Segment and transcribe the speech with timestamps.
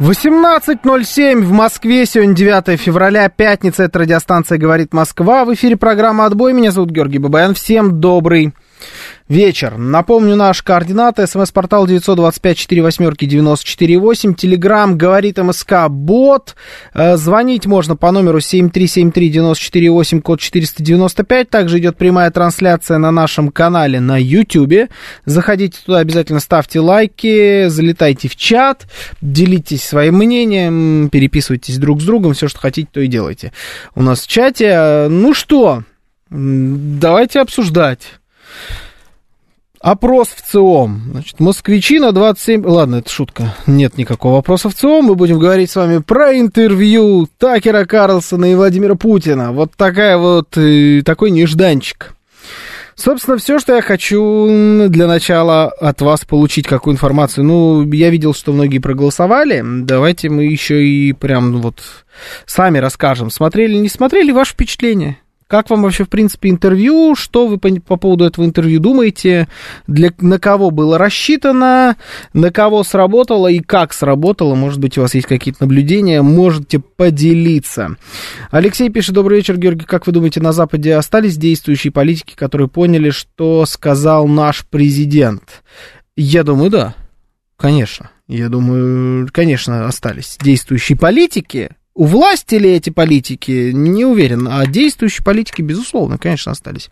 [0.00, 5.44] 18.07 в Москве, сегодня 9 февраля, пятница, это радиостанция «Говорит Москва».
[5.44, 7.52] В эфире программа «Отбой», меня зовут Георгий Бабаян.
[7.52, 8.54] Всем добрый
[9.30, 9.78] вечер.
[9.78, 11.26] Напомню, наш координаты.
[11.26, 14.34] СМС-портал 925-48-94-8.
[14.34, 16.54] Телеграмм говорит МСК Бот.
[16.92, 21.48] Э, звонить можно по номеру 7373-94-8, код 495.
[21.48, 24.90] Также идет прямая трансляция на нашем канале на YouTube.
[25.24, 28.86] Заходите туда, обязательно ставьте лайки, залетайте в чат,
[29.20, 33.52] делитесь своим мнением, переписывайтесь друг с другом, все, что хотите, то и делайте.
[33.94, 35.06] У нас в чате.
[35.08, 35.84] Ну что,
[36.30, 38.00] давайте обсуждать.
[39.80, 41.02] Опрос в ЦИОМ.
[41.12, 42.66] Значит, москвичи на 27...
[42.66, 43.54] Ладно, это шутка.
[43.66, 45.06] Нет никакого вопроса в ЦИОМ.
[45.06, 49.52] Мы будем говорить с вами про интервью Такера Карлсона и Владимира Путина.
[49.52, 50.54] Вот такая вот...
[50.58, 52.14] Э, такой нежданчик.
[52.94, 57.44] Собственно, все, что я хочу для начала от вас получить, какую информацию.
[57.44, 59.64] Ну, я видел, что многие проголосовали.
[59.64, 61.80] Давайте мы еще и прям вот
[62.44, 63.30] сами расскажем.
[63.30, 65.16] Смотрели, не смотрели, ваше впечатление?
[65.50, 67.16] Как вам вообще, в принципе, интервью?
[67.16, 69.48] Что вы по, по поводу этого интервью думаете?
[69.88, 71.96] Для, на кого было рассчитано?
[72.32, 74.54] На кого сработало и как сработало?
[74.54, 76.22] Может быть, у вас есть какие-то наблюдения?
[76.22, 77.96] Можете поделиться.
[78.52, 79.86] Алексей пишет, добрый вечер, Георгий.
[79.86, 85.64] Как вы думаете, на Западе остались действующие политики, которые поняли, что сказал наш президент?
[86.14, 86.94] Я думаю, да.
[87.56, 88.12] Конечно.
[88.28, 91.70] Я думаю, конечно, остались действующие политики,
[92.00, 94.48] у власти ли эти политики, не уверен.
[94.50, 96.88] А действующие политики, безусловно, конечно, остались.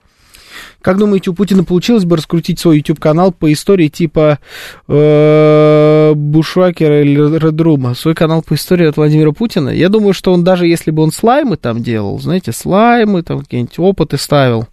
[0.83, 4.39] Как думаете, у Путина получилось бы раскрутить свой YouTube-канал по истории типа
[4.87, 7.95] э, Бушвакера или Редрума?
[7.95, 9.71] Свой канал по истории от Владимира Путина?
[9.71, 13.79] Я думаю, что он даже если бы он слаймы там делал, знаете, слаймы, там какие-нибудь
[13.79, 14.67] опыты ставил,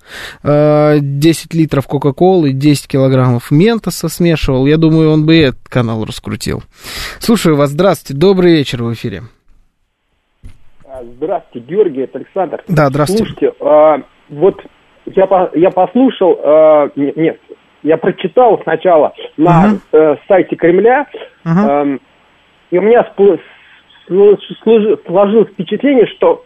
[0.43, 6.61] э, 10 литров Кока-Колы, 10 килограммов Ментоса смешивал, я думаю, он бы этот канал раскрутил.
[7.19, 9.23] Слушаю вас, здравствуйте, добрый вечер в эфире.
[11.03, 12.63] Здравствуйте, Георгий, это Александр.
[12.67, 13.25] Да, здравствуйте.
[13.25, 14.61] Слушайте, а, вот
[15.05, 17.39] я, по, я послушал, а, нет,
[17.83, 21.05] я прочитал сначала на э, сайте Кремля,
[21.45, 21.97] э,
[22.71, 23.05] и у меня
[24.07, 26.43] сложилось впечатление, что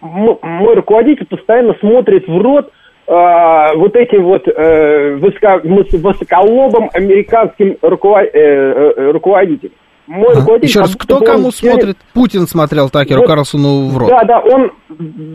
[0.00, 2.72] мой руководитель постоянно смотрит в рот
[3.06, 9.72] э, вот этим вот э, высоко, высоколобым американским руковод, э, руководителем
[10.10, 10.40] мой ага.
[10.40, 10.68] руководитель...
[10.68, 11.96] Еще раз, кто кому смотрит?
[12.14, 14.10] Путин смотрел Такеру вот, Карлсону в рот.
[14.10, 14.72] Да, да, он...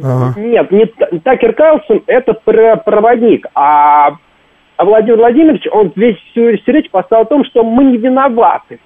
[0.03, 0.39] Ага.
[0.39, 0.85] Нет, не
[1.19, 4.17] Такер Карлсон, это проводник, а,
[4.75, 8.79] а Владимир Владимирович, он весь всю, всю речь поставил о том, что мы не виноваты.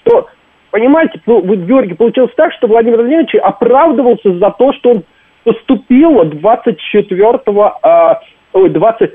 [0.00, 0.28] Что,
[0.70, 5.04] понимаете, ну, вот, Георгий, получилось так, что Владимир Владимирович оправдывался за то, что он
[5.44, 8.20] поступил 24-го, а,
[8.54, 9.10] 20,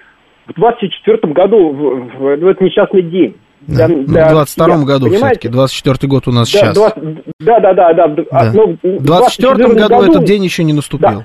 [0.46, 3.36] в 24 году, в, в, в этот несчастный день.
[3.68, 3.88] Да.
[3.88, 6.76] Для, для в 22 году все-таки, 24 год у нас да, сейчас.
[6.76, 7.04] 20,
[7.40, 8.08] да, да, да, да.
[8.08, 8.52] да.
[8.54, 11.24] Ну, в 24 году, году этот день еще не наступил.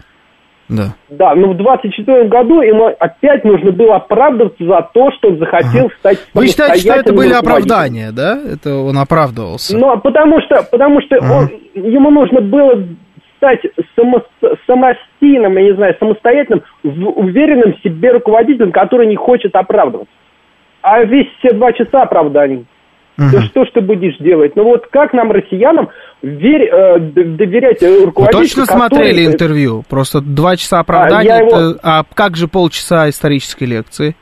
[0.69, 0.95] Да.
[1.09, 5.87] Да, но в 24 году ему опять нужно было оправдываться за то, что он захотел
[5.87, 5.95] ага.
[6.01, 8.37] стать Вы считаете, что это были оправдания, да?
[8.53, 9.79] Это он оправдывался?
[9.79, 11.33] Ну, потому что, потому что ага.
[11.35, 12.83] он, ему нужно было
[13.37, 13.61] стать
[13.95, 14.25] само,
[14.67, 20.11] самостийным, я не знаю, самостоятельным, уверенным в себе руководителем, который не хочет оправдываться
[20.87, 22.65] а весь все два часа оправданий.
[23.19, 23.29] Угу.
[23.33, 24.55] Да что ж ты будешь делать?
[24.55, 25.89] Ну вот как нам, россиянам,
[26.23, 28.79] верь, э, доверять руководителю, Вы точно который...
[28.79, 29.83] смотрели интервью?
[29.89, 31.49] Просто два часа оправдания, а, его...
[31.49, 31.81] это...
[31.83, 34.15] а как же полчаса исторической лекции?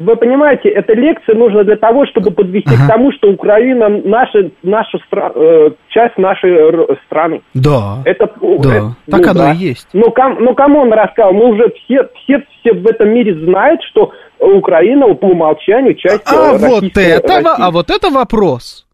[0.00, 2.84] Вы понимаете, эта лекция нужна для того, чтобы подвести ага.
[2.84, 5.30] к тому, что Украина наша, наша стра...
[5.34, 6.56] э, часть нашей
[7.04, 7.42] страны.
[7.52, 7.98] Да.
[8.06, 8.70] Это, да.
[8.70, 9.52] Это, так ну, оно да.
[9.52, 9.88] и есть.
[9.92, 11.34] Ну, ком, ну, кому он рассказал?
[11.34, 16.52] Мы уже все, все, все в этом мире знают, что Украина по умолчанию часть а
[16.56, 17.62] вот это, России.
[17.62, 18.86] А вот это вопрос.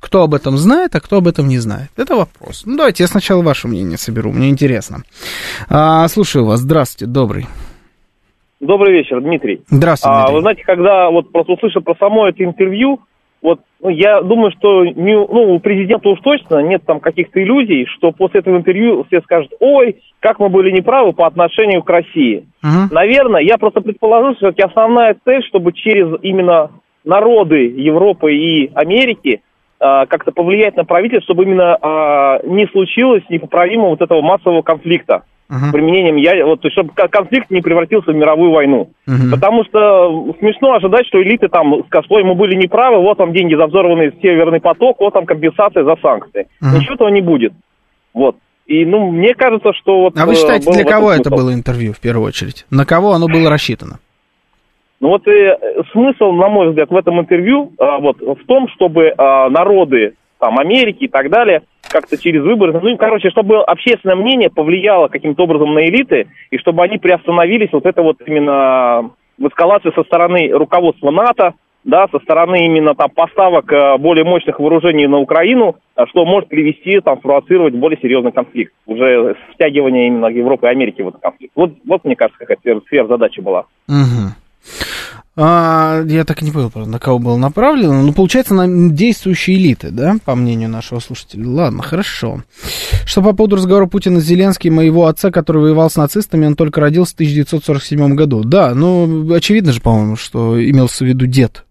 [0.00, 1.90] Кто об этом знает, а кто об этом не знает.
[1.96, 2.64] Это вопрос.
[2.66, 5.04] Ну, давайте я сначала ваше мнение соберу, мне интересно.
[5.70, 6.58] А, слушаю вас.
[6.58, 7.46] Здравствуйте, добрый.
[8.64, 9.60] Добрый вечер, Дмитрий.
[9.68, 10.30] Здравствуйте, Дмитрий.
[10.30, 13.00] А, вы знаете, когда вот просто услышал про само это интервью,
[13.42, 17.84] вот ну, я думаю, что не, ну, у президента уж точно нет там каких-то иллюзий,
[17.94, 22.46] что после этого интервью все скажут, ой, как мы были неправы по отношению к России.
[22.64, 22.88] Uh-huh.
[22.90, 26.70] Наверное, я просто предположу, что основная цель, чтобы через именно
[27.04, 29.42] народы Европы и Америки
[29.78, 35.24] а, как-то повлиять на правительство, чтобы именно а, не случилось непоправимого вот этого массового конфликта
[35.50, 35.72] uh-huh.
[35.72, 38.90] применением я вот, то есть, чтобы конфликт не превратился в мировую войну.
[39.08, 39.30] Uh-huh.
[39.30, 43.54] Потому что смешно ожидать, что элиты там скажут, что мы были неправы, вот там деньги
[43.54, 46.46] за взорванный северный поток, вот там компенсация за санкции.
[46.62, 46.78] Uh-huh.
[46.78, 47.52] Ничего этого не будет.
[48.12, 48.36] Вот.
[48.66, 50.18] И, ну, мне кажется, что вот...
[50.18, 52.64] А вы считаете, для кого это было интервью, в первую очередь?
[52.70, 53.98] На кого оно было рассчитано?
[55.00, 55.58] Ну вот э,
[55.92, 59.14] смысл, на мой взгляд, в этом интервью э, вот, в том, чтобы э,
[59.50, 61.62] народы там, Америки и так далее
[61.94, 66.82] как-то через выборы, ну, короче, чтобы общественное мнение повлияло каким-то образом на элиты, и чтобы
[66.82, 71.54] они приостановились вот это вот именно в эскалации со стороны руководства НАТО,
[71.84, 76.48] да, со стороны именно там поставок э, более мощных вооружений на Украину, э, что может
[76.48, 81.52] привести, там, спровоцировать более серьезный конфликт, уже стягивание именно Европы и Америки в этот конфликт.
[81.54, 83.66] Вот, вот мне кажется, какая сфера задача была.
[83.88, 84.32] Угу.
[85.36, 88.02] А, я так и не понял, на кого было направлено.
[88.02, 91.48] Ну, получается, на действующие элиты, да, по мнению нашего слушателя.
[91.48, 92.44] Ладно, хорошо.
[93.04, 96.80] Что по поводу разговора Путина с Зеленским, моего отца, который воевал с нацистами, он только
[96.80, 98.44] родился в 1947 году.
[98.44, 101.64] Да, ну, очевидно же, по-моему, что имелся в виду дед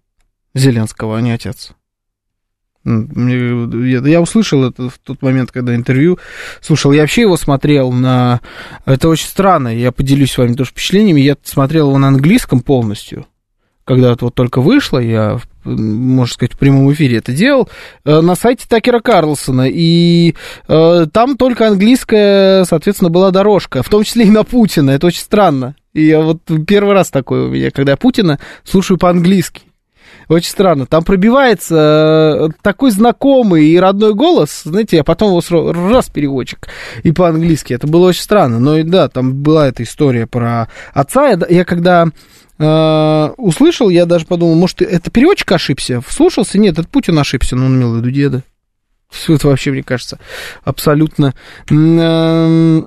[0.53, 1.71] Зеленского, а не отец.
[2.85, 6.19] Я услышал это в тот момент, когда интервью
[6.59, 6.91] слушал.
[6.91, 8.41] Я вообще его смотрел на...
[8.85, 11.21] Это очень странно, я поделюсь с вами тоже впечатлениями.
[11.21, 13.25] Я смотрел его на английском полностью
[13.85, 17.69] когда вот только вышло, я, можно сказать, в прямом эфире это делал,
[18.05, 20.35] э, на сайте Такера Карлсона, и
[20.67, 25.21] э, там только английская, соответственно, была дорожка, в том числе и на Путина, это очень
[25.21, 25.75] странно.
[25.93, 29.61] И я вот первый раз такой у меня, когда Путина слушаю по-английски.
[30.29, 30.85] Очень странно.
[30.85, 36.67] Там пробивается э, такой знакомый и родной голос, знаете, я потом его раз переводчик
[37.03, 37.73] и по-английски.
[37.73, 38.59] Это было очень странно.
[38.59, 41.27] Но и да, там была эта история про отца.
[41.27, 42.07] Я, я когда
[42.59, 46.01] э, услышал, я даже подумал, может, это переводчик ошибся?
[46.01, 46.57] Вслушался?
[46.57, 48.43] Нет, это Путин ошибся, но он имел в виду деда.
[49.09, 50.19] Все это вообще, мне кажется,
[50.63, 51.33] абсолютно
[51.69, 52.81] э,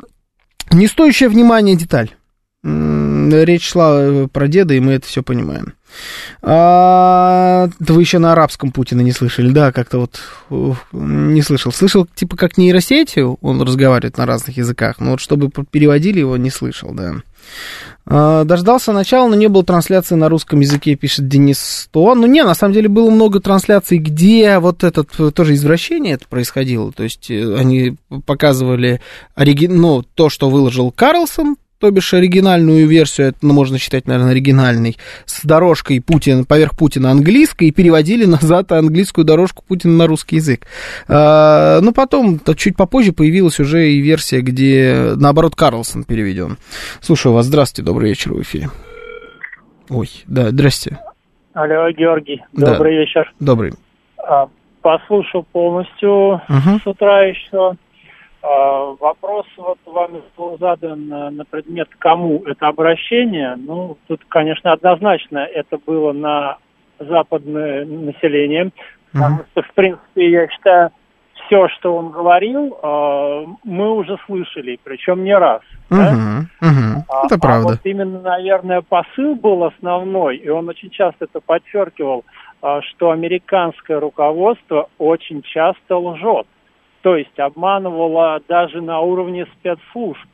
[0.72, 2.10] не стоящая внимания деталь.
[2.62, 5.74] Речь шла э, про деда, и мы это все понимаем.
[6.42, 10.20] А, вы еще на арабском Путина не слышали, да, как-то вот
[10.50, 11.72] ух, не слышал.
[11.72, 16.50] Слышал, типа, как нейросетью он разговаривает на разных языках, но вот чтобы переводили его, не
[16.50, 17.14] слышал, да.
[18.08, 22.14] А, дождался начала, но не было трансляции на русском языке, пишет Денис Сто.
[22.14, 26.92] Ну, не, на самом деле было много трансляций, где вот этот тоже извращение это происходило.
[26.92, 29.00] То есть э, они показывали
[29.34, 29.66] ориги...
[29.66, 34.96] ну, то, что выложил Карлсон, то бишь оригинальную версию, это ну, можно считать, наверное, оригинальной,
[35.24, 40.66] с дорожкой Путина, поверх Путина английской, и переводили назад английскую дорожку Путина на русский язык.
[41.08, 46.58] А, ну, потом, то чуть попозже появилась уже и версия, где, наоборот, Карлсон переведен.
[47.00, 48.70] Слушаю вас, здравствуйте, добрый вечер в эфире.
[49.88, 50.98] Ой, да, здрасте.
[51.52, 53.00] Алло, Георгий, добрый да.
[53.00, 53.32] вечер.
[53.40, 53.72] Добрый.
[54.18, 54.48] А,
[54.82, 56.78] послушал полностью угу.
[56.82, 57.76] с утра еще.
[58.42, 63.56] А, вопрос вот вам был задан на предмет, кому это обращение.
[63.56, 66.58] Ну, тут, конечно, однозначно это было на
[66.98, 68.70] западное население.
[69.12, 70.90] Потому что, в принципе, я считаю,
[71.46, 75.62] все, что он говорил, а, мы уже слышали, причем не раз.
[75.90, 76.12] Угу, да?
[76.60, 77.04] угу.
[77.24, 77.68] Это а, правда.
[77.68, 82.24] А вот именно, наверное, посыл был основной, и он очень часто это подчеркивал,
[82.88, 86.46] что американское руководство очень часто лжет
[87.06, 90.26] то есть обманывала даже на уровне спецслужб.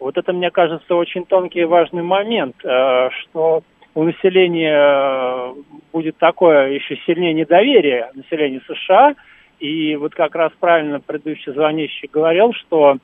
[0.00, 3.62] Вот это, мне кажется, очень тонкий и важный момент, э, что
[3.94, 5.54] у населения э,
[5.92, 9.16] будет такое еще сильнее недоверие населения США,
[9.60, 12.96] и вот как раз правильно предыдущий звонящий говорил, что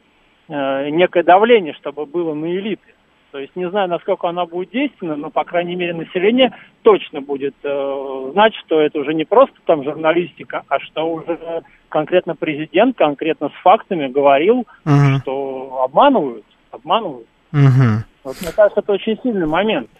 [0.49, 2.95] э, некое давление, чтобы было на элиты.
[3.31, 7.55] То есть не знаю, насколько она будет действенна, но, по крайней мере, население точно будет
[7.63, 13.49] э, знать, что это уже не просто там журналистика, а что уже конкретно президент, конкретно
[13.51, 15.19] с фактами говорил, угу.
[15.21, 17.27] что обманывают, обманывают.
[17.53, 18.05] Угу.
[18.25, 19.91] Вот, мне кажется, это очень сильный момент.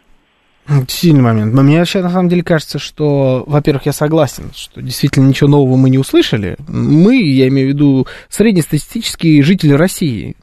[0.89, 1.53] Сильный момент.
[1.53, 5.77] Но мне вообще на самом деле кажется, что, во-первых, я согласен, что действительно ничего нового
[5.77, 6.57] мы не услышали.
[6.69, 10.37] Мы, я имею в виду среднестатистические жители России,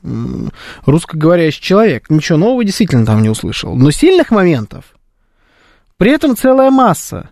[0.85, 3.75] русскоговорящий человек, ничего нового действительно там не услышал.
[3.75, 4.85] Но сильных моментов
[5.97, 7.29] при этом целая масса.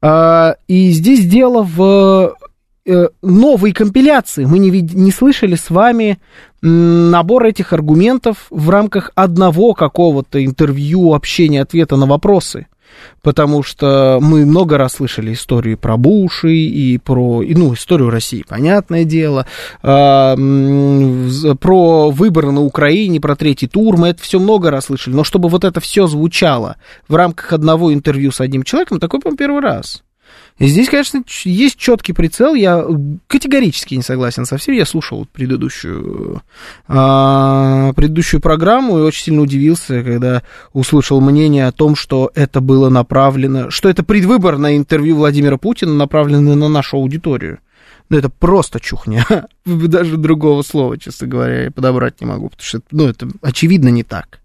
[0.00, 2.36] А, и здесь дело в
[2.88, 4.44] э, новой компиляции.
[4.44, 6.18] Мы не, не слышали с вами
[6.62, 12.66] набор этих аргументов в рамках одного какого-то интервью, общения, ответа на вопросы.
[13.22, 19.04] Потому что мы много раз слышали истории про Буши и про, ну, историю России, понятное
[19.04, 19.46] дело,
[19.82, 20.36] э,
[21.60, 25.14] про выборы на Украине, про третий тур, мы это все много раз слышали.
[25.14, 26.76] Но чтобы вот это все звучало
[27.06, 30.02] в рамках одного интервью с одним человеком, такой, по первый раз.
[30.60, 32.54] Здесь, конечно, есть четкий прицел.
[32.54, 32.84] Я
[33.28, 34.74] категорически не согласен со всем.
[34.74, 36.42] Я слушал предыдущую,
[36.88, 40.42] а, предыдущую программу и очень сильно удивился, когда
[40.72, 46.56] услышал мнение о том, что это было направлено, что это предвыборное интервью Владимира Путина направлено
[46.56, 47.60] на нашу аудиторию.
[48.08, 49.26] Ну, это просто чухня.
[49.64, 54.02] Даже другого слова, честно говоря, я подобрать не могу, потому что, ну, это очевидно не
[54.02, 54.40] так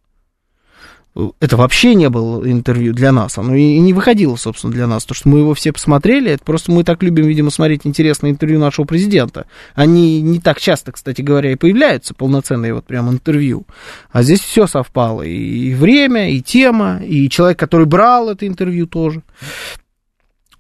[1.39, 5.13] это вообще не было интервью для нас, оно и не выходило, собственно, для нас, то
[5.13, 8.86] что мы его все посмотрели, это просто мы так любим, видимо, смотреть интересное интервью нашего
[8.86, 9.46] президента.
[9.75, 13.65] Они не так часто, кстати говоря, и появляются, полноценные вот прям интервью.
[14.12, 19.22] А здесь все совпало, и время, и тема, и человек, который брал это интервью тоже.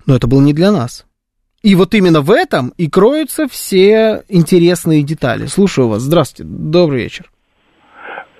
[0.05, 1.05] Но это было не для нас.
[1.63, 5.45] И вот именно в этом и кроются все интересные детали.
[5.45, 6.01] Слушаю вас.
[6.01, 6.51] Здравствуйте.
[6.53, 7.31] Добрый вечер.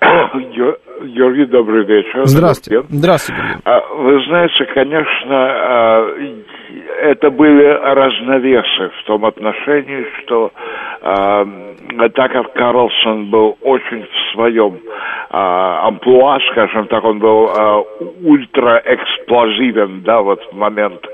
[1.08, 2.22] Георгий, добрый вечер.
[2.24, 2.84] Здравствуйте.
[2.88, 3.62] Здравствуйте, Георгий.
[3.64, 6.08] А, вы знаете, конечно, а,
[7.02, 10.52] это были разновесы в том отношении, что
[11.02, 11.46] а,
[12.14, 14.78] так как Карлсон был очень в своем
[15.30, 17.50] амплуа, скажем так, он был
[18.24, 21.04] ультраэксплозивен, да, вот в момент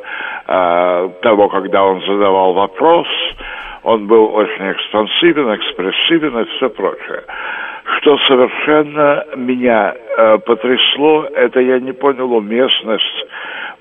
[0.47, 3.07] того, когда он задавал вопрос,
[3.83, 7.23] он был очень экспансивен, экспрессивен и все прочее.
[8.01, 13.27] Что совершенно меня э, потрясло, это я не понял уместность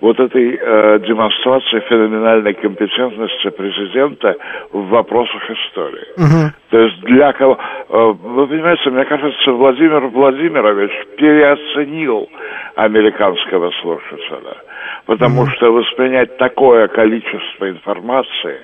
[0.02, 4.36] вот этой э, демонстрации феноменальной компетентности президента
[4.74, 6.06] в вопросах истории.
[6.18, 6.52] Uh-huh.
[6.70, 7.58] То есть для кого...
[7.90, 12.28] Э, вы понимаете, мне кажется, Владимир Владимирович переоценил
[12.76, 14.58] американского слушателя.
[15.06, 15.56] Потому uh-huh.
[15.56, 18.58] что воспринять такое количество информации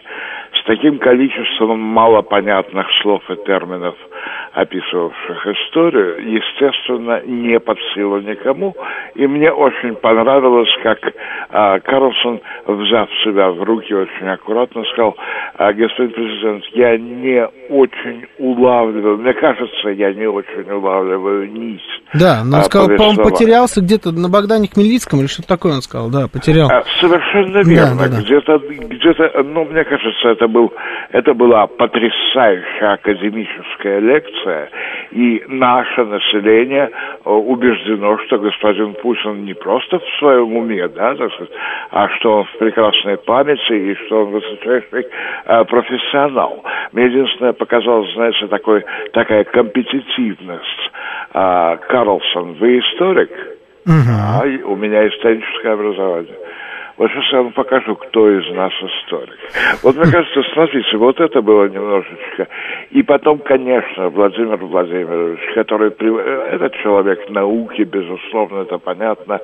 [0.52, 3.96] с таким количеством малопонятных слов и терминов–
[4.54, 8.76] описывавших историю, естественно, не под силу никому.
[9.16, 11.00] И мне очень понравилось, как
[11.50, 15.16] а, Карлсон, взяв себя в руки очень аккуратно, сказал,
[15.58, 21.82] а, господин президент, я не очень улавливаю, мне кажется, я не очень улавливаю нить.
[22.14, 25.82] Да, но он а, сказал, по-моему, потерялся где-то на Богдане Хмельницком или что-то такое он
[25.82, 26.70] сказал, да, потерял.
[26.70, 27.98] А, совершенно верно.
[27.98, 28.22] Да, да, да.
[28.22, 30.72] Где-то, где-то, ну, мне кажется, это, был,
[31.12, 34.70] это была потрясающая академическая лекция.
[35.12, 36.90] И наше население
[37.26, 41.54] э, убеждено, что господин Путин не просто в своем уме, да, так сказать,
[41.92, 45.08] а что он в прекрасной памяти и что он высочайший
[45.46, 46.64] э, профессионал.
[46.92, 48.84] Мне единственное показалось, знаете, такой,
[49.14, 50.92] такая компетитивность.
[51.34, 53.32] Э, Карлсон, вы историк?
[53.86, 54.16] Угу.
[54.18, 56.36] А у меня историческое образование.
[56.98, 59.38] Вот сейчас я вам покажу, кто из нас историк.
[59.84, 62.48] Вот мне кажется, смотрите, вот это было немножечко.
[62.92, 65.92] И потом, конечно, Владимир Владимирович, который...
[66.56, 69.42] Этот человек науки, безусловно, это понятно.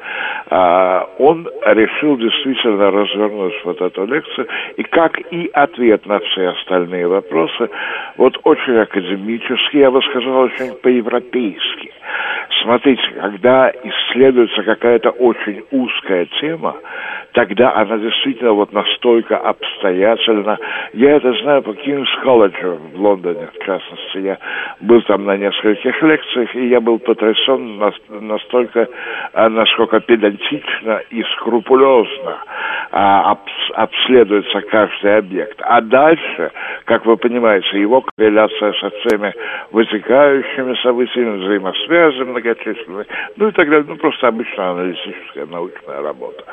[0.50, 4.48] А, он решил действительно развернуть вот эту лекцию.
[4.78, 7.70] И как и ответ на все остальные вопросы,
[8.16, 11.92] вот очень академически, я бы сказал, очень по-европейски.
[12.64, 16.76] Смотрите, когда исследуется какая-то очень узкая тема,
[17.42, 20.60] тогда она действительно вот настолько обстоятельно.
[20.94, 24.18] Я это знаю по Кингс колледжу в Лондоне, в частности.
[24.18, 24.38] Я
[24.80, 27.82] был там на нескольких лекциях, и я был потрясен
[28.22, 28.88] настолько,
[29.34, 32.38] а, насколько педантично и скрупулезно
[32.92, 33.36] а,
[33.74, 35.60] обследуется каждый объект.
[35.64, 36.52] А дальше,
[36.86, 39.34] как вы понимаете, его корреляция со всеми
[39.72, 43.08] вытекающими событиями, взаимосвязи многочисленные,
[43.38, 46.44] ну и так далее, ну просто обычная аналитическая научная работа.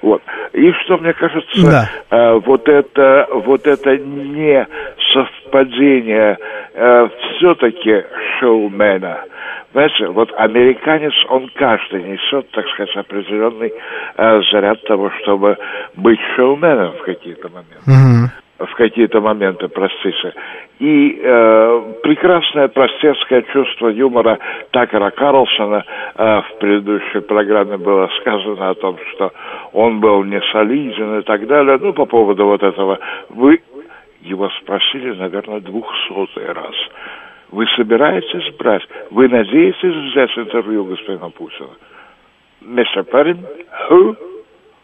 [0.00, 0.22] Вот.
[0.52, 1.90] И что мне кажется, да.
[2.10, 4.66] э, вот это вот это не
[5.12, 6.38] совпадение
[6.74, 8.04] э, все-таки
[8.38, 9.24] шоумена.
[9.72, 13.72] Знаете, вот американец, он каждый несет, так сказать, определенный
[14.16, 15.56] э, заряд того, чтобы
[15.94, 17.76] быть шоуменом в какие-то моменты.
[17.86, 18.30] Угу
[18.66, 20.34] в какие-то моменты, простите.
[20.78, 24.38] И э, прекрасное простецкое чувство юмора
[24.70, 29.32] Такера Карлсона э, в предыдущей программе было сказано о том, что
[29.72, 31.78] он был не солиден и так далее.
[31.80, 32.98] Ну, по поводу вот этого.
[33.30, 33.62] Вы
[34.20, 36.74] его спросили, наверное, двухсотый раз.
[37.50, 38.82] Вы собираетесь брать?
[39.10, 41.70] Вы надеетесь взять интервью господина Путина?
[42.60, 43.44] Мистер Перрин,
[43.88, 44.16] who?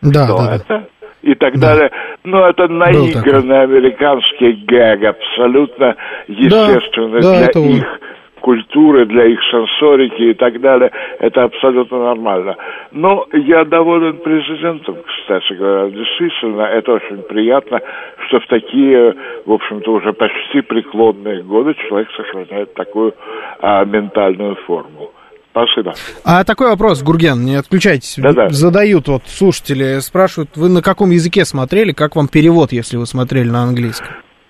[0.03, 0.65] Да, Кто да, это?
[0.69, 0.85] Да
[1.23, 1.75] и так да.
[1.75, 1.91] далее.
[2.25, 5.97] Но это наигранный американский гэг, абсолютно
[6.29, 8.01] естественный да, для их
[8.41, 10.93] культуры, для их сенсорики и так далее.
[11.19, 12.57] Это абсолютно нормально.
[12.93, 15.91] Но я доволен президентом, кстати говоря.
[15.91, 17.81] Действительно, это очень приятно,
[18.29, 19.15] что в такие,
[19.47, 23.15] в общем-то, уже почти преклонные годы человек сохраняет такую
[23.61, 25.11] а, ментальную форму
[25.57, 25.95] Спасибо.
[26.23, 28.17] А такой вопрос, Гурген, не отключайтесь.
[28.19, 28.51] Да-да.
[28.51, 33.49] Задают вот слушатели, спрашивают, вы на каком языке смотрели, как вам перевод, если вы смотрели
[33.49, 34.09] на английском?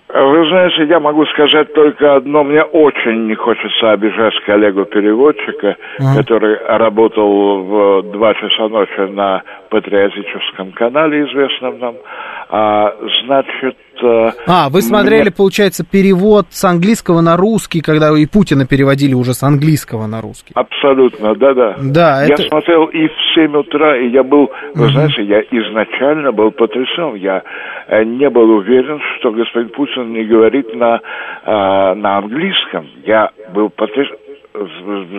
[0.09, 2.43] Вы знаете, я могу сказать только одно.
[2.43, 6.17] Мне очень не хочется обижать коллегу-переводчика, uh-huh.
[6.17, 11.95] который работал в два часа ночи на патриотическом канале, известном нам.
[12.49, 13.77] А, значит...
[14.03, 15.31] Э, а, вы смотрели, мне...
[15.31, 20.53] получается, перевод с английского на русский, когда и Путина переводили уже с английского на русский.
[20.55, 21.75] Абсолютно, да-да.
[21.81, 22.43] Да, Я это...
[22.43, 24.91] смотрел и в 7 утра, и я был, вы угу.
[24.91, 27.15] знаете, я изначально был потрясен.
[27.15, 27.43] Я
[27.87, 30.99] э, не был уверен, что господин Путин не говорит на,
[31.45, 32.87] э, на английском.
[33.05, 34.15] Я был потрясен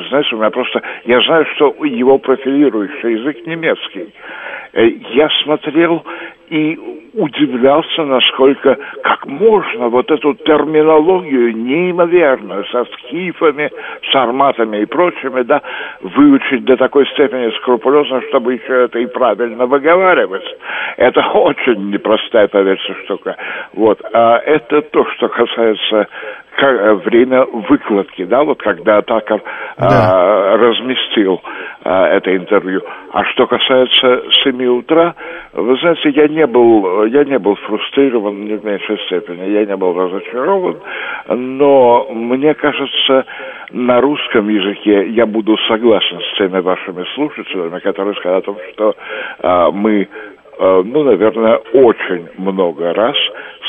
[0.09, 0.83] знаешь, у меня просто...
[1.05, 4.13] Я знаю, что его профилирующий язык немецкий.
[4.73, 6.05] Э, я смотрел
[6.51, 6.79] и
[7.15, 13.71] удивлялся, насколько, как можно вот эту терминологию неимоверную, со скифами,
[14.11, 15.63] с арматами и прочими, да,
[16.01, 20.45] выучить до такой степени скрупулезно, чтобы еще это и правильно выговаривать.
[20.97, 23.37] Это очень непростая, поверьте, штука.
[23.75, 24.01] Вот.
[24.13, 26.09] А это то, что касается
[26.67, 29.43] время выкладки, да, вот когда Такер
[29.79, 29.87] да.
[29.89, 31.41] а, разместил
[31.85, 32.83] а, это интервью.
[33.13, 35.15] А что касается 7 утра,
[35.53, 39.77] вы знаете, я не был, я не был фрустрирован ни в меньшей степени, я не
[39.77, 40.79] был разочарован,
[41.29, 43.25] но мне кажется,
[43.71, 48.95] на русском языке я буду согласен с теми вашими слушателями, которые сказали о том, что
[49.41, 50.09] а, мы
[50.59, 53.17] а, ну, наверное, очень много раз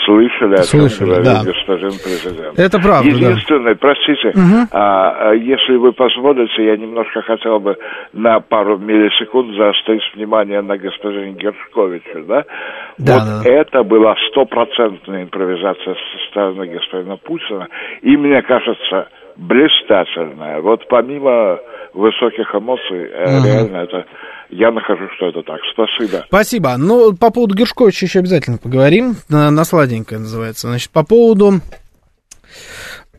[0.09, 1.43] слышали, о чем говорит да.
[1.43, 2.59] господин президент.
[2.59, 3.79] Это правда, Единственное, да.
[3.79, 4.67] простите, угу.
[4.71, 7.77] а, если вы позволите, я немножко хотел бы
[8.13, 12.45] на пару миллисекунд заострить внимание на господине Гершковича, да?
[12.97, 13.49] да вот да.
[13.49, 17.67] это была стопроцентная импровизация со стороны господина Путина,
[18.01, 20.61] и мне кажется, блистательная.
[20.61, 21.59] Вот помимо
[21.93, 23.45] высоких эмоций, угу.
[23.45, 24.05] реально это
[24.49, 25.59] я нахожу, что это так.
[25.73, 26.25] Спасибо.
[26.27, 26.75] Спасибо.
[26.77, 29.15] Ну, по поводу Гершковича еще обязательно поговорим.
[29.29, 30.67] На, на сладенькое называется.
[30.67, 31.61] Значит, по поводу...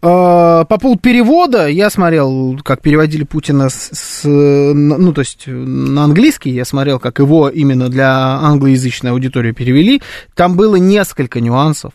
[0.03, 6.05] Э, по поводу перевода, я смотрел, как переводили Путина с, с, ну, то есть на
[6.05, 10.03] английский, я смотрел, как его именно для англоязычной аудитории перевели.
[10.35, 11.93] Там было несколько нюансов.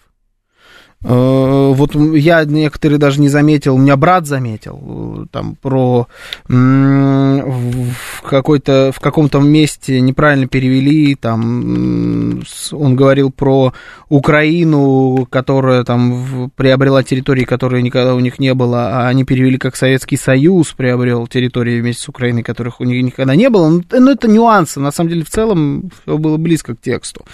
[1.08, 6.08] Э, вот я некоторые даже не заметил, у меня брат заметил, э, там про
[6.48, 12.42] в какой-то в каком-то месте неправильно перевели, там
[12.72, 13.74] он говорил про
[14.10, 19.76] Украину, которая там приобрела территории, которые никогда у них не было, а они перевели как
[19.76, 23.70] Советский Союз приобрел территории вместе с Украиной, которых у них никогда не было.
[23.70, 27.26] Но ну, ну, это нюансы, на самом деле в целом все было близко к тексту.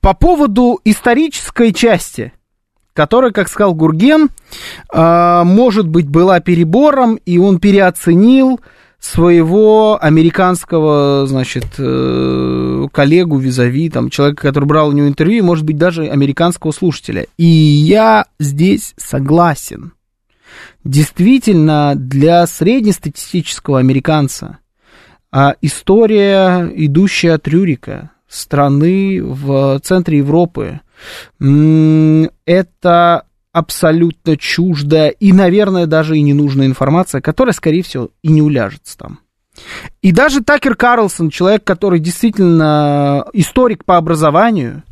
[0.00, 2.32] По поводу исторической части
[2.98, 4.28] которая, как сказал Гурген,
[4.92, 8.58] а, может быть, была перебором, и он переоценил
[8.98, 15.76] своего американского, значит, э, коллегу, визави, там, человека, который брал у него интервью, может быть,
[15.76, 17.26] даже американского слушателя.
[17.36, 19.92] И я здесь согласен.
[20.82, 24.58] Действительно, для среднестатистического американца
[25.30, 30.80] а история, идущая от Рюрика, страны в центре Европы,
[31.40, 38.96] это абсолютно чуждая и, наверное, даже и ненужная информация, которая, скорее всего, и не уляжется
[38.96, 39.20] там.
[40.02, 44.84] И даже Такер Карлсон, человек, который действительно историк по образованию,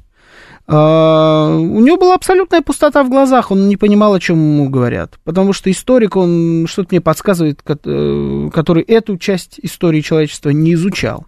[0.67, 5.15] э, у него была абсолютная пустота в глазах, он не понимал, о чем ему говорят.
[5.23, 11.27] Потому что историк, он что-то мне подсказывает, э, который эту часть истории человечества не изучал.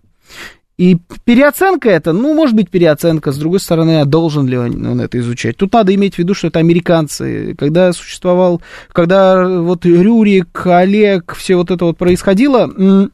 [0.79, 5.01] И переоценка это, ну, может быть, переоценка, с другой стороны, а должен ли он, он
[5.01, 5.57] это изучать?
[5.57, 7.57] Тут надо иметь в виду, что это американцы.
[7.59, 8.63] Когда существовал,
[8.93, 13.11] когда вот Рюрик, Олег, все вот это вот происходило,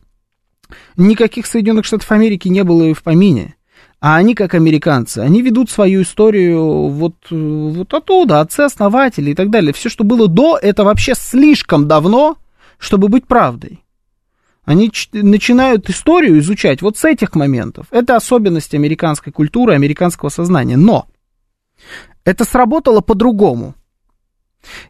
[0.98, 3.54] никаких Соединенных Штатов Америки не было и в помине.
[3.98, 9.72] А они, как американцы, они ведут свою историю вот, вот оттуда, отцы-основатели и так далее.
[9.72, 12.36] Все, что было до, это вообще слишком давно,
[12.76, 13.83] чтобы быть правдой.
[14.64, 17.86] Они начинают историю изучать вот с этих моментов.
[17.90, 20.76] Это особенность американской культуры, американского сознания.
[20.76, 21.06] Но
[22.24, 23.74] это сработало по-другому.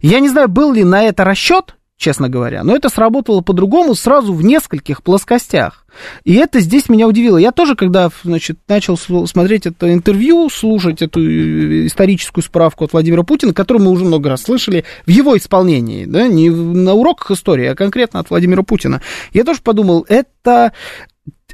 [0.01, 2.65] Я не знаю, был ли на это расчет, честно говоря.
[2.65, 5.87] Но это сработало по-другому сразу в нескольких плоскостях.
[6.25, 7.37] И это здесь меня удивило.
[7.37, 13.23] Я тоже, когда значит, начал смотреть это интервью, слушать эту э, историческую справку от Владимира
[13.23, 17.67] Путина, которую мы уже много раз слышали в его исполнении, да, не на уроках истории,
[17.67, 19.01] а конкретно от Владимира Путина,
[19.33, 20.73] я тоже подумал, это,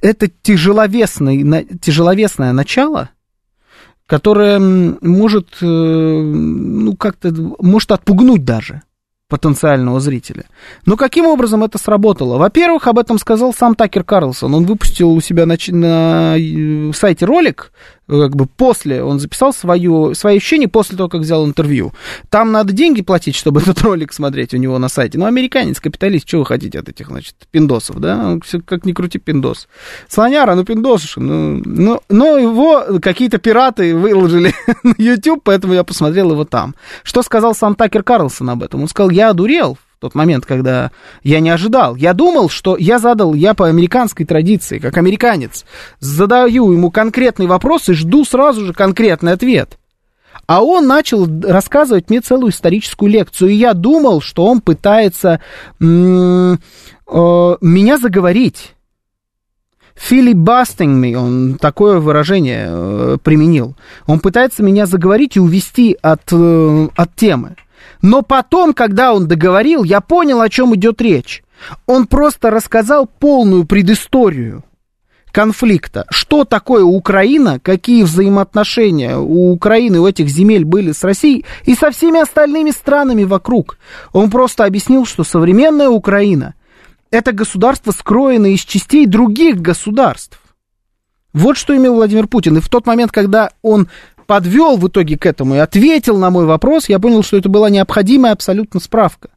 [0.01, 3.11] это тяжеловесный, тяжеловесное начало,
[4.07, 8.83] которое может, э, ну, как-то, может отпугнуть даже
[9.31, 10.45] потенциального зрителя.
[10.85, 12.37] Но каким образом это сработало?
[12.37, 14.55] Во-первых, об этом сказал сам Такер Карлсон.
[14.55, 17.73] Он выпустил у себя на, на э, сайте ролик,
[18.11, 21.93] как бы после, он записал свое, свои ощущения после того, как взял интервью.
[22.29, 25.19] Там надо деньги платить, чтобы этот ролик смотреть у него на сайте.
[25.19, 28.39] Ну, американец, капиталист, что вы хотите от этих, значит, пиндосов, да?
[28.45, 29.69] Все как ни крути пиндос.
[30.09, 36.33] Слоняра, ну, пиндос, ну, ну, но его какие-то пираты выложили на YouTube, поэтому я посмотрел
[36.33, 36.75] его там.
[37.05, 38.83] Что сказал сам Такер Карлсон об этом?
[38.83, 40.91] Он сказал, я одурел, тот момент, когда
[41.23, 41.95] я не ожидал.
[41.95, 45.67] Я думал, что я задал, я по американской традиции, как американец,
[46.01, 49.79] задаю ему конкретный вопрос и жду сразу же конкретный ответ.
[50.47, 55.41] А он начал рассказывать мне целую историческую лекцию, и я думал, что он пытается
[55.81, 58.75] м- э, меня заговорить.
[59.95, 63.77] Filibustering me, он такое выражение э, применил.
[64.07, 67.57] Он пытается меня заговорить и увести от, э, от темы.
[68.03, 71.43] Но потом, когда он договорил, я понял, о чем идет речь.
[71.87, 74.65] Он просто рассказал полную предысторию
[75.31, 76.07] конфликта.
[76.11, 81.91] Что такое Украина, какие взаимоотношения у Украины, у этих земель были с Россией и со
[81.91, 83.79] всеми остальными странами вокруг.
[84.13, 86.55] Он просто объяснил, что современная Украина–
[87.11, 90.41] это государство, скроенное из частей других государств.
[91.33, 92.57] Вот что имел Владимир Путин.
[92.57, 93.89] И в тот момент, когда он
[94.31, 97.69] подвел в итоге к этому и ответил на мой вопрос, я понял, что это была
[97.69, 99.31] необходимая абсолютно справка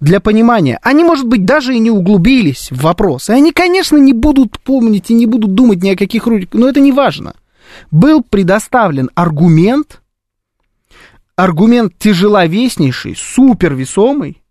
[0.00, 0.78] для понимания.
[0.80, 3.28] Они, может быть, даже и не углубились в вопрос.
[3.28, 6.70] И они, конечно, не будут помнить и не будут думать ни о каких роликах, но
[6.70, 7.34] это не важно.
[7.90, 10.00] Был предоставлен аргумент,
[11.36, 14.42] аргумент тяжеловеснейший, супервесомый,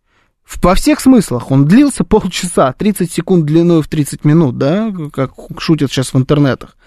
[0.62, 1.50] во всех смыслах.
[1.50, 6.78] Он длился полчаса, 30 секунд длиной в 30 минут, да, как шутят сейчас в интернетах.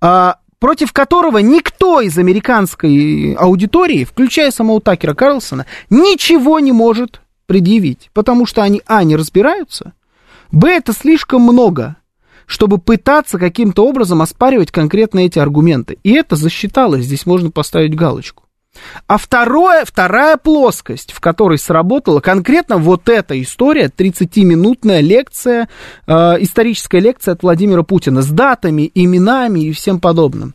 [0.00, 8.10] А против которого никто из американской аудитории, включая самого Такера Карлсона, ничего не может предъявить,
[8.12, 9.94] потому что они, а, не разбираются,
[10.52, 11.96] б, это слишком много,
[12.46, 15.98] чтобы пытаться каким-то образом оспаривать конкретно эти аргументы.
[16.04, 18.44] И это засчиталось, здесь можно поставить галочку.
[19.06, 25.68] А второе, вторая плоскость, в которой сработала конкретно вот эта история, 30-минутная лекция,
[26.06, 30.54] э, историческая лекция от Владимира Путина с датами, именами и всем подобным.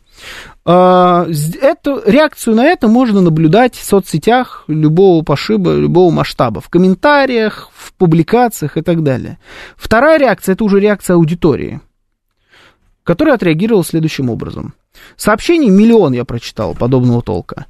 [0.64, 1.26] Э,
[1.60, 7.92] эту, реакцию на это можно наблюдать в соцсетях любого пошиба, любого масштаба, в комментариях, в
[7.94, 9.38] публикациях и так далее.
[9.76, 11.80] Вторая реакция, это уже реакция аудитории,
[13.04, 14.74] которая отреагировала следующим образом.
[15.16, 17.66] Сообщений миллион я прочитал подобного толка.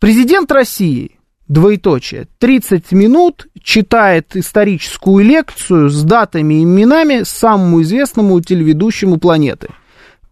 [0.00, 9.18] Президент России, двоеточие, 30 минут читает историческую лекцию с датами и именами самому известному телеведущему
[9.18, 9.70] планеты.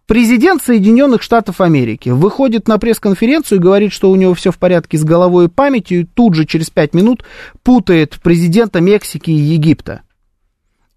[0.05, 4.97] Президент Соединенных Штатов Америки выходит на пресс-конференцию и говорит, что у него все в порядке
[4.97, 7.25] с головой и памятью, и тут же через 5 минут
[7.61, 10.03] путает президента Мексики и Египта.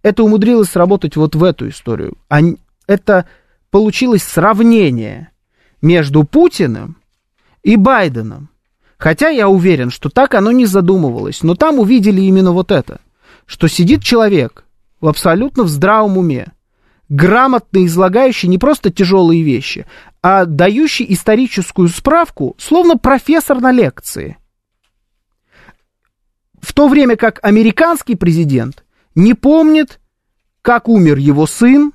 [0.02, 2.16] Это умудрилось сработать вот в эту историю.
[2.86, 3.26] Это
[3.72, 5.32] получилось сравнение
[5.82, 6.98] между Путиным
[7.64, 8.49] и Байденом.
[9.00, 13.00] Хотя я уверен, что так оно не задумывалось, но там увидели именно вот это,
[13.46, 14.66] что сидит человек
[15.00, 16.52] в абсолютно в здравом уме,
[17.08, 19.86] грамотно излагающий не просто тяжелые вещи,
[20.22, 24.36] а дающий историческую справку, словно профессор на лекции.
[26.60, 28.84] В то время как американский президент
[29.14, 29.98] не помнит,
[30.60, 31.94] как умер его сын,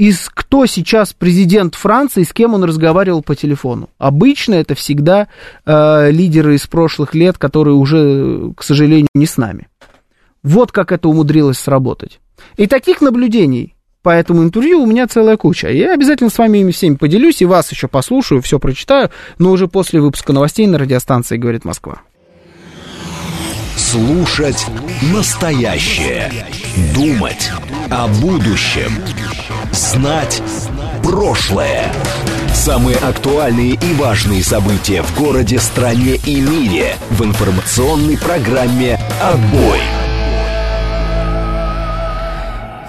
[0.00, 3.90] из кто сейчас президент Франции, с кем он разговаривал по телефону.
[3.98, 5.28] Обычно это всегда
[5.66, 9.68] э, лидеры из прошлых лет, которые уже, к сожалению, не с нами.
[10.42, 12.18] Вот как это умудрилось сработать.
[12.56, 15.68] И таких наблюдений по этому интервью у меня целая куча.
[15.68, 19.68] Я обязательно с вами ими всеми поделюсь и вас еще послушаю, все прочитаю, но уже
[19.68, 22.00] после выпуска новостей на радиостанции «Говорит Москва».
[23.80, 24.66] Слушать
[25.10, 26.30] настоящее.
[26.94, 27.50] Думать
[27.90, 28.92] о будущем.
[29.72, 30.42] Знать
[31.02, 31.90] прошлое.
[32.54, 39.80] Самые актуальные и важные события в городе, стране и мире в информационной программе «Отбой».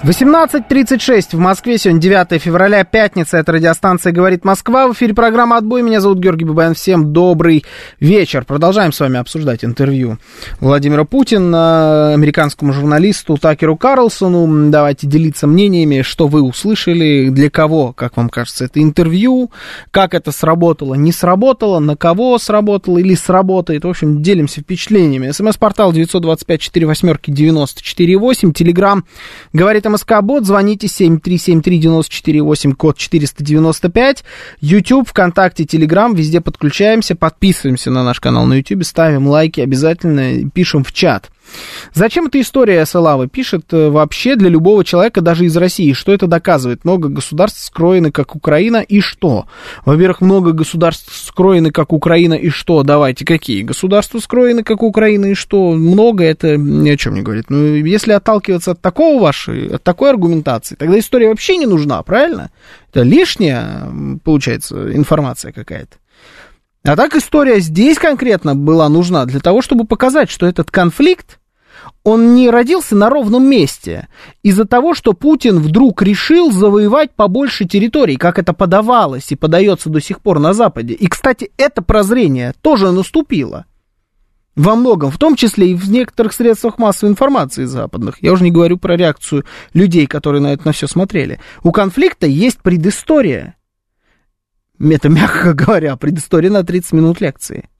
[0.04, 4.88] 18.36 в Москве, сегодня 9 февраля, пятница, это радиостанция «Говорит Москва».
[4.88, 7.64] В эфире программа «Отбой», меня зовут Георгий Бабаян, всем добрый
[8.00, 8.44] вечер.
[8.44, 10.18] Продолжаем с вами обсуждать интервью
[10.58, 14.72] Владимира Путина, американскому журналисту Такеру Карлсону.
[14.72, 19.52] Давайте делиться мнениями, что вы услышали, для кого, как вам кажется, это интервью,
[19.92, 23.84] как это сработало, не сработало, на кого сработало или сработает.
[23.84, 25.30] В общем, делимся впечатлениями.
[25.30, 29.04] СМС-портал 925-48-94-8, Телеграм
[29.52, 34.24] «Говорит МСК-бот, звоните 7373948, код 495.
[34.60, 40.84] YouTube, ВКонтакте, Телеграм, везде подключаемся, подписываемся на наш канал на YouTube, ставим лайки обязательно, пишем
[40.84, 41.30] в чат.
[41.94, 45.92] Зачем эта история Салавы пишет э, вообще для любого человека, даже из России?
[45.92, 46.84] Что это доказывает?
[46.84, 49.46] Много государств скроены, как Украина, и что?
[49.84, 52.82] Во-первых, много государств скроены, как Украина, и что?
[52.82, 53.62] Давайте, какие?
[53.62, 55.72] Государства скроены, как Украина, и что?
[55.72, 57.46] Много это ни о чем не говорит.
[57.48, 62.50] Ну, если отталкиваться от такого вашей, от такой аргументации, тогда история вообще не нужна, правильно?
[62.90, 63.88] Это лишняя,
[64.24, 65.96] получается, информация какая-то.
[66.84, 71.38] А так история здесь конкретно была нужна для того, чтобы показать, что этот конфликт,
[72.04, 74.08] он не родился на ровном месте
[74.42, 80.00] из-за того, что Путин вдруг решил завоевать побольше территорий, как это подавалось и подается до
[80.00, 80.94] сих пор на Западе.
[80.94, 83.66] И, кстати, это прозрение тоже наступило.
[84.54, 88.22] Во многом, в том числе и в некоторых средствах массовой информации западных.
[88.22, 91.40] Я уже не говорю про реакцию людей, которые на это на все смотрели.
[91.62, 93.56] У конфликта есть предыстория.
[94.78, 97.70] Это, мягко говоря, предыстория на 30 минут лекции.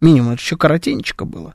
[0.00, 1.54] Минимум, это еще коротенечко было.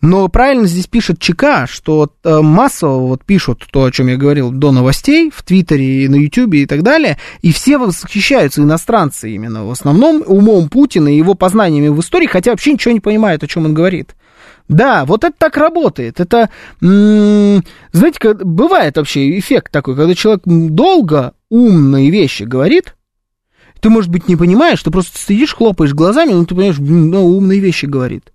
[0.00, 4.52] Но правильно здесь пишет ЧК, что э, массово вот пишут то, о чем я говорил
[4.52, 9.64] до новостей, в Твиттере и на Ютубе и так далее, и все восхищаются, иностранцы именно,
[9.64, 13.48] в основном умом Путина и его познаниями в истории, хотя вообще ничего не понимают, о
[13.48, 14.14] чем он говорит.
[14.68, 16.20] Да, вот это так работает.
[16.20, 22.94] Это, знаете, бывает вообще эффект такой, когда человек долго умные вещи говорит,
[23.80, 27.60] ты, может быть, не понимаешь, ты просто сидишь, хлопаешь глазами, но ты понимаешь, ну, умные
[27.60, 28.32] вещи говорит.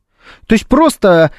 [0.47, 1.31] То есть просто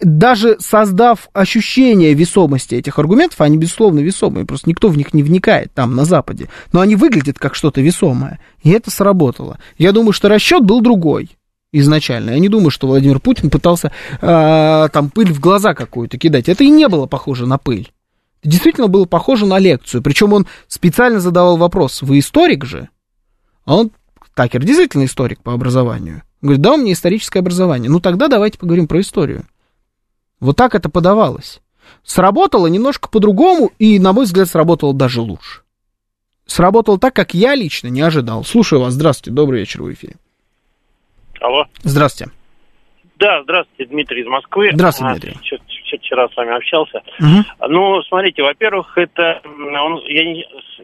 [0.00, 5.72] даже создав ощущение весомости этих аргументов, они, безусловно, весомые, просто никто в них не вникает
[5.72, 9.58] там, на Западе, но они выглядят как что-то весомое, и это сработало.
[9.78, 11.30] Я думаю, что расчет был другой
[11.72, 12.30] изначально.
[12.30, 16.48] Я не думаю, что Владимир Путин пытался э, там пыль в глаза какую-то кидать.
[16.48, 17.92] Это и не было похоже на пыль.
[18.42, 20.02] Это действительно было похоже на лекцию.
[20.02, 22.88] Причем он специально задавал вопрос, вы историк же?
[23.64, 23.90] А он,
[24.34, 26.22] Такер, действительно историк по образованию.
[26.46, 27.90] Говорит, да, у меня историческое образование.
[27.90, 29.44] Ну тогда давайте поговорим про историю.
[30.40, 31.60] Вот так это подавалось.
[32.04, 35.62] Сработало немножко по-другому, и, на мой взгляд, сработало даже лучше.
[36.44, 38.44] Сработало так, как я лично не ожидал.
[38.44, 38.94] Слушаю вас.
[38.94, 39.34] Здравствуйте.
[39.34, 40.14] Добрый вечер в эфире.
[41.40, 41.64] Алло.
[41.82, 42.32] Здравствуйте.
[43.18, 44.70] Да, здравствуйте, Дмитрий из Москвы.
[44.72, 45.42] Здравствуйте, Дмитрий.
[45.42, 47.02] Чуть, чуть вчера с вами общался.
[47.18, 47.68] Угу.
[47.70, 50.22] Ну, смотрите, во-первых, это он, я,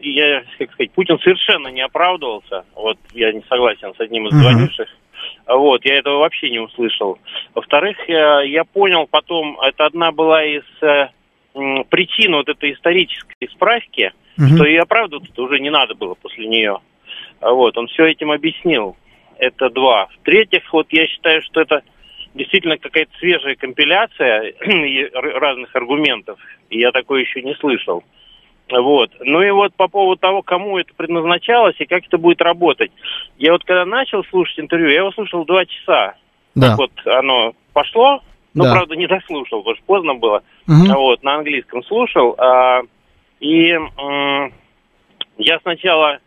[0.01, 2.65] я, как сказать, Путин совершенно не оправдывался.
[2.75, 4.87] Вот я не согласен с одним из звонивших.
[4.87, 5.02] Угу.
[5.45, 7.19] Вот, я этого вообще не услышал.
[7.53, 11.09] Во-вторых, я, я понял потом, это одна была из э,
[11.89, 14.47] причин вот этой исторической справки, угу.
[14.47, 16.79] что и оправдываться уже не надо было после нее.
[17.41, 18.95] Вот, он все этим объяснил.
[19.37, 20.07] Это два.
[20.19, 21.81] В-третьих, вот я считаю, что это
[22.33, 24.53] действительно какая-то свежая компиляция
[25.13, 26.39] разных аргументов.
[26.69, 28.03] Я такое еще не слышал.
[28.71, 29.11] Вот.
[29.19, 32.91] Ну и вот по поводу того, кому это предназначалось и как это будет работать.
[33.37, 36.15] Я вот когда начал слушать интервью, я его слушал два часа.
[36.55, 36.69] Да.
[36.69, 38.21] Так вот оно пошло,
[38.53, 38.73] но, да.
[38.73, 40.43] правда, не дослушал, потому что поздно было.
[40.67, 40.93] Угу.
[40.93, 42.35] Вот, на английском слушал.
[42.37, 42.81] А,
[43.39, 44.49] и а,
[45.37, 46.19] я сначала,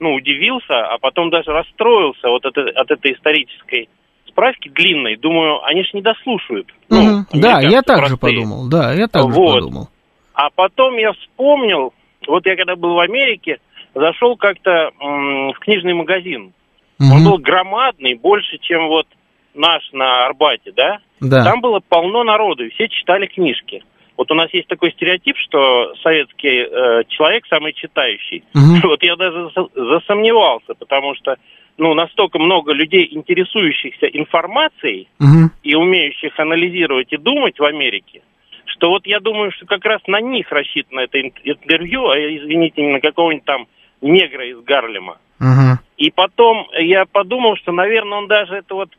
[0.00, 3.88] ну, удивился, а потом даже расстроился вот от, от этой исторической
[4.28, 5.16] справки длинной.
[5.16, 6.68] Думаю, они же не дослушают.
[6.90, 6.98] Угу.
[7.00, 8.68] Ну, да, я так же подумал.
[8.68, 9.34] Да, я так вот.
[9.34, 9.88] же подумал.
[10.34, 11.94] А потом я вспомнил,
[12.26, 13.58] вот я когда был в Америке,
[13.94, 16.52] зашел как-то в книжный магазин.
[17.00, 17.14] Угу.
[17.14, 19.06] Он был громадный, больше, чем вот
[19.54, 20.98] наш на Арбате, да?
[21.20, 21.44] Да.
[21.44, 23.82] Там было полно народу, и все читали книжки.
[24.16, 28.44] Вот у нас есть такой стереотип, что советский э, человек самый читающий.
[28.54, 28.88] Угу.
[28.88, 31.36] Вот я даже засомневался, потому что
[31.76, 35.50] ну, настолько много людей, интересующихся информацией угу.
[35.62, 38.22] и умеющих анализировать и думать в Америке,
[38.66, 42.92] что вот я думаю, что как раз на них рассчитано это интервью, а, извините, не
[42.92, 43.66] на какого-нибудь там
[44.00, 45.18] негра из Гарлема.
[45.40, 45.78] Uh-huh.
[45.96, 48.90] И потом я подумал, что, наверное, он даже это вот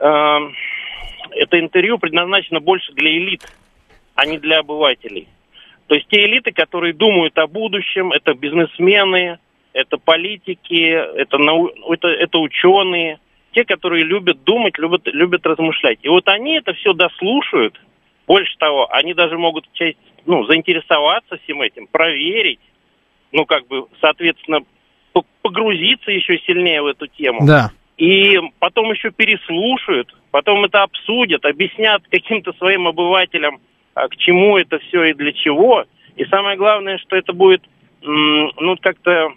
[0.00, 0.38] э,
[1.32, 3.42] это интервью предназначено больше для элит,
[4.14, 5.28] а не для обывателей.
[5.86, 9.38] То есть те элиты, которые думают о будущем, это бизнесмены,
[9.72, 11.68] это политики, это, нау...
[11.90, 13.18] это, это ученые,
[13.52, 15.98] те, которые любят думать, любят, любят размышлять.
[16.02, 17.80] И вот они это все дослушают,
[18.28, 22.60] больше того, они даже могут часть, ну, заинтересоваться всем этим, проверить,
[23.32, 24.60] ну, как бы, соответственно,
[25.42, 27.40] погрузиться еще сильнее в эту тему.
[27.46, 27.70] Да.
[27.96, 33.60] И потом еще переслушают, потом это обсудят, объяснят каким-то своим обывателям,
[33.94, 35.84] а, к чему это все и для чего.
[36.16, 37.62] И самое главное, что это будет,
[38.02, 39.32] ну, как-то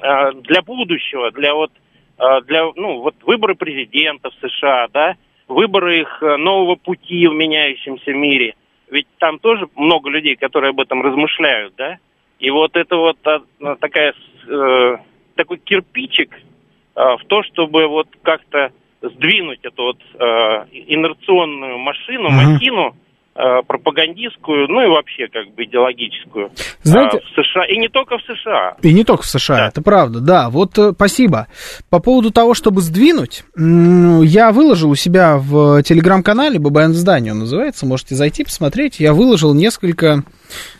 [0.00, 1.72] а, для будущего, для вот,
[2.18, 5.16] а, для, ну, вот выборы президента в США, да,
[5.48, 8.54] выборы их э, нового пути в меняющемся мире.
[8.90, 11.98] Ведь там тоже много людей, которые об этом размышляют, да?
[12.38, 13.40] И вот это вот а,
[13.76, 14.14] такая,
[14.48, 14.96] э,
[15.34, 22.52] такой кирпичик э, в то, чтобы вот как-то сдвинуть эту вот э, инерционную машину, uh-huh.
[22.52, 23.03] махину Э,
[23.34, 26.50] пропагандистскую, ну и вообще как бы идеологическую
[26.82, 27.64] Знаете, э, в США.
[27.66, 28.76] И не только в США.
[28.82, 29.68] И не только в США, да.
[29.68, 30.50] это правда, да.
[30.50, 31.48] Вот э, спасибо.
[31.90, 37.86] По поводу того, чтобы сдвинуть, я выложил у себя в телеграм-канале ББН Здание он называется,
[37.86, 39.00] можете зайти посмотреть.
[39.00, 40.22] Я выложил несколько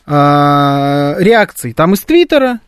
[0.06, 1.72] э, реакций.
[1.72, 2.60] Там из Твиттера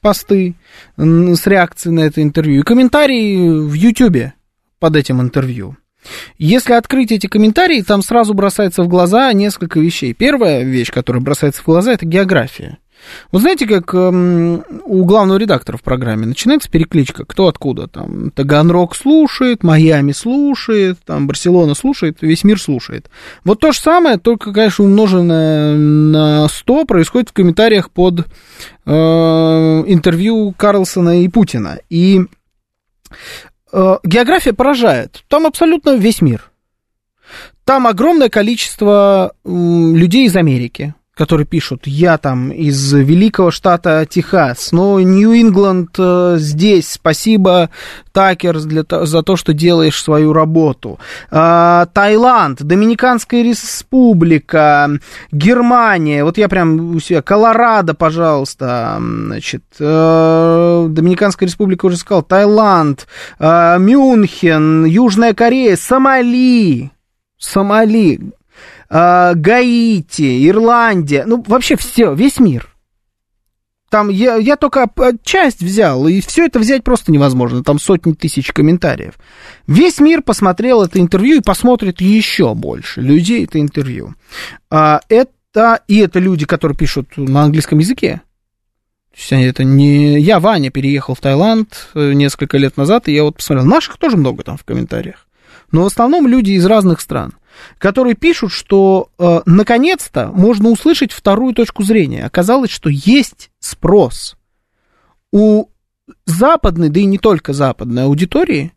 [0.00, 0.54] посты
[0.96, 4.34] с реакцией на это интервью и комментарии в Ютубе
[4.78, 5.76] под этим интервью.
[6.38, 10.12] Если открыть эти комментарии, там сразу бросается в глаза несколько вещей.
[10.14, 12.78] Первая вещь, которая бросается в глаза, это география.
[13.30, 18.94] Вы знаете, как эм, у главного редактора в программе начинается перекличка, кто откуда, там, Таганрог
[18.94, 23.10] слушает, Майами слушает, там, Барселона слушает, весь мир слушает.
[23.44, 28.26] Вот то же самое, только, конечно, умноженное на 100 происходит в комментариях под
[28.86, 31.78] э, интервью Карлсона и Путина.
[31.90, 32.20] И
[33.72, 35.24] география поражает.
[35.28, 36.50] Там абсолютно весь мир.
[37.64, 44.98] Там огромное количество людей из Америки, которые пишут, я там из великого штата Техас, но
[44.98, 47.70] Нью-Ингланд э, здесь, спасибо,
[48.10, 50.98] Такер, для, за то, что делаешь свою работу.
[51.30, 54.90] Э, Таиланд, Доминиканская республика,
[55.30, 63.06] Германия, вот я прям у себя, Колорадо, пожалуйста, значит, э, Доминиканская республика уже сказал, Таиланд,
[63.38, 66.90] э, Мюнхен, Южная Корея, Сомали,
[67.38, 68.18] Сомали,
[68.92, 72.68] э, Гаити, Ирландия, ну, вообще все, весь мир.
[73.90, 74.90] Там я, я только
[75.22, 77.62] часть взял, и все это взять просто невозможно.
[77.62, 79.14] Там сотни тысяч комментариев.
[79.66, 84.14] Весь мир посмотрел это интервью и посмотрит еще больше людей это интервью.
[84.70, 88.22] А, это, и это люди, которые пишут на английском языке.
[89.28, 93.66] Это не я, Ваня, переехал в Таиланд э, несколько лет назад, и я вот посмотрел.
[93.66, 95.26] Наших тоже много там в комментариях.
[95.70, 97.34] Но в основном люди из разных стран
[97.78, 102.24] которые пишут, что э, наконец-то можно услышать вторую точку зрения.
[102.24, 104.36] Оказалось, что есть спрос
[105.32, 105.66] у
[106.26, 108.72] западной, да и не только западной аудитории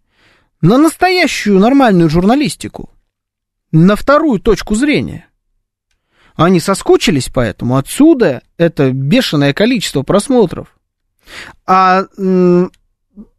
[0.62, 2.90] на настоящую нормальную журналистику,
[3.72, 5.28] на вторую точку зрения.
[6.36, 10.78] Они соскучились поэтому, отсюда это бешеное количество просмотров.
[11.66, 12.04] А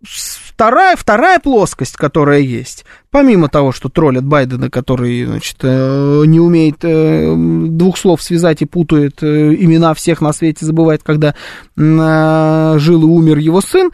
[0.02, 6.78] вторая, вторая плоскость, которая есть, помимо того, что троллят Байдена, который, значит, э, не умеет
[6.82, 11.34] э, двух слов связать и путает э, имена всех на свете, забывает, когда
[11.76, 13.90] жил и умер его сын,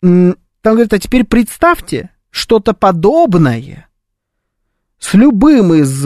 [0.00, 3.88] там говорят, а теперь представьте что-то подобное
[4.98, 6.04] с любым из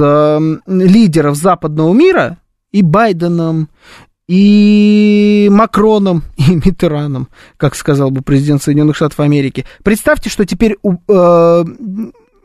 [0.66, 2.38] лидеров западного мира,
[2.72, 3.68] и Байденом,
[4.28, 9.64] и Макроном, и Митераном, как сказал бы президент Соединенных Штатов Америки.
[9.82, 11.64] Представьте, что теперь э,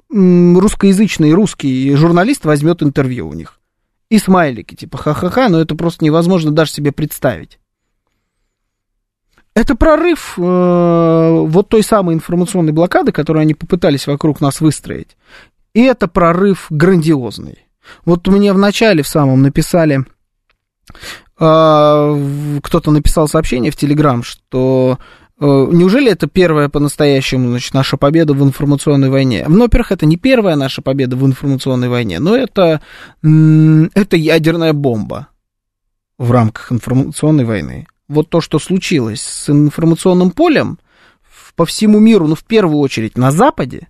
[0.10, 3.60] русскоязычный русский журналист возьмет интервью у них.
[4.10, 7.60] И смайлики, типа ха-ха-ха, но это просто невозможно даже себе представить.
[9.54, 15.18] Это прорыв э, вот той самой информационной блокады, которую они попытались вокруг нас выстроить.
[15.74, 17.66] И это прорыв грандиозный.
[18.06, 20.06] Вот мне в начале в самом написали
[21.38, 24.98] кто-то написал сообщение в Телеграм, что
[25.40, 29.46] э, Неужели это первая по-настоящему значит, наша победа в информационной войне?
[29.48, 32.82] Ну, во-первых, это не первая наша победа в информационной войне, но это,
[33.22, 35.28] это ядерная бомба
[36.18, 37.88] в рамках информационной войны.
[38.08, 40.80] Вот то, что случилось с информационным полем
[41.56, 43.90] по всему миру, ну, в первую очередь на Западе,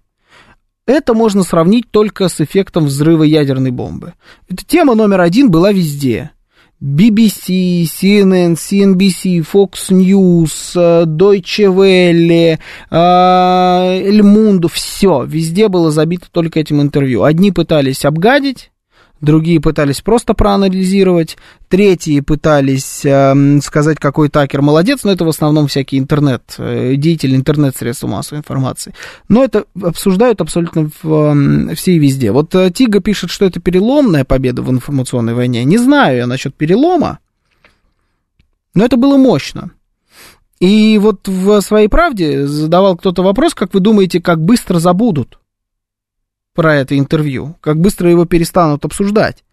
[0.86, 4.14] это можно сравнить только с эффектом взрыва ядерной бомбы.
[4.50, 6.32] Эта тема номер один была везде.
[6.80, 12.60] BBC, CNN, CNBC, Fox News, э, Deutsche Welle,
[12.92, 17.24] El Mundo, все, везде было забито только этим интервью.
[17.24, 18.72] Одни пытались обгадить,
[19.22, 21.38] другие пытались просто проанализировать,
[21.70, 27.36] третьи пытались э, сказать, какой Такер молодец, но это в основном всякие интернет, э, деятели
[27.36, 28.94] интернет-средства массовой информации.
[29.30, 32.32] Но это обсуждают абсолютно в, э, все и везде.
[32.32, 35.64] Вот э, Тига пишет, что это переломная победа в информационной войне.
[35.64, 37.20] Не знаю я насчет перелома,
[38.74, 39.72] но это было мощно.
[40.60, 45.38] И вот в своей правде задавал кто-то вопрос, как вы думаете, как быстро забудут
[46.58, 49.44] про это интервью, как быстро его перестанут обсуждать.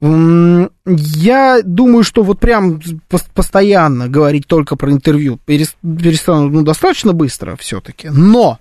[0.00, 2.82] Я думаю, что вот прям
[3.32, 8.08] постоянно говорить только про интервью перестанут ну, достаточно быстро все-таки.
[8.10, 8.58] Но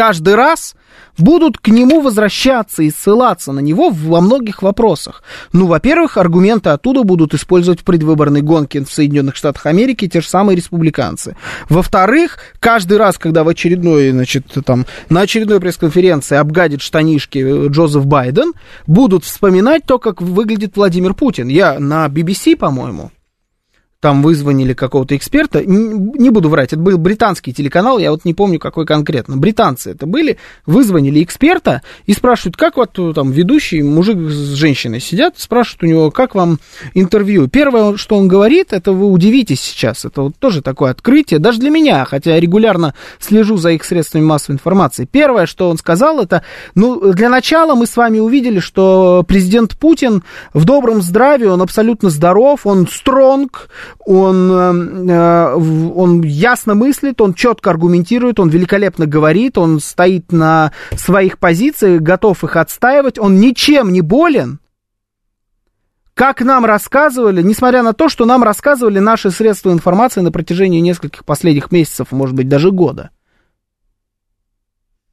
[0.00, 0.76] каждый раз
[1.18, 5.22] будут к нему возвращаться и ссылаться на него во многих вопросах.
[5.52, 10.26] Ну, во-первых, аргументы оттуда будут использовать в предвыборной гонке в Соединенных Штатах Америки те же
[10.26, 11.36] самые республиканцы.
[11.68, 18.54] Во-вторых, каждый раз, когда в очередной, значит, там, на очередной пресс-конференции обгадит штанишки Джозеф Байден,
[18.86, 21.48] будут вспоминать то, как выглядит Владимир Путин.
[21.48, 23.10] Я на BBC, по-моему,
[24.00, 28.58] там вызвонили какого-то эксперта, не буду врать, это был британский телеканал, я вот не помню,
[28.58, 34.16] какой конкретно, британцы это были, вызвонили эксперта и спрашивают, как вот э, там ведущий мужик
[34.30, 36.58] с женщиной сидят, спрашивают у него, как вам
[36.94, 37.48] интервью.
[37.48, 41.70] Первое, что он говорит, это вы удивитесь сейчас, это вот тоже такое открытие, даже для
[41.70, 45.06] меня, хотя я регулярно слежу за их средствами массовой информации.
[45.10, 46.42] Первое, что он сказал, это,
[46.74, 50.22] ну, для начала мы с вами увидели, что президент Путин
[50.54, 53.68] в добром здравии, он абсолютно здоров, он стронг,
[53.98, 61.38] он, э, он ясно мыслит, он четко аргументирует, он великолепно говорит, он стоит на своих
[61.38, 64.60] позициях, готов их отстаивать, он ничем не болен.
[66.14, 71.24] Как нам рассказывали, несмотря на то, что нам рассказывали наши средства информации на протяжении нескольких
[71.24, 73.10] последних месяцев, может быть, даже года–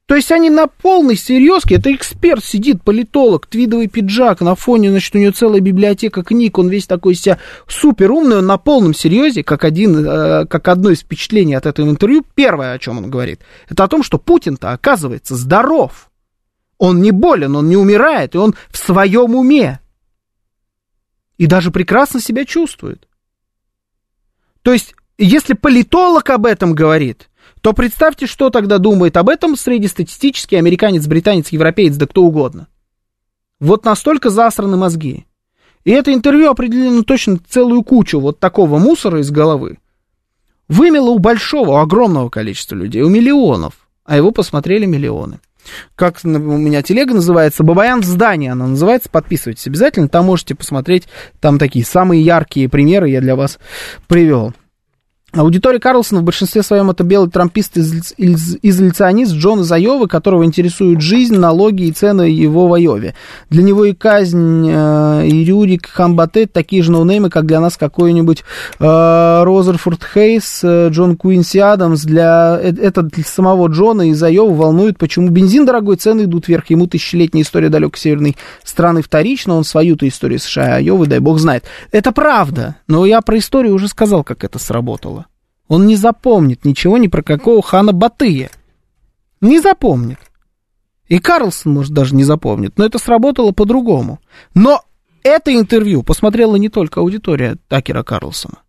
[0.07, 5.13] то есть они на полной серьезке, это эксперт сидит, политолог, твидовый пиджак, на фоне, значит,
[5.13, 9.43] у него целая библиотека книг, он весь такой себя супер умный, он на полном серьезе,
[9.43, 13.41] как, один, э, как одно из впечатлений от этого интервью, первое, о чем он говорит,
[13.67, 16.09] это о том, что Путин-то, оказывается, здоров.
[16.77, 19.81] Он не болен, он не умирает, и он в своем уме.
[21.37, 23.09] И даже прекрасно себя чувствует.
[24.61, 27.29] То есть, если политолог об этом говорит,
[27.67, 32.69] то представьте, что тогда думает об этом среднестатистический американец, британец, европеец, да кто угодно.
[33.59, 35.25] Вот настолько засраны мозги.
[35.83, 39.79] И это интервью определенно точно целую кучу вот такого мусора из головы.
[40.69, 43.73] Вымело у большого, огромного количества людей, у миллионов,
[44.05, 45.41] а его посмотрели миллионы.
[45.95, 51.09] Как у меня телега называется, Бабаян в здании она называется, подписывайтесь обязательно, там можете посмотреть,
[51.41, 53.59] там такие самые яркие примеры я для вас
[54.07, 54.53] привел.
[55.33, 61.35] Аудитория Карлсона в большинстве своем это белый трампист, изоляционист Джон из Айовы, которого интересует жизнь,
[61.35, 63.13] налоги и цены его в Айове.
[63.49, 68.45] Для него и казнь, э, и Рюрик Хамбате такие же ноунеймы, как для нас какой-нибудь
[68.79, 72.03] э, Розерфорд Хейс, э, Джон Куинси Адамс.
[72.03, 76.69] Для, э, это для самого Джона из Айовы волнует, почему бензин дорогой, цены идут вверх.
[76.69, 81.37] Ему тысячелетняя история далекой северной страны вторична, он свою-то историю США и Айовы, дай бог
[81.37, 81.65] знает.
[81.91, 85.26] Это правда, но я про историю уже сказал, как это сработало.
[85.67, 88.49] Он не запомнит ничего ни про какого хана Батыя.
[89.41, 90.19] Не запомнит.
[91.07, 92.77] И Карлсон, может, даже не запомнит.
[92.77, 94.19] Но это сработало по-другому.
[94.53, 94.81] Но
[95.23, 98.59] это интервью посмотрела не только аудитория Такера Карлсона.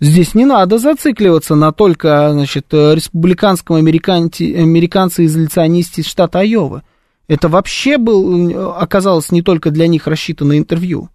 [0.00, 6.84] Здесь не надо зацикливаться на только, значит, республиканском американце, американце-изоляционисте из штата Айова.
[7.26, 11.10] Это вообще был, оказалось не только для них рассчитанное интервью.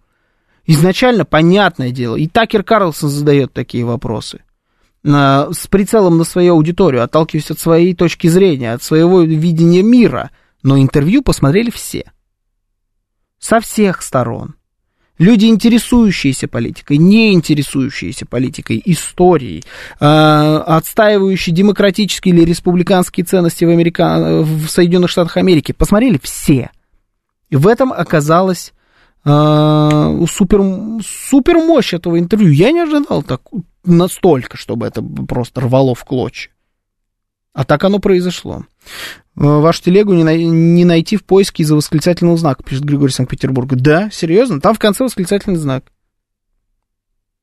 [0.66, 4.43] Изначально, понятное дело, и Такер Карлсон задает такие вопросы
[5.04, 10.30] с прицелом на свою аудиторию, отталкиваясь от своей точки зрения, от своего видения мира.
[10.62, 12.10] Но интервью посмотрели все.
[13.38, 14.54] Со всех сторон.
[15.18, 19.62] Люди, интересующиеся политикой, не интересующиеся политикой, историей,
[20.00, 24.42] э, отстаивающие демократические или республиканские ценности в, Америка...
[24.42, 26.70] в Соединенных Штатах Америки, посмотрели все.
[27.48, 28.72] И в этом оказалось
[29.24, 30.60] э, супер,
[31.04, 32.50] супер мощь этого интервью.
[32.50, 33.42] Я не ожидал так,
[33.84, 36.50] настолько, чтобы это просто рвало в клочья.
[37.52, 38.64] А так оно произошло.
[39.36, 43.76] Э, вашу телегу не, най- не найти в поиске из-за восклицательного знака, пишет Григорий Санкт-Петербурга.
[43.76, 44.60] Да, серьезно?
[44.60, 45.84] Там в конце восклицательный знак.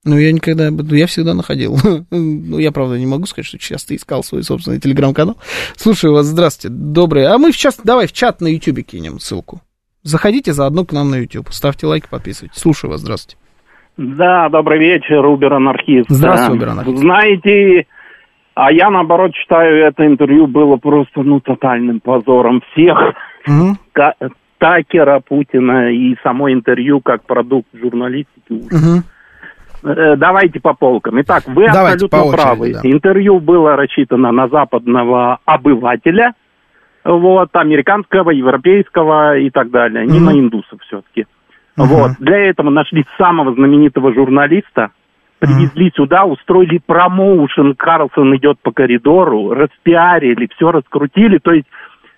[0.03, 1.79] Ну, я никогда, я всегда находил.
[2.09, 5.37] ну, я, правда, не могу сказать, что часто искал свой собственный телеграм-канал.
[5.77, 7.27] Слушаю вас, здравствуйте, добрые.
[7.27, 9.61] А мы сейчас, давай в чат на YouTube кинем ссылку.
[10.03, 12.59] Заходите заодно к нам на YouTube, ставьте лайк, подписывайтесь.
[12.59, 13.37] Слушаю вас, здравствуйте.
[13.97, 16.09] Да, добрый вечер, Убер-анархист.
[16.09, 16.97] Здравствуй, Убер-анархист.
[16.97, 17.85] Знаете,
[18.55, 22.97] а я, наоборот, считаю, это интервью было просто, ну, тотальным позором всех.
[23.47, 23.77] Угу.
[24.57, 28.51] Такера, Путина и само интервью как продукт журналистики.
[28.51, 29.03] Угу.
[30.17, 31.19] Давайте по полкам.
[31.21, 32.73] Итак, вы Давайте абсолютно очереди, правы.
[32.73, 32.79] Да.
[32.83, 36.33] Интервью было рассчитано на западного обывателя,
[37.03, 41.25] вот, американского, европейского и так далее, не на индусов все-таки.
[41.81, 41.87] Uh-huh.
[41.87, 42.11] Вот.
[42.19, 44.91] Для этого нашли самого знаменитого журналиста,
[45.39, 45.95] привезли uh-huh.
[45.95, 51.67] сюда, устроили промоушен, Карлсон идет по коридору, распиарили, все раскрутили, то есть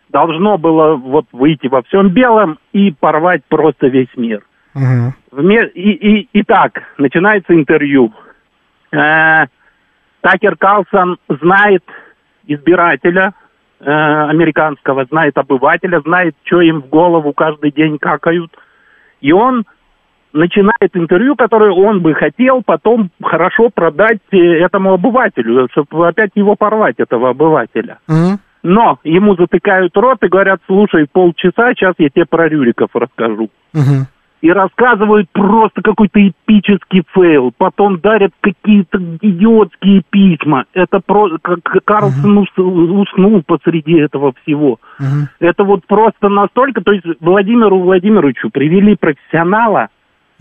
[0.10, 4.42] должно было вот выйти во всем белом и порвать просто весь мир.
[4.76, 5.72] Uh-huh.
[5.74, 8.12] И, и, и так, начинается интервью.
[8.92, 9.46] Э,
[10.22, 11.84] Такер Карлсон знает
[12.48, 13.34] избирателя,
[13.80, 18.52] э, американского, знает обывателя, знает, что им в голову каждый день какают.
[19.24, 19.64] И он
[20.34, 26.56] начинает интервью, которое он бы хотел потом хорошо продать э, этому обывателю, чтобы опять его
[26.56, 28.00] порвать, этого обывателя.
[28.10, 28.38] Mm-hmm.
[28.64, 33.50] Но ему затыкают рот и говорят, слушай, полчаса, сейчас я тебе про Рюриков расскажу.
[33.74, 34.08] Mm-hmm
[34.44, 40.66] и рассказывают просто какой-то эпический фейл, потом дарят какие-то идиотские письма.
[40.74, 41.30] Это про...
[41.42, 43.02] как Карлсон uh-huh.
[43.02, 44.80] уснул посреди этого всего.
[45.00, 45.28] Uh-huh.
[45.40, 46.82] Это вот просто настолько...
[46.82, 49.88] То есть Владимиру Владимировичу привели профессионала,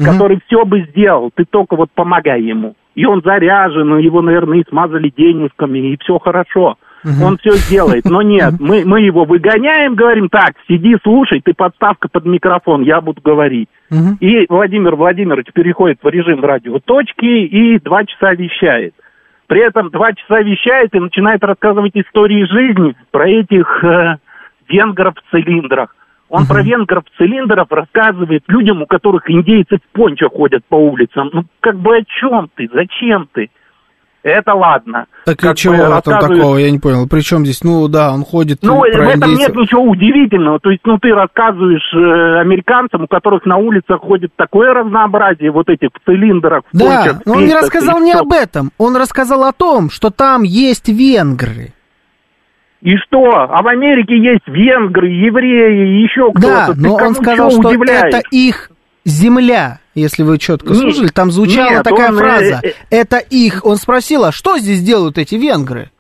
[0.01, 0.05] uh-huh.
[0.05, 2.75] который все бы сделал, ты только вот помогай ему.
[2.97, 6.77] И он заряжен, его, наверное, и смазали денежками, и все хорошо.
[7.05, 7.25] Угу.
[7.25, 8.05] Он все сделает.
[8.05, 13.01] Но нет, мы, мы его выгоняем, говорим, так, сиди, слушай, ты подставка под микрофон, я
[13.01, 13.69] буду говорить.
[13.91, 14.17] Угу.
[14.21, 18.95] И Владимир Владимирович переходит в режим радиоточки и два часа вещает.
[19.49, 24.17] При этом два часа вещает и начинает рассказывать истории жизни про этих э,
[24.69, 25.95] венгров в цилиндрах.
[26.29, 26.49] Он угу.
[26.49, 31.31] про венгров в цилиндрах рассказывает людям, у которых индейцы в пончо ходят по улицам.
[31.33, 32.71] Ну, как бы о чем ты?
[32.73, 33.51] Зачем ты?
[34.23, 35.07] Это ладно.
[35.25, 37.07] Так как и чего в этом такого, я не понял.
[37.09, 39.39] Причем здесь, ну да, он ходит Ну, в этом индейцев.
[39.39, 40.59] нет ничего удивительного.
[40.61, 45.69] То есть, ну, ты рассказываешь э, американцам, у которых на улицах ходит такое разнообразие вот
[45.69, 48.71] этих в цилиндрах, в Да, пончах, но он не рассказал не об этом.
[48.79, 51.73] Он рассказал о том, что там есть венгры.
[52.81, 53.31] И что?
[53.49, 56.49] А в Америке есть венгры, евреи, еще кто-то.
[56.49, 58.13] Да, Ты но он сказал, что удивляешь?
[58.15, 58.71] это их
[59.05, 62.61] земля, если вы четко слушали, там звучала нет, такая он, э, фраза.
[62.63, 63.65] Э, это их.
[63.65, 65.91] Он спросил, а что здесь делают эти венгры?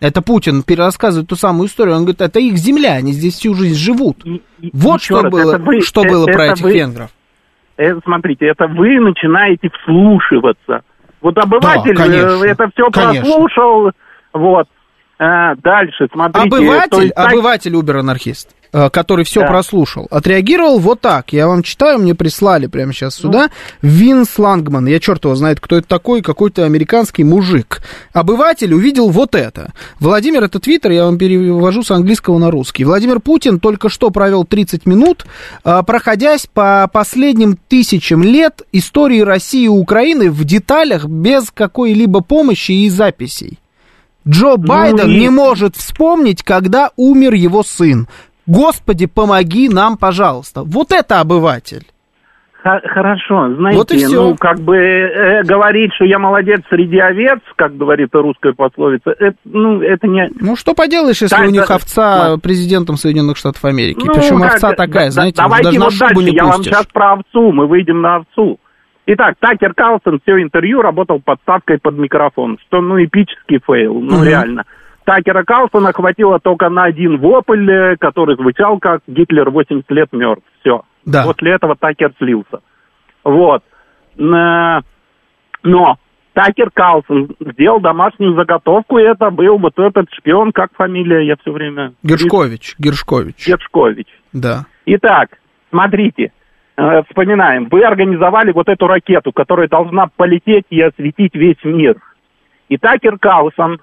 [0.00, 1.96] Это Путин перерассказывает ту самую историю.
[1.96, 4.18] Он говорит, это их земля, они здесь всю жизнь живут.
[4.26, 4.42] И,
[4.72, 7.10] вот что раз, было, вы, что это, было про этих вы, венгров.
[7.76, 10.82] Это, смотрите, это вы начинаете вслушиваться.
[11.22, 13.22] Вот обыватель да, конечно, это все конечно.
[13.22, 13.90] прослушал,
[14.32, 14.68] вот.
[15.18, 16.46] А, дальше, смотрите.
[16.46, 18.54] Обыватель, есть, обыватель Убер-анархист.
[18.72, 19.46] Э, который все да.
[19.46, 21.32] прослушал, отреагировал вот так.
[21.32, 23.28] Я вам читаю, мне прислали прямо сейчас ну.
[23.28, 23.50] сюда.
[23.80, 27.80] Винс Лангман, я черт его знает, кто это такой, какой-то американский мужик.
[28.12, 29.72] Обыватель увидел вот это.
[30.00, 32.84] Владимир, это твиттер, я вам перевожу с английского на русский.
[32.84, 35.26] Владимир Путин только что провел 30 минут,
[35.64, 42.72] э, проходясь по последним тысячам лет истории России и Украины в деталях без какой-либо помощи
[42.72, 43.58] и записей.
[44.28, 45.20] Джо ну Байден и...
[45.20, 48.08] не может вспомнить, когда умер его сын.
[48.46, 50.62] Господи, помоги нам, пожалуйста.
[50.62, 51.86] Вот это обыватель.
[52.62, 58.08] Хорошо, знаете, вот ну, как бы э, говорить, что я молодец среди овец, как говорит
[58.12, 60.28] русская пословица, это, ну, это не...
[60.40, 62.36] Ну, что поделаешь, если так, у них овца да.
[62.38, 64.02] президентом Соединенных Штатов Америки?
[64.04, 67.12] Ну, Причем как, овца такая, да, знаете, давайте даже вот дальше, я вам сейчас про
[67.12, 68.58] овцу, мы выйдем на овцу.
[69.06, 74.24] Итак, Такер Карлсон все интервью работал подставкой под микрофон, что, ну, эпический фейл, ну, угу.
[74.24, 74.64] реально.
[75.06, 80.42] Такера Карлсона хватило только на один вопль, э, который звучал как «Гитлер 80 лет мертв».
[80.60, 80.82] Все.
[81.04, 81.22] Да.
[81.22, 82.58] После этого Такер слился.
[83.22, 83.62] Вот.
[84.16, 84.82] Но
[86.32, 91.52] Такер Карлсон сделал домашнюю заготовку, и это был вот этот шпион, как фамилия, я все
[91.52, 91.94] время...
[92.02, 93.46] Гершкович, Гершкович.
[93.46, 94.08] Гершкович.
[94.32, 94.66] Да.
[94.86, 95.38] Итак,
[95.70, 96.32] смотрите,
[96.76, 101.96] э, вспоминаем, вы организовали вот эту ракету, которая должна полететь и осветить весь мир.
[102.68, 103.80] И Такер Карлсон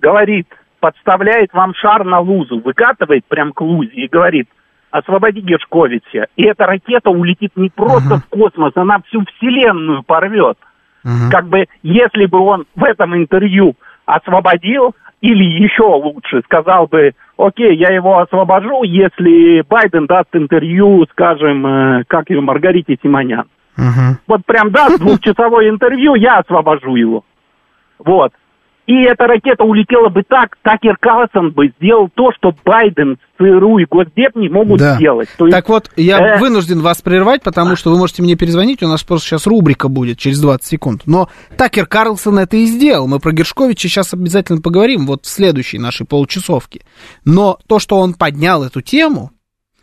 [0.00, 0.46] говорит,
[0.80, 4.48] подставляет вам шар на лузу, выкатывает прям к лузе и говорит,
[4.90, 6.26] освободи Гершковича.
[6.36, 8.20] И эта ракета улетит не просто uh-huh.
[8.20, 10.58] в космос, она всю Вселенную порвет.
[11.04, 11.30] Uh-huh.
[11.30, 13.74] Как бы, если бы он в этом интервью
[14.04, 21.66] освободил, или еще лучше сказал бы, окей, я его освобожу, если Байден даст интервью, скажем,
[21.66, 23.44] э, как ее, Маргарите Симонян.
[23.76, 24.16] Uh-huh.
[24.26, 27.24] Вот прям даст двухчасовое интервью, я освобожу его.
[27.98, 28.32] Вот.
[28.90, 33.84] И эта ракета улетела бы так, Такер Карлсон бы сделал то, что Байден, ЦРУ и
[33.88, 34.96] Госдеп не могут да.
[34.96, 35.28] сделать.
[35.38, 36.38] То есть, так вот, я э...
[36.40, 40.18] вынужден вас прервать, потому что вы можете мне перезвонить, у нас просто сейчас рубрика будет
[40.18, 41.02] через 20 секунд.
[41.06, 43.06] Но Такер Карлсон это и сделал.
[43.06, 46.80] Мы про Гершковича сейчас обязательно поговорим, вот в следующей нашей получасовке.
[47.24, 49.30] Но то, что он поднял эту тему,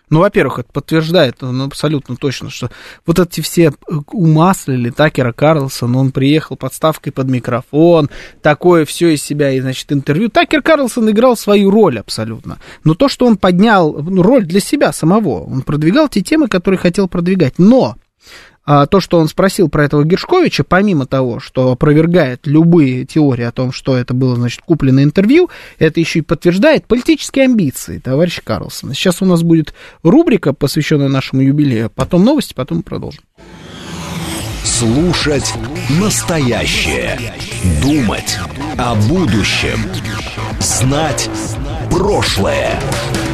[0.09, 2.69] ну, во-первых, это подтверждает ну, абсолютно точно, что
[3.05, 3.73] вот эти все
[4.11, 8.09] умаслили Такера Карлсона, он приехал подставкой под микрофон,
[8.41, 10.29] такое все из себя, и, значит, интервью.
[10.29, 12.57] Такер Карлсон играл свою роль абсолютно.
[12.83, 16.79] Но то, что он поднял ну, роль для себя самого, он продвигал те темы, которые
[16.79, 17.55] хотел продвигать.
[17.57, 17.95] Но
[18.67, 23.71] то, что он спросил про этого Гершковича, помимо того, что опровергает любые теории о том,
[23.71, 25.49] что это было, значит, купленное интервью,
[25.79, 28.93] это еще и подтверждает политические амбиции товарища Карлсона.
[28.93, 33.21] Сейчас у нас будет рубрика, посвященная нашему юбилею, потом новости, потом продолжим.
[34.63, 35.53] Слушать
[35.99, 37.17] настоящее.
[37.81, 38.37] Думать
[38.77, 39.79] о будущем.
[40.59, 41.29] Знать
[41.89, 42.77] Прошлое.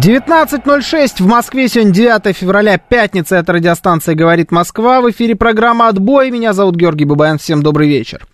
[0.00, 6.30] 19.06 в Москве, сегодня 9 февраля, пятница, это радиостанция «Говорит Москва», в эфире программа «Отбой»,
[6.30, 8.26] меня зовут Георгий Бабаян, всем добрый вечер.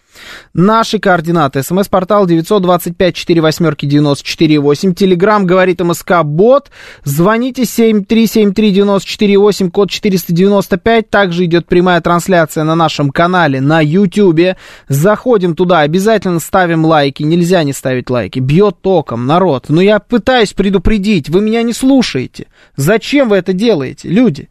[0.54, 1.62] Наши координаты.
[1.62, 4.94] СМС-портал 925-48-94-8.
[4.94, 6.70] Телеграмм говорит МСК Бот.
[7.04, 11.10] Звоните 7373948, код 495.
[11.10, 14.56] Также идет прямая трансляция на нашем канале на YouTube.
[14.88, 17.22] Заходим туда, обязательно ставим лайки.
[17.22, 18.40] Нельзя не ставить лайки.
[18.40, 19.66] Бьет током, народ.
[19.68, 22.46] Но я пытаюсь предупредить, вы меня не слушаете.
[22.76, 24.48] Зачем вы это делаете, люди?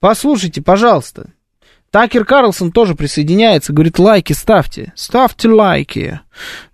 [0.00, 1.30] Послушайте, пожалуйста.
[1.92, 6.20] Такер Карлсон тоже присоединяется, говорит, лайки ставьте, ставьте лайки.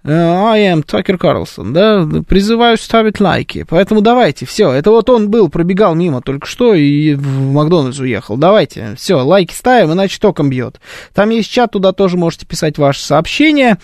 [0.04, 3.66] Uh, I am Такер Карлсон, да, призываю ставить лайки.
[3.68, 8.36] Поэтому давайте, все, это вот он был, пробегал мимо только что и в Макдональдс уехал.
[8.36, 10.80] Давайте, все, лайки ставим, иначе током бьет.
[11.14, 13.78] Там есть чат, туда тоже можете писать ваши сообщения.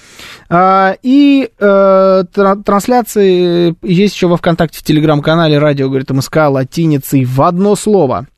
[0.48, 2.22] Uh, и uh,
[2.62, 8.28] трансляции есть еще во ВКонтакте, в Телеграм-канале радио, говорит МСК, латиницей в одно слово.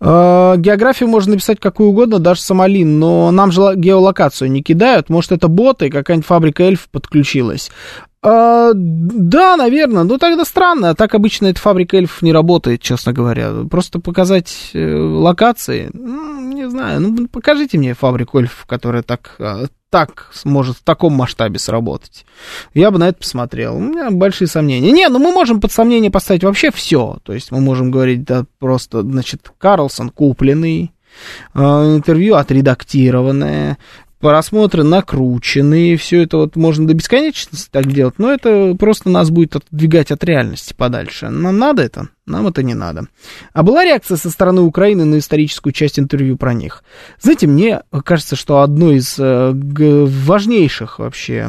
[0.00, 5.08] Э, географию можно написать какую угодно, даже Сомалин, но нам же геолокацию не кидают.
[5.08, 7.70] Может, это боты, какая-нибудь фабрика эльф подключилась.
[8.28, 10.02] А, да, наверное.
[10.02, 10.96] Ну, тогда странно.
[10.96, 13.52] Так обычно эта фабрика эльфов не работает, честно говоря.
[13.70, 17.00] Просто показать э, локации, ну, не знаю.
[17.00, 22.26] Ну, покажите мне фабрику эльфов, которая так, а, так сможет в таком масштабе сработать.
[22.74, 23.76] Я бы на это посмотрел.
[23.76, 24.90] У меня большие сомнения.
[24.90, 27.18] Не, ну мы можем под сомнение поставить вообще все.
[27.22, 30.90] То есть мы можем говорить, да, просто, значит, Карлсон купленный,
[31.54, 33.78] э, интервью отредактированное,
[34.20, 39.56] просмотры накрученные, все это вот можно до бесконечности так делать, но это просто нас будет
[39.56, 41.28] отдвигать от реальности подальше.
[41.28, 42.08] Нам надо это?
[42.26, 43.06] Нам это не надо.
[43.52, 46.82] А была реакция со стороны Украины на историческую часть интервью про них?
[47.20, 51.48] Знаете, мне кажется, что одно из э, важнейших вообще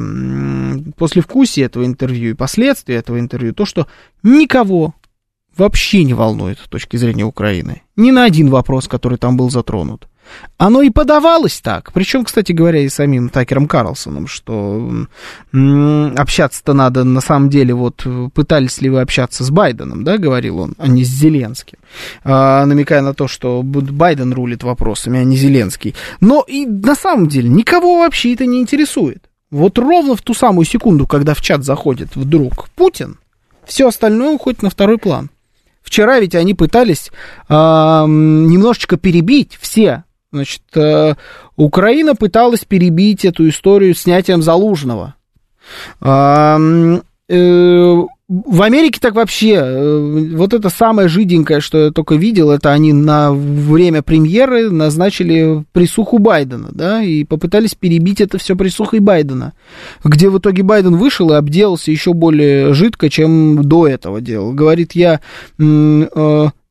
[0.97, 3.87] послевкусий этого интервью и последствий этого интервью то, что
[4.23, 4.93] никого
[5.57, 7.81] вообще не волнует с точки зрения Украины.
[7.95, 10.07] Ни на один вопрос, который там был затронут.
[10.57, 11.91] Оно и подавалось так.
[11.93, 15.05] Причем, кстати говоря, и самим Такером Карлсоном, что
[15.51, 20.73] общаться-то надо на самом деле, вот пытались ли вы общаться с Байденом, да, говорил он,
[20.77, 21.77] а не с Зеленским,
[22.23, 25.95] а, намекая на то, что Байден рулит вопросами, а не Зеленский.
[26.21, 29.23] Но и на самом деле никого вообще это не интересует.
[29.51, 33.17] Вот ровно в ту самую секунду, когда в чат заходит вдруг Путин,
[33.65, 35.29] все остальное уходит на второй план.
[35.83, 37.11] Вчера ведь они пытались
[37.47, 41.15] э, немножечко перебить все Значит, э,
[41.55, 45.15] Украина пыталась перебить эту историю снятием Залужного.
[47.29, 52.73] Э, в Америке так вообще, э, вот это самое жиденькое, что я только видел, это
[52.73, 59.53] они на время премьеры назначили присуху Байдена, да, и попытались перебить это все присухой Байдена,
[60.03, 64.51] где в итоге Байден вышел и обделался еще более жидко, чем до этого делал.
[64.51, 65.21] Говорит, я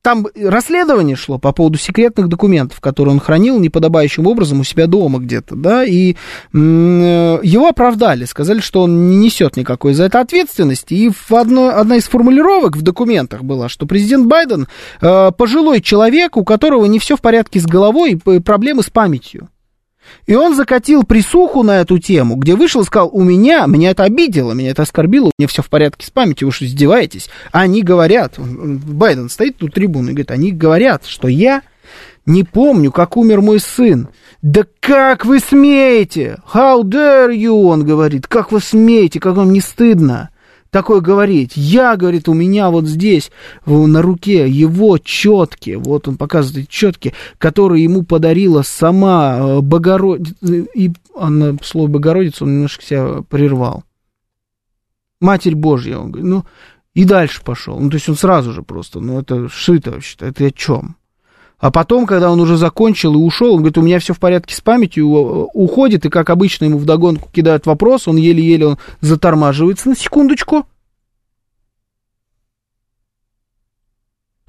[0.06, 5.18] там расследование шло по поводу секретных документов, которые он хранил неподобающим образом у себя дома
[5.18, 6.14] где-то, да, и
[6.52, 11.96] его оправдали, сказали, что он не несет никакой за это ответственности, и в одно, одна
[11.96, 14.68] из формулировок в документах была, что президент Байден
[15.00, 19.48] э, пожилой человек, у которого не все в порядке с головой, проблемы с памятью.
[20.26, 24.04] И он закатил присуху на эту тему, где вышел и сказал, у меня, меня это
[24.04, 27.28] обидело, меня это оскорбило, мне все в порядке с памятью, вы что, издеваетесь?
[27.52, 31.62] Они говорят, Байден стоит тут трибуны и говорит, они говорят, что я
[32.26, 34.08] не помню, как умер мой сын.
[34.42, 36.38] Да как вы смеете?
[36.52, 40.30] How dare you, он говорит, как вы смеете, как вам не стыдно?
[40.76, 41.52] Такое говорить.
[41.56, 43.30] Я, говорит, у меня вот здесь
[43.64, 50.34] на руке его четки, вот он показывает четки, которые ему подарила сама э, Богородица,
[50.74, 53.84] и она, слово Богородица он немножко себя прервал.
[55.18, 56.44] Матерь Божья, он говорит, ну,
[56.92, 57.80] и дальше пошел.
[57.80, 60.96] Ну, то есть он сразу же просто, ну, это что это вообще-то, это о чем?
[61.58, 64.54] А потом, когда он уже закончил и ушел, он говорит, у меня все в порядке
[64.54, 69.96] с памятью, уходит, и как обычно ему вдогонку кидают вопрос, он еле-еле он затормаживается на
[69.96, 70.66] секундочку.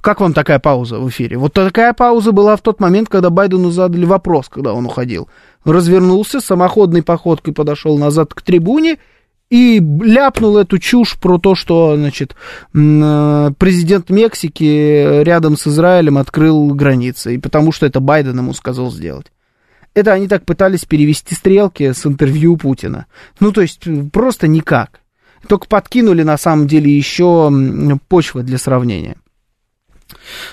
[0.02, 1.38] Как вам такая пауза в эфире?
[1.38, 5.28] Вот такая пауза была в тот момент, когда Байдену задали вопрос, когда он уходил.
[5.66, 9.00] Развернулся, самоходной походкой подошел назад к трибуне
[9.50, 12.36] и ляпнул эту чушь про то, что, значит,
[12.74, 18.92] э, президент Мексики рядом с Израилем открыл границы, и потому что это Байден ему сказал
[18.92, 19.28] сделать.
[19.94, 23.08] Это они так пытались перевести стрелки с интервью Путина.
[23.40, 25.00] Ну, то есть, просто никак.
[25.48, 27.52] Только подкинули, на самом деле, еще
[28.08, 29.16] почвы для сравнения.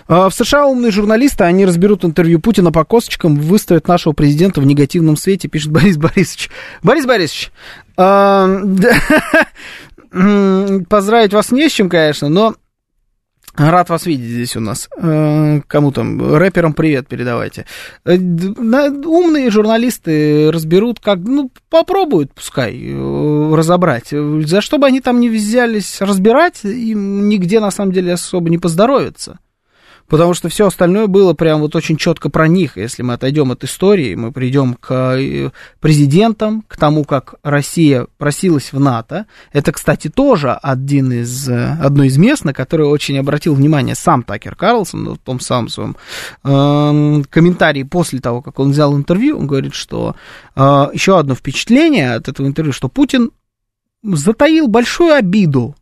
[0.08, 4.66] А, в США умные журналисты, они разберут интервью Путина по косточкам, выставят нашего президента в
[4.66, 6.50] негативном свете, пишет Борис Борисович.
[6.82, 7.52] Борис Борисович,
[7.96, 8.48] а,
[10.88, 12.54] поздравить вас не с чем, конечно, но
[13.56, 14.88] Рад вас видеть здесь у нас.
[14.96, 17.66] А, кому там, рэперам привет передавайте.
[18.04, 24.08] Э, умные журналисты разберут, как, ну, попробуют, пускай, э, разобрать.
[24.10, 28.58] За что бы они там не взялись разбирать, им нигде, на самом деле, особо не
[28.58, 29.38] поздоровится
[30.08, 32.76] потому что все остальное было прям вот очень четко про них.
[32.76, 35.50] Если мы отойдем от истории, мы придем к э,
[35.80, 39.26] президентам, к тому, как Россия просилась в НАТО.
[39.52, 44.22] Это, кстати, тоже один из, э, одно из мест, на которое очень обратил внимание сам
[44.22, 45.96] Такер Карлсон в том самом своем
[46.44, 49.38] э, комментарии после того, как он взял интервью.
[49.38, 50.16] Он говорит, что
[50.54, 50.60] э,
[50.92, 53.30] еще одно впечатление от этого интервью, что Путин
[54.02, 55.74] затаил большую обиду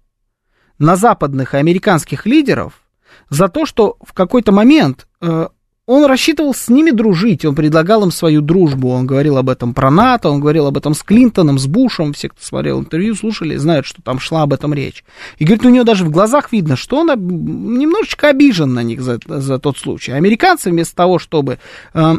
[0.79, 2.82] на западных и американских лидеров,
[3.31, 5.49] за то, что в какой-то момент э,
[5.87, 9.91] он рассчитывал с ними дружить, он предлагал им свою дружбу, он говорил об этом про
[9.91, 13.85] НАТО, он говорил об этом с Клинтоном, с Бушем, все, кто смотрел интервью, слушали, знают,
[13.85, 15.05] что там шла об этом речь.
[15.39, 19.19] И говорит, у него даже в глазах видно, что он немножечко обижен на них за,
[19.27, 20.13] за тот случай.
[20.13, 21.59] Американцы вместо того, чтобы
[21.95, 22.15] э,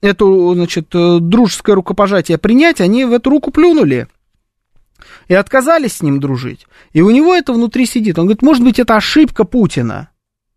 [0.00, 4.08] эту, значит, э, дружеское рукопожатие принять, они в эту руку плюнули
[5.28, 6.66] и отказались с ним дружить.
[6.94, 8.18] И у него это внутри сидит.
[8.18, 10.08] Он говорит, может быть, это ошибка Путина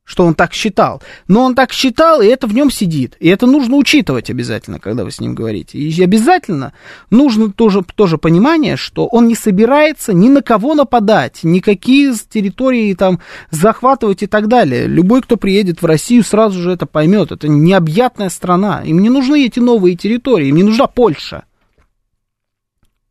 [0.07, 1.03] что он так считал.
[1.27, 3.17] Но он так считал, и это в нем сидит.
[3.19, 5.77] И это нужно учитывать обязательно, когда вы с ним говорите.
[5.77, 6.71] И обязательно
[7.09, 13.19] нужно тоже, тоже понимание, что он не собирается ни на кого нападать, никакие территории там
[13.51, 14.87] захватывать и так далее.
[14.87, 17.33] Любой, кто приедет в Россию, сразу же это поймет.
[17.33, 18.83] Это необъятная страна.
[18.85, 21.43] Им не нужны эти новые территории, им не нужна Польша.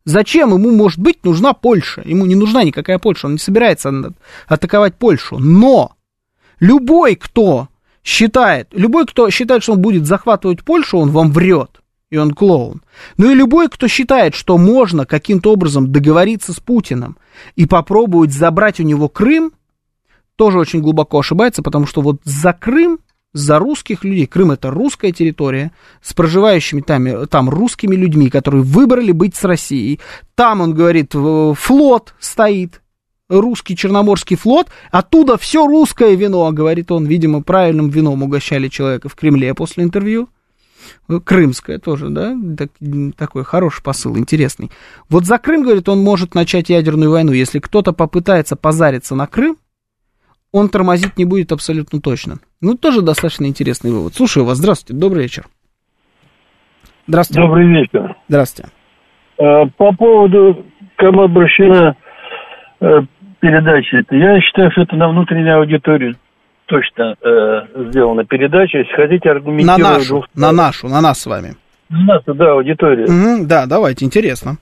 [0.03, 2.01] Зачем ему, может быть, нужна Польша?
[2.05, 3.93] Ему не нужна никакая Польша, он не собирается
[4.47, 5.37] атаковать Польшу.
[5.37, 5.96] Но
[6.59, 7.69] Любой, кто
[8.03, 12.81] считает, любой, кто считает, что он будет захватывать Польшу, он вам врет, и он клоун.
[13.17, 17.17] Ну и любой, кто считает, что можно каким-то образом договориться с Путиным
[17.55, 19.51] и попробовать забрать у него Крым,
[20.35, 22.99] тоже очень глубоко ошибается, потому что вот за Крым,
[23.33, 29.11] за русских людей, Крым это русская территория, с проживающими там, там русскими людьми, которые выбрали
[29.11, 29.99] быть с Россией.
[30.33, 32.81] Там, он говорит, флот стоит,
[33.29, 39.15] русский Черноморский флот, оттуда все русское вино, говорит он, видимо, правильным вином угощали человека в
[39.15, 40.29] Кремле после интервью.
[41.25, 42.69] Крымское тоже, да, так,
[43.17, 44.71] такой хороший посыл, интересный.
[45.09, 47.33] Вот за Крым, говорит, он может начать ядерную войну.
[47.33, 49.57] Если кто-то попытается позариться на Крым,
[50.53, 52.39] он тормозить не будет абсолютно точно.
[52.61, 54.15] Ну, тоже достаточно интересный вывод.
[54.15, 55.47] Слушаю вас, здравствуйте, добрый вечер.
[57.07, 57.41] Здравствуйте.
[57.41, 58.15] Добрый вечер.
[58.27, 58.71] Здравствуйте.
[59.37, 60.65] Э, по поводу,
[60.95, 61.95] кому обращена
[62.79, 63.01] э,
[63.39, 64.03] передачи.
[64.11, 66.15] Я считаю, что это на внутреннюю аудиторию
[66.65, 68.79] точно э, сделана передача.
[68.79, 69.81] Если хотите аргументировать...
[69.81, 70.25] На нашу, двух...
[70.35, 71.55] на нашу, на нас с вами.
[71.89, 73.05] На нашу, да, аудиторию.
[73.07, 74.57] Угу, да, давайте, интересно.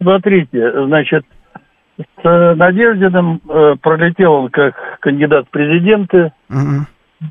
[0.00, 1.24] Смотрите, значит,
[1.98, 6.32] с Надеждиным э, пролетел он как кандидат в президенты.
[6.48, 6.86] Угу.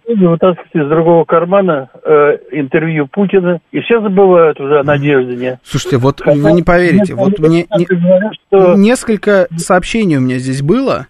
[0.08, 5.60] Люди вытаскивают из другого кармана э, интервью Путина, и все забывают уже о Надеждине.
[5.64, 8.76] Слушайте, вот Хотя, вы не поверите, вот мне не, говорят, что...
[8.76, 11.08] несколько сообщений у меня здесь было,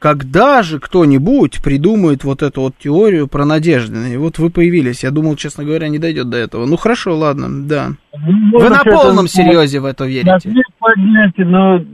[0.00, 4.06] когда же кто-нибудь придумает вот эту вот теорию про Надеждина?
[4.06, 5.04] И вот вы появились.
[5.04, 6.66] Я думал, честно говоря, не дойдет до этого.
[6.66, 7.88] Ну хорошо, ладно, да.
[8.14, 10.52] Ну, вы на полном это, серьезе в это верите?
[10.78, 11.84] Подняйте, но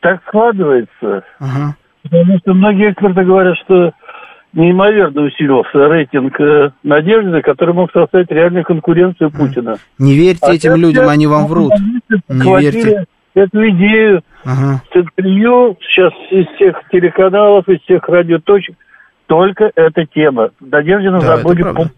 [0.00, 1.24] так складывается.
[1.38, 1.76] Ага.
[2.02, 3.92] Потому что многие эксперты говорят, что
[4.52, 9.76] неимоверно усилился рейтинг э, Надежды, который мог составить реальную конкуренцию Путина.
[9.98, 11.72] Не верьте а этим людям, они вам врут.
[12.28, 13.04] Не верьте.
[13.32, 14.82] Эту идею ага.
[14.92, 18.74] интервью сейчас из всех телеканалов, из всех радиоточек,
[19.26, 20.50] только эта тема.
[20.60, 21.92] Надеждина да, забудет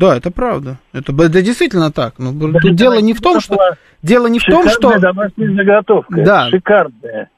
[0.00, 0.78] да, это правда.
[0.94, 2.14] Это, это действительно так.
[2.18, 3.58] Но ну, да, дело не в том, что...
[4.02, 4.98] Дело не в том, что...
[4.98, 6.24] домашняя заготовка.
[6.24, 6.48] Да.
[6.48, 7.28] Шикарная.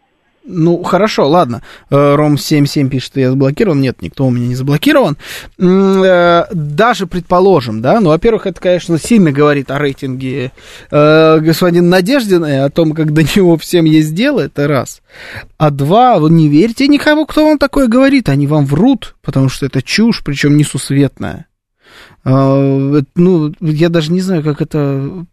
[0.45, 1.63] Ну, хорошо, ладно.
[1.89, 3.81] Э, Ром77 пишет, что я заблокирован.
[3.81, 5.17] Нет, никто у меня не заблокирован.
[5.59, 10.51] Э, даже предположим, да, ну, во-первых, это, конечно, сильно говорит о рейтинге
[10.91, 15.01] э, господина Надеждина, о том, как до него всем есть дело, это раз.
[15.59, 19.67] А два, вы не верьте никому, кто вам такое говорит, они вам врут, потому что
[19.67, 21.47] это чушь, причем несусветная.
[22.25, 25.27] Ну, я даже не знаю, как это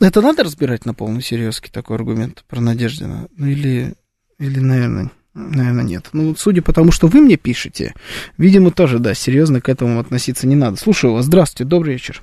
[0.00, 3.28] Это надо разбирать на полную серьезке, такой аргумент про Надеждина?
[3.36, 3.94] Ну или,
[4.38, 6.10] или наверное, наверное, нет.
[6.12, 7.94] Ну, судя по тому, что вы мне пишете,
[8.36, 10.76] видимо, тоже, да, серьезно к этому относиться не надо.
[10.76, 11.24] Слушаю вас.
[11.24, 12.22] Здравствуйте, добрый вечер.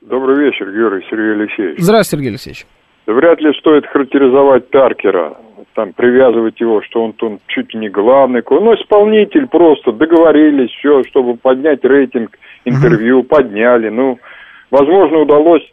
[0.00, 1.78] Добрый вечер, Георгий Сергей Алексеевич.
[1.80, 2.66] Здравствуйте, Сергей Алексеевич.
[3.06, 5.36] Да вряд ли стоит характеризовать Таркера,
[5.74, 8.42] там, привязывать его, что он, он чуть ли не главный.
[8.48, 13.28] Ну, исполнитель просто, договорились, все, чтобы поднять рейтинг интервью, угу.
[13.28, 13.90] подняли.
[13.90, 14.18] Ну,
[14.70, 15.64] возможно, удалось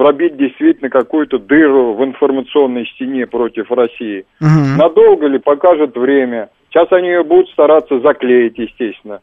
[0.00, 4.24] пробить действительно какую-то дыру в информационной стене против России.
[4.40, 4.78] Угу.
[4.78, 6.48] Надолго ли, покажет время.
[6.70, 9.20] Сейчас они ее будут стараться заклеить, естественно.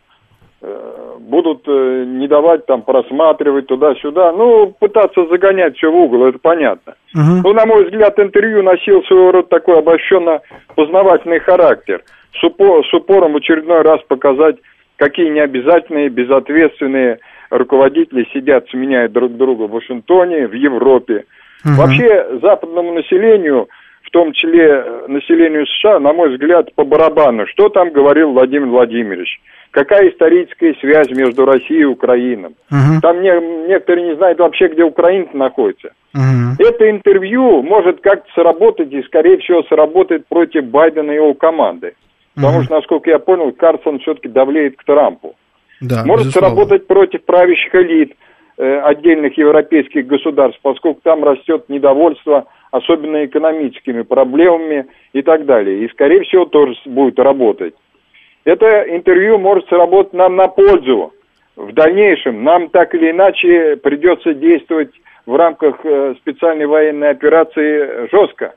[0.61, 4.31] Э, будут э, не давать там просматривать туда-сюда.
[4.33, 6.93] Ну, пытаться загонять все в угол, это понятно.
[7.15, 7.41] Угу.
[7.43, 10.41] Ну, на мой взгляд, интервью носил своего рода такой обобщенно
[10.75, 12.03] познавательный характер.
[12.39, 14.57] С, упор, с упором очередной раз показать,
[14.97, 17.17] какие необязательные, безответственные
[17.49, 21.25] руководители сидят, сменяют друг друга в Вашингтоне, в Европе.
[21.65, 21.73] Угу.
[21.75, 23.67] Вообще западному населению,
[24.03, 27.45] в том числе э, населению США, на мой взгляд, по барабану.
[27.47, 29.39] Что там говорил Владимир Владимирович?
[29.71, 32.55] Какая историческая связь между Россией и Украиной?
[32.71, 33.01] Угу.
[33.01, 35.89] Там не, некоторые не знают вообще, где Украина находится.
[36.13, 36.63] Угу.
[36.65, 41.93] Это интервью может как-то сработать и, скорее всего, сработает против Байдена и его команды.
[42.35, 42.63] Потому угу.
[42.63, 45.35] что, насколько я понял, Карсон все-таки давлеет к Трампу.
[45.81, 46.55] Да, Может безусловно.
[46.55, 48.13] сработать против правящих элит
[48.57, 55.85] э, отдельных европейских государств, поскольку там растет недовольство, особенно экономическими проблемами и так далее.
[55.85, 57.75] И, скорее всего, тоже будет работать.
[58.43, 61.13] Это интервью может сработать нам на пользу.
[61.55, 64.91] В дальнейшем нам так или иначе придется действовать
[65.25, 68.55] в рамках э, специальной военной операции жестко.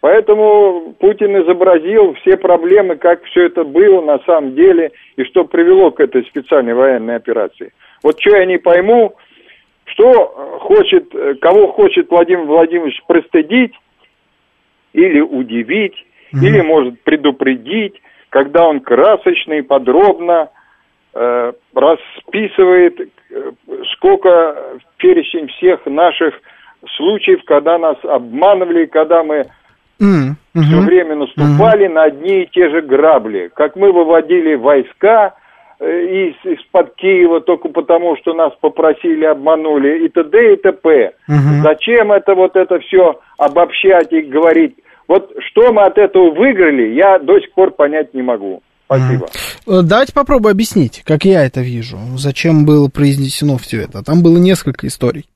[0.00, 5.90] Поэтому Путин изобразил все проблемы, как все это было на самом деле и что привело
[5.90, 7.72] к этой специальной военной операции.
[8.02, 9.14] Вот что я не пойму,
[9.84, 13.74] что хочет, кого хочет Владимир Владимирович пристыдить
[14.94, 15.96] или удивить,
[16.32, 16.46] mm-hmm.
[16.46, 20.48] или может предупредить, когда он красочно и подробно
[21.12, 23.52] э, расписывает, э,
[23.92, 26.40] сколько перечень всех наших
[26.96, 29.46] случаев, когда нас обманывали, когда мы
[30.00, 30.62] mm-hmm.
[30.62, 31.92] все время наступали mm-hmm.
[31.92, 33.50] на одни и те же грабли.
[33.54, 35.34] Как мы выводили войска
[35.78, 40.54] э, из, из-под Киева только потому, что нас попросили, обманули и т.д.
[40.54, 41.12] и т.п.
[41.28, 41.62] Mm-hmm.
[41.62, 44.76] Зачем это вот это все обобщать и говорить?
[45.08, 48.62] Вот что мы от этого выиграли, я до сих пор понять не могу.
[48.86, 49.26] Спасибо.
[49.66, 49.82] Mm.
[49.82, 51.96] Давайте попробую объяснить, как я это вижу.
[52.16, 54.02] Зачем было произнесено все это.
[54.02, 55.26] Там было несколько историй.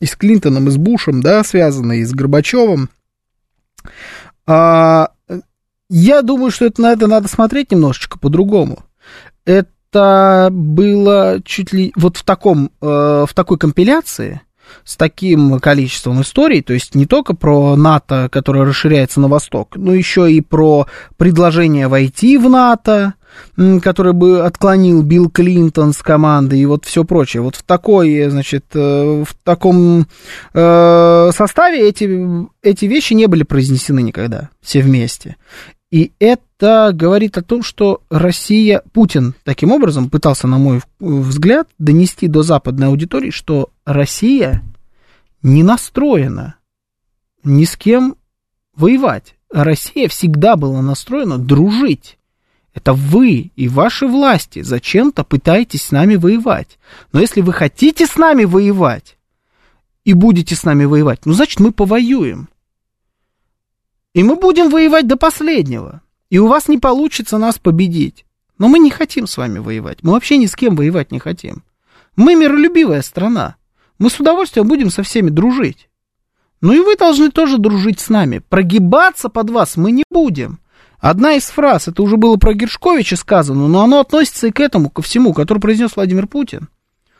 [0.00, 2.88] И с Клинтоном, и с Бушем, да, связанные, и с Горбачевым.
[4.46, 5.10] А,
[5.88, 8.80] я думаю, что это, на это надо смотреть немножечко по-другому.
[9.44, 12.86] Это было чуть ли вот в таком, э,
[13.28, 14.40] в такой компиляции
[14.84, 19.92] с таким количеством историй, то есть не только про НАТО, которое расширяется на восток, но
[19.92, 23.14] еще и про предложение войти в НАТО,
[23.82, 27.42] который бы отклонил Билл Клинтон с команды и вот все прочее.
[27.42, 30.06] Вот в такой, значит, э, в таком
[30.54, 35.36] э, составе эти, эти вещи не были произнесены никогда, все вместе.
[35.90, 42.28] И это говорит о том, что Россия, Путин таким образом пытался, на мой взгляд, донести
[42.28, 44.62] до западной аудитории, что Россия
[45.42, 46.54] не настроена
[47.42, 48.16] ни с кем
[48.76, 49.34] воевать.
[49.50, 52.18] Россия всегда была настроена дружить.
[52.80, 56.78] Это вы и ваши власти зачем-то пытаетесь с нами воевать.
[57.12, 59.18] Но если вы хотите с нами воевать
[60.04, 62.48] и будете с нами воевать, ну, значит, мы повоюем.
[64.14, 66.00] И мы будем воевать до последнего.
[66.30, 68.24] И у вас не получится нас победить.
[68.56, 69.98] Но мы не хотим с вами воевать.
[70.00, 71.64] Мы вообще ни с кем воевать не хотим.
[72.16, 73.56] Мы миролюбивая страна.
[73.98, 75.90] Мы с удовольствием будем со всеми дружить.
[76.62, 78.38] Ну и вы должны тоже дружить с нами.
[78.38, 80.59] Прогибаться под вас мы не будем.
[81.00, 84.90] Одна из фраз, это уже было про Гершковича сказано, но оно относится и к этому,
[84.90, 86.68] ко всему, который произнес Владимир Путин.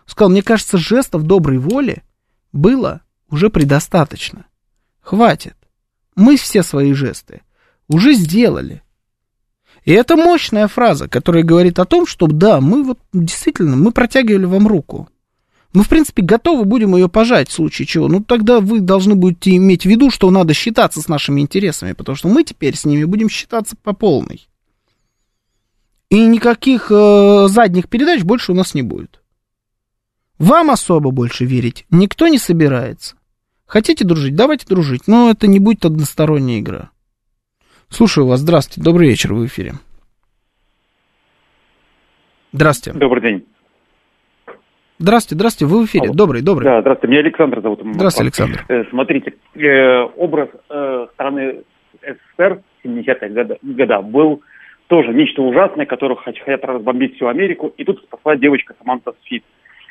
[0.04, 2.02] Сказал, мне кажется, жестов доброй воли
[2.52, 3.00] было
[3.30, 4.44] уже предостаточно.
[5.00, 5.56] Хватит.
[6.14, 7.42] Мы все свои жесты
[7.88, 8.82] уже сделали.
[9.84, 14.44] И это мощная фраза, которая говорит о том, что да, мы вот действительно, мы протягивали
[14.44, 15.08] вам руку.
[15.72, 18.08] Мы, в принципе, готовы будем ее пожать в случае чего.
[18.08, 22.16] Ну, тогда вы должны будете иметь в виду, что надо считаться с нашими интересами, потому
[22.16, 24.48] что мы теперь с ними будем считаться по полной.
[26.08, 29.22] И никаких э, задних передач больше у нас не будет.
[30.38, 33.14] Вам особо больше верить никто не собирается.
[33.66, 34.34] Хотите дружить?
[34.34, 36.90] Давайте дружить, но это не будет односторонняя игра.
[37.88, 38.40] Слушаю вас.
[38.40, 38.80] Здравствуйте.
[38.80, 39.34] Добрый вечер.
[39.34, 39.74] В эфире.
[42.52, 42.98] Здравствуйте.
[42.98, 43.46] Добрый день.
[45.02, 46.04] Здравствуйте, здравствуйте, вы в эфире.
[46.08, 46.14] Алло.
[46.14, 46.64] Добрый, добрый.
[46.66, 47.80] Да, здравствуйте, меня Александр зовут.
[47.82, 48.64] Здравствуйте, Александр.
[48.68, 51.62] Э, смотрите, э, образ э, страны
[52.02, 54.42] СССР 70-х годов года был
[54.88, 57.72] тоже нечто ужасное, которое хотят разбомбить всю Америку.
[57.78, 59.42] И тут спасла девочка Саманта Сфит,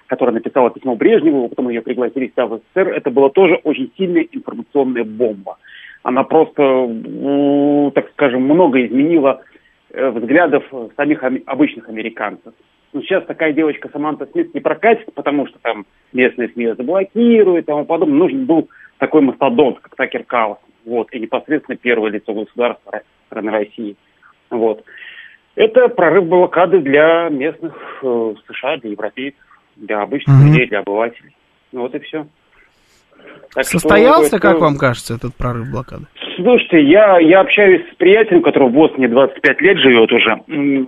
[0.05, 2.89] которая написала письмо Брежневу, потом ее пригласили в СССР.
[2.89, 5.57] Это была тоже очень сильная информационная бомба.
[6.03, 9.41] Она просто, так скажем, много изменила
[9.89, 10.63] э, взглядов
[10.95, 12.53] самих обычных американцев.
[12.91, 17.67] Но сейчас такая девочка Саманта Смит не прокатит, потому что там местные СМИ заблокируют и
[17.67, 18.17] тому подобное.
[18.17, 20.63] Нужен был такой мастодонт, как Такер Карлсон.
[20.85, 23.95] Вот, и непосредственно первое лицо государства страны России.
[24.49, 24.83] Вот.
[25.55, 29.39] Это прорыв блокады для местных э, США, для европейцев,
[29.75, 30.47] для обычных mm-hmm.
[30.47, 31.35] людей, для обывателей.
[31.71, 32.27] Ну вот и все.
[33.53, 36.05] Так Состоялся, что, как вам кажется, этот прорыв блокады?
[36.35, 40.37] Слушайте, я, я общаюсь с приятелем, который в Бостоне 25 лет живет уже,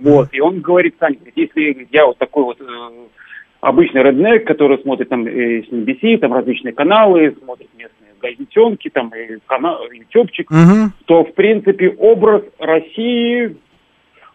[0.00, 2.64] вот, и он говорит, Саня, если я вот такой вот э,
[3.60, 9.10] обычный реднек, который смотрит там э, с NBC, там различные каналы, смотрит местные газетенки, там,
[9.14, 10.92] и канал, ютубчик, угу.
[11.06, 13.56] то, в принципе, образ России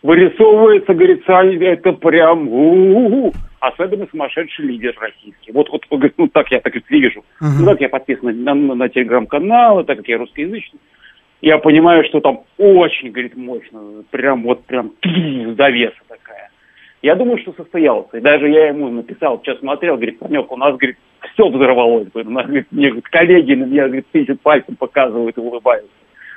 [0.07, 3.33] вырисовывается, говорится, это прям у-у-у.
[3.59, 5.51] Особенно сумасшедший лидер российский.
[5.51, 7.25] Вот, вот, вот ну так я так и вижу.
[7.41, 7.59] Uh-huh.
[7.59, 10.79] Ну так я подписан на, на, на телеграм-каналы, так как я русскоязычный.
[11.41, 14.93] Я понимаю, что там очень, говорит, мощно, прям вот прям
[15.57, 16.51] завеса такая.
[17.01, 18.17] Я думаю, что состоялся.
[18.17, 20.97] И даже я ему написал, сейчас смотрел, говорит, Санек, у нас, говорит,
[21.33, 22.07] все взорвалось.
[22.13, 25.91] У нас, говорит, мне говорит, коллеги на меня, говорит, тысячу пальцем показывают и улыбаются.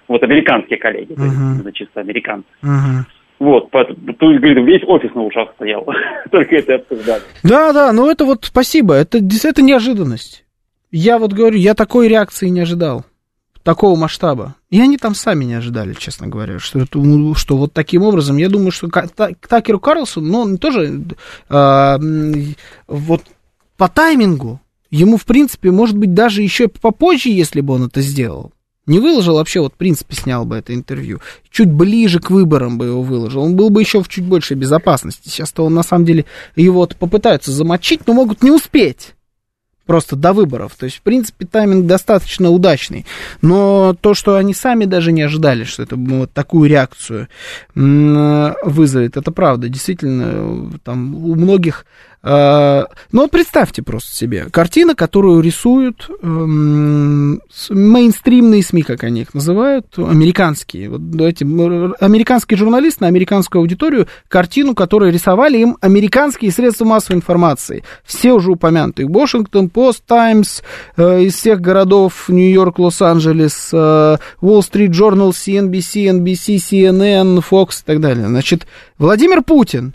[0.08, 1.60] Вот американские коллеги, uh-huh.
[1.60, 2.48] это чисто американцы.
[2.64, 3.04] Uh-huh.
[3.40, 5.86] Вот, то есть, говорит, весь офис на ушах стоял,
[6.30, 7.22] только это обсуждали.
[7.42, 10.44] Да, да, ну это вот спасибо, это, это неожиданность.
[10.90, 13.06] Я вот говорю, я такой реакции не ожидал,
[13.62, 14.56] такого масштаба.
[14.68, 18.50] И они там сами не ожидали, честно говоря, что, ну, что вот таким образом, я
[18.50, 21.02] думаю, что Такеру Карлсону, ну, он тоже
[21.48, 21.98] э,
[22.88, 23.22] вот
[23.78, 24.60] по таймингу,
[24.90, 28.52] ему, в принципе, может быть, даже еще попозже, если бы он это сделал,
[28.86, 31.20] не выложил, вообще вот в принципе снял бы это интервью.
[31.50, 33.42] Чуть ближе к выборам бы его выложил.
[33.42, 35.28] Он был бы еще в чуть большей безопасности.
[35.28, 36.24] Сейчас-то он на самом деле
[36.56, 39.14] его попытаются замочить, но могут не успеть
[39.86, 40.76] просто до выборов.
[40.78, 43.06] То есть, в принципе, тайминг достаточно удачный.
[43.42, 47.26] Но то, что они сами даже не ожидали, что это вот такую реакцию
[47.74, 49.68] вызовет, это правда.
[49.68, 51.86] Действительно, там у многих
[52.22, 57.40] а, ну вот представьте просто себе, картина, которую рисуют эм,
[57.70, 60.90] мейнстримные СМИ, как они их называют, американские.
[60.90, 67.84] Вот эти, американские журналисты на американскую аудиторию картину, которую рисовали им американские средства массовой информации.
[68.04, 69.08] Все уже упомянутые.
[69.08, 70.62] Washington Post, Times,
[70.96, 73.76] э, из всех городов Нью-Йорк, Лос-Анджелес, э,
[74.42, 78.28] Wall Street Journal, CNBC, NBC, CNN, Fox и так далее.
[78.28, 78.66] Значит,
[78.98, 79.94] Владимир Путин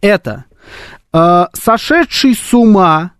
[0.00, 0.44] это
[1.14, 3.12] э, сошедший с ума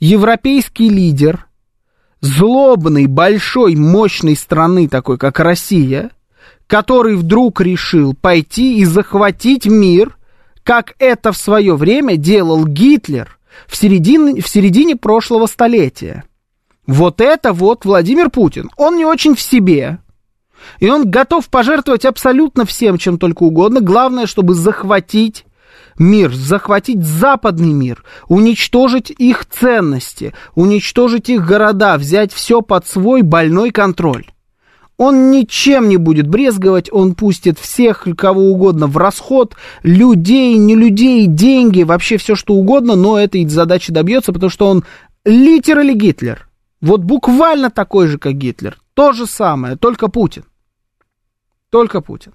[0.00, 1.46] европейский лидер
[2.20, 6.10] злобной, большой, мощной страны, такой как Россия,
[6.66, 10.16] который вдруг решил пойти и захватить мир,
[10.64, 16.24] как это в свое время делал Гитлер в середине, в середине прошлого столетия.
[16.86, 18.70] Вот это вот Владимир Путин.
[18.76, 19.98] Он не очень в себе.
[20.78, 23.80] И он готов пожертвовать абсолютно всем, чем только угодно.
[23.80, 25.44] Главное, чтобы захватить
[26.00, 33.70] мир, захватить западный мир, уничтожить их ценности, уничтожить их города, взять все под свой больной
[33.70, 34.26] контроль.
[34.96, 41.26] Он ничем не будет брезговать, он пустит всех, кого угодно в расход, людей, не людей,
[41.26, 44.84] деньги, вообще все что угодно, но этой задачи добьется, потому что он
[45.24, 46.48] литер или Гитлер.
[46.80, 48.78] Вот буквально такой же, как Гитлер.
[48.94, 50.44] То же самое, только Путин.
[51.70, 52.32] Только Путин.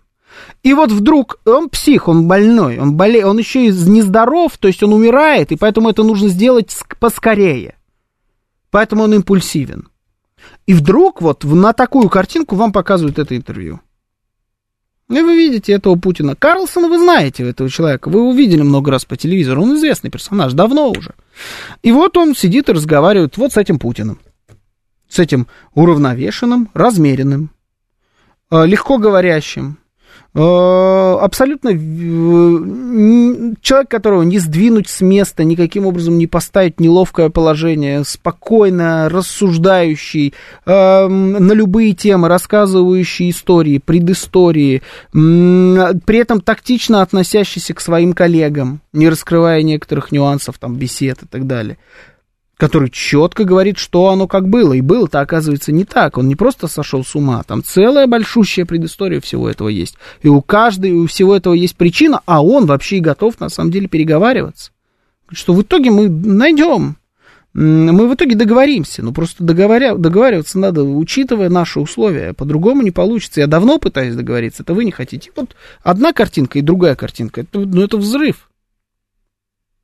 [0.63, 4.81] И вот вдруг он псих, он больной, он болеет, он еще и нездоров, то есть
[4.83, 7.75] он умирает, и поэтому это нужно сделать поскорее.
[8.71, 9.89] Поэтому он импульсивен.
[10.65, 13.79] И вдруг вот на такую картинку вам показывают это интервью.
[15.09, 16.36] И вы видите этого Путина.
[16.36, 18.09] Карлсона вы знаете этого человека.
[18.09, 19.61] Вы его видели много раз по телевизору.
[19.61, 21.13] Он известный персонаж, давно уже.
[21.83, 24.19] И вот он сидит и разговаривает вот с этим Путиным.
[25.07, 27.51] С этим уравновешенным, размеренным,
[28.49, 29.77] э, легко говорящим,
[30.36, 39.07] абсолютно э, человек, которого не сдвинуть с места, никаким образом не поставить неловкое положение, спокойно
[39.07, 40.33] рассуждающий
[40.65, 44.81] э, на любые темы, рассказывающий истории, предыстории,
[45.11, 51.47] при этом тактично относящийся к своим коллегам, не раскрывая некоторых нюансов, там, бесед и так
[51.47, 51.77] далее
[52.58, 54.74] который четко говорит, что оно как было.
[54.74, 56.18] И было-то, оказывается, не так.
[56.18, 57.43] Он не просто сошел с ума.
[57.43, 59.95] Там целая большущая предыстория всего этого есть.
[60.22, 63.72] И у каждой, у всего этого есть причина, а он вообще и готов, на самом
[63.72, 64.72] деле, переговариваться.
[65.32, 66.97] что в итоге мы найдем,
[67.53, 69.03] мы в итоге договоримся.
[69.03, 72.34] Ну, просто договоря, договариваться надо, учитывая наши условия.
[72.34, 73.41] По-другому не получится.
[73.41, 75.32] Я давно пытаюсь договориться, это вы не хотите.
[75.36, 77.41] Вот одна картинка и другая картинка.
[77.41, 78.49] Это, ну, это взрыв.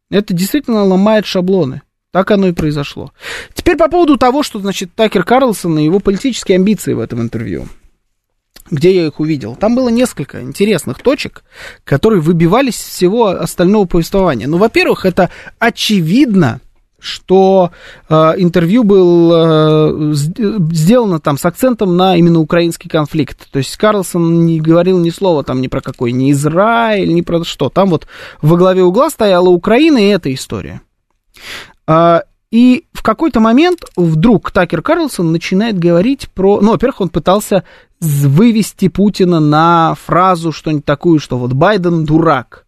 [0.09, 1.81] Это действительно ломает шаблоны.
[2.11, 3.13] Так оно и произошло.
[3.53, 7.67] Теперь по поводу того, что, значит, Такер Карлсон и его политические амбиции в этом интервью.
[8.69, 9.55] Где я их увидел?
[9.55, 11.43] Там было несколько интересных точек,
[11.83, 14.47] которые выбивались всего остального повествования.
[14.47, 16.61] Ну, во-первых, это очевидно,
[16.99, 17.71] что
[18.07, 23.49] э, интервью было э, сделано там с акцентом на именно украинский конфликт.
[23.51, 27.43] То есть Карлсон не говорил ни слова там ни про какой, ни Израиль, ни про
[27.43, 27.69] что.
[27.69, 28.05] Там вот
[28.41, 30.81] во главе угла стояла Украина и эта история.
[31.87, 36.59] А, и в какой-то момент вдруг Такер Карлсон начинает говорить про...
[36.61, 37.63] Ну, во-первых, он пытался
[37.99, 42.65] вывести Путина на фразу что-нибудь такую, что вот Байден дурак.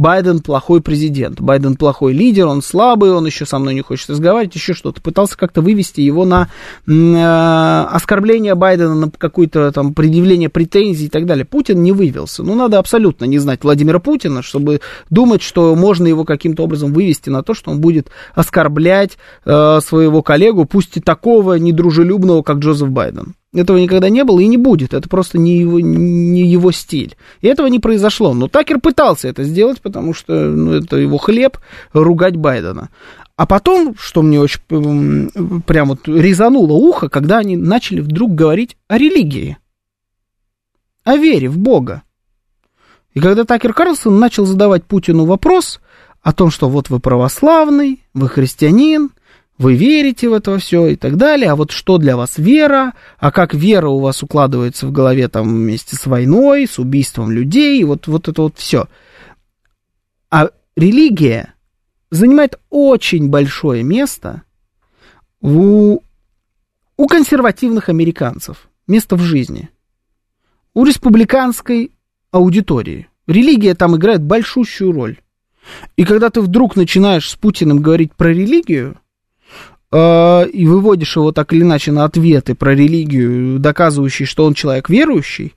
[0.00, 4.54] Байден плохой президент, Байден плохой лидер, он слабый, он еще со мной не хочет разговаривать,
[4.54, 5.02] еще что-то.
[5.02, 6.48] Пытался как-то вывести его на
[6.86, 11.44] э, оскорбление Байдена, на какое-то там предъявление претензий и так далее.
[11.44, 12.42] Путин не вывелся.
[12.42, 14.80] Ну, надо абсолютно не знать Владимира Путина, чтобы
[15.10, 20.22] думать, что можно его каким-то образом вывести на то, что он будет оскорблять э, своего
[20.22, 23.34] коллегу, пусть и такого недружелюбного, как Джозеф Байден.
[23.52, 24.94] Этого никогда не было и не будет.
[24.94, 27.16] Это просто не его, не его стиль.
[27.40, 28.32] И этого не произошло.
[28.32, 31.58] Но Такер пытался это сделать, потому что ну, это его хлеб
[31.92, 32.90] ругать Байдена.
[33.34, 34.60] А потом, что мне очень
[35.62, 39.56] прям вот резануло ухо, когда они начали вдруг говорить о религии,
[41.04, 42.02] о вере в Бога.
[43.14, 45.80] И когда Такер Карлсон начал задавать Путину вопрос
[46.22, 49.10] о том, что вот вы православный, вы христианин,
[49.60, 53.30] вы верите в это все и так далее, а вот что для вас вера, а
[53.30, 58.06] как вера у вас укладывается в голове там вместе с войной, с убийством людей, вот,
[58.06, 58.88] вот это вот все.
[60.30, 61.52] А религия
[62.10, 64.44] занимает очень большое место
[65.42, 66.00] у,
[66.96, 69.68] у консервативных американцев, место в жизни,
[70.72, 71.92] у республиканской
[72.30, 73.08] аудитории.
[73.26, 75.18] Религия там играет большущую роль.
[75.96, 78.98] И когда ты вдруг начинаешь с Путиным говорить про религию,
[79.92, 84.88] э, и выводишь его так или иначе на ответы про религию, доказывающие, что он человек
[84.88, 85.54] верующий,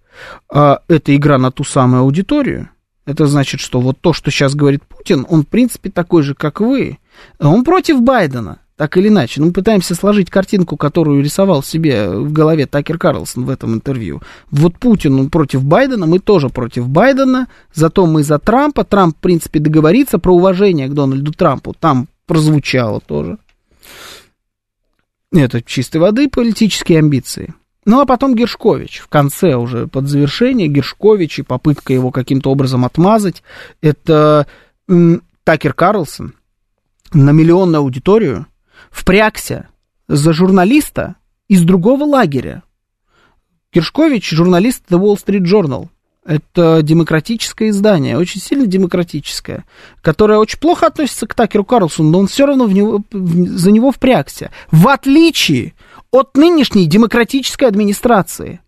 [0.53, 2.69] э, это игра на ту самую аудиторию.
[3.05, 6.61] Это значит, что вот то, что сейчас говорит Путин, он в принципе такой же, как
[6.61, 6.99] вы.
[7.37, 9.41] Он против Байдена, так или иначе.
[9.41, 14.21] Ну, мы пытаемся сложить картинку, которую рисовал себе в голове Такер Карлсон в этом интервью.
[14.51, 18.85] Вот Путин он против Байдена, мы тоже против Байдена, зато мы за Трампа.
[18.85, 21.75] Трамп, в принципе, договорится про уважение к Дональду Трампу.
[21.77, 23.37] Там прозвучало тоже.
[25.33, 27.53] Это чистой воды политические амбиции.
[27.85, 28.99] Ну, а потом Гершкович.
[28.99, 33.43] В конце уже под завершение Гершкович и попытка его каким-то образом отмазать.
[33.81, 34.47] Это
[35.43, 36.35] Такер Карлсон
[37.13, 38.47] на миллионную аудиторию
[38.91, 39.69] впрягся
[40.07, 41.15] за журналиста
[41.47, 42.63] из другого лагеря.
[43.73, 45.89] Гершкович, журналист The Wall Street Journal.
[46.25, 49.65] Это демократическое издание, очень сильно демократическое,
[50.01, 53.71] которое очень плохо относится к Такеру Карлсону, но он все равно в него, в, за
[53.71, 54.49] него впрягся.
[54.71, 55.73] В отличие
[56.11, 58.61] от нынешней демократической администрации.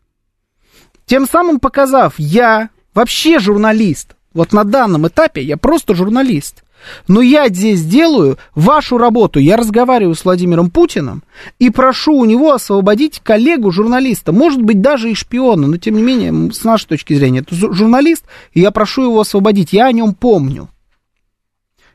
[1.05, 4.15] Тем самым показав, я вообще журналист.
[4.33, 6.64] Вот на данном этапе я просто журналист.
[7.07, 9.39] Но я здесь делаю вашу работу.
[9.39, 11.23] Я разговариваю с Владимиром Путиным
[11.59, 16.51] и прошу у него освободить коллегу-журналиста, может быть, даже и шпиона, но тем не менее,
[16.51, 19.73] с нашей точки зрения, это журналист, и я прошу его освободить.
[19.73, 20.69] Я о нем помню.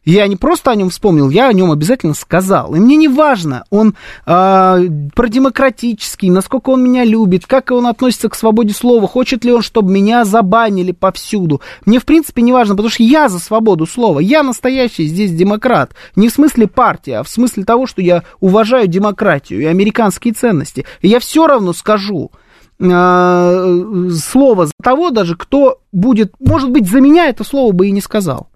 [0.04, 2.74] Я не просто о нем вспомнил, я о нем обязательно сказал.
[2.74, 3.94] И мне не важно, он
[4.24, 9.62] э, продемократический, насколько он меня любит, как он относится к свободе слова, хочет ли он,
[9.62, 11.60] чтобы меня забанили повсюду.
[11.84, 14.20] Мне, в принципе, не важно, потому что я за свободу слова.
[14.20, 15.94] Я настоящий здесь демократ.
[16.16, 20.86] Не в смысле партии, а в смысле того, что я уважаю демократию и американские ценности.
[21.02, 22.30] И я все равно скажу
[22.78, 27.92] э, слово за того даже, кто будет, может быть, за меня это слово бы и
[27.92, 28.49] не сказал.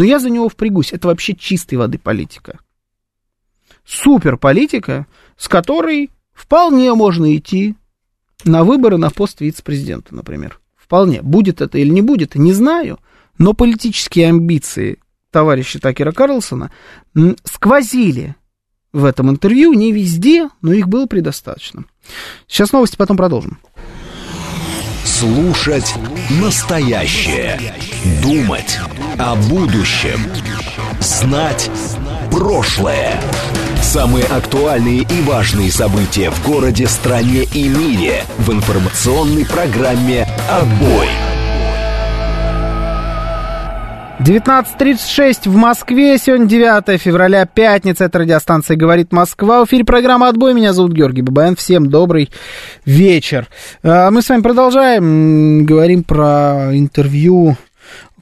[0.00, 0.94] Но я за него впрягусь.
[0.94, 2.58] Это вообще чистой воды политика.
[3.84, 5.06] Супер политика,
[5.36, 7.74] с которой вполне можно идти
[8.46, 10.58] на выборы на пост вице-президента, например.
[10.74, 11.20] Вполне.
[11.20, 12.98] Будет это или не будет, не знаю.
[13.36, 15.00] Но политические амбиции
[15.30, 16.72] товарища Такера Карлсона
[17.44, 18.36] сквозили
[18.94, 21.84] в этом интервью не везде, но их было предостаточно.
[22.46, 23.58] Сейчас новости, потом продолжим.
[25.10, 25.92] Слушать
[26.40, 27.74] настоящее.
[28.22, 28.78] Думать
[29.18, 30.30] о будущем.
[31.00, 31.68] Знать
[32.30, 33.20] прошлое.
[33.82, 41.08] Самые актуальные и важные события в городе, стране и мире в информационной программе «Отбой».
[44.20, 46.18] 19.36 в Москве.
[46.18, 48.04] Сегодня 9 февраля, пятница.
[48.04, 49.64] Это радиостанция «Говорит Москва».
[49.64, 50.52] В эфире программа «Отбой».
[50.52, 51.56] Меня зовут Георгий Бабаян.
[51.56, 52.30] Всем добрый
[52.84, 53.48] вечер.
[53.82, 55.64] А, мы с вами продолжаем.
[55.64, 57.56] Говорим про интервью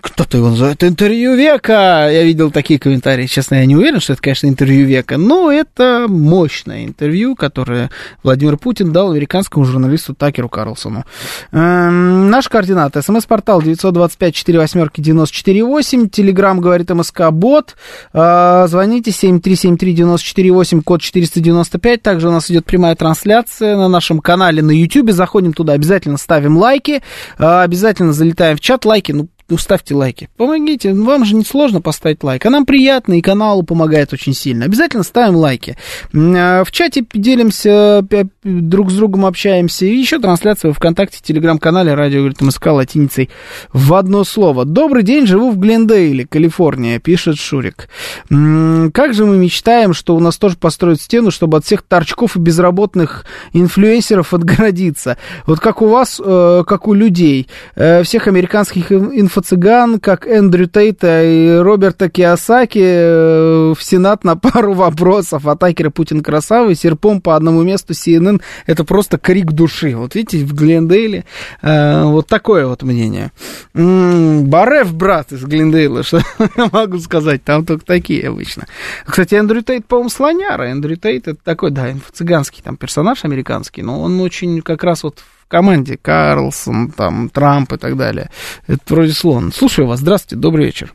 [0.01, 2.09] кто-то его называет интервью века.
[2.11, 3.27] Я видел такие комментарии.
[3.27, 7.91] Честно, я не уверен, что это, конечно, интервью века, но это мощное интервью, которое
[8.23, 11.05] Владимир Путин дал американскому журналисту Такеру Карлсону.
[11.53, 12.97] Эм, наш координат.
[12.97, 16.09] СМС-портал 925-48-94-8.
[16.09, 17.77] Телеграмм говорит МСК Бот.
[18.13, 22.03] Э, звоните 7373-94-8, код 495.
[22.03, 25.11] Также у нас идет прямая трансляция на нашем канале на YouTube.
[25.11, 27.03] Заходим туда, обязательно ставим лайки.
[27.39, 28.85] Э, обязательно залетаем в чат.
[28.85, 30.29] Лайки, ну, ну, ставьте лайки.
[30.37, 34.67] Помогите, вам же не сложно поставить лайк, а нам приятно, и каналу помогает очень сильно.
[34.67, 35.79] Обязательно ставим лайки.
[36.15, 38.05] А, в чате делимся,
[38.45, 43.31] друг с другом общаемся, и еще трансляция в ВКонтакте, Телеграм-канале «Радио говорит МСК» латиницей
[43.73, 44.67] в одно слово.
[44.67, 47.89] Добрый день, живу в Глендейле, Калифорния, пишет Шурик.
[48.29, 52.39] Как же мы мечтаем, что у нас тоже построят стену, чтобы от всех торчков и
[52.39, 55.17] безработных инфлюенсеров отгородиться.
[55.47, 60.67] Вот как у вас, э, как у людей, э, всех американских инфлюенсеров инфо-цыган, как Эндрю
[60.67, 65.47] Тейта и Роберта Киосаки э, в Сенат на пару вопросов.
[65.47, 68.41] Атакеры Путин красавый, серпом по одному месту CNN.
[68.67, 69.97] Это просто крик души.
[69.97, 71.25] Вот видите, в Глендейле
[71.63, 73.33] э, вот такое вот мнение.
[73.75, 78.67] М-м, Барев, брат, из Глендейла, что я могу сказать, там только такие обычно.
[79.07, 80.65] Кстати, Эндрю Тейт, по-моему, слоняра.
[80.65, 85.23] Эндрю Тейт это такой, да, инфо-цыганский там персонаж американский, но он очень как раз вот
[85.49, 88.29] команде Карлсон, там, Трамп и так далее.
[88.67, 89.51] Это вроде слон.
[89.53, 90.01] Слушаю вас.
[90.01, 90.93] Здравствуйте, добрый вечер.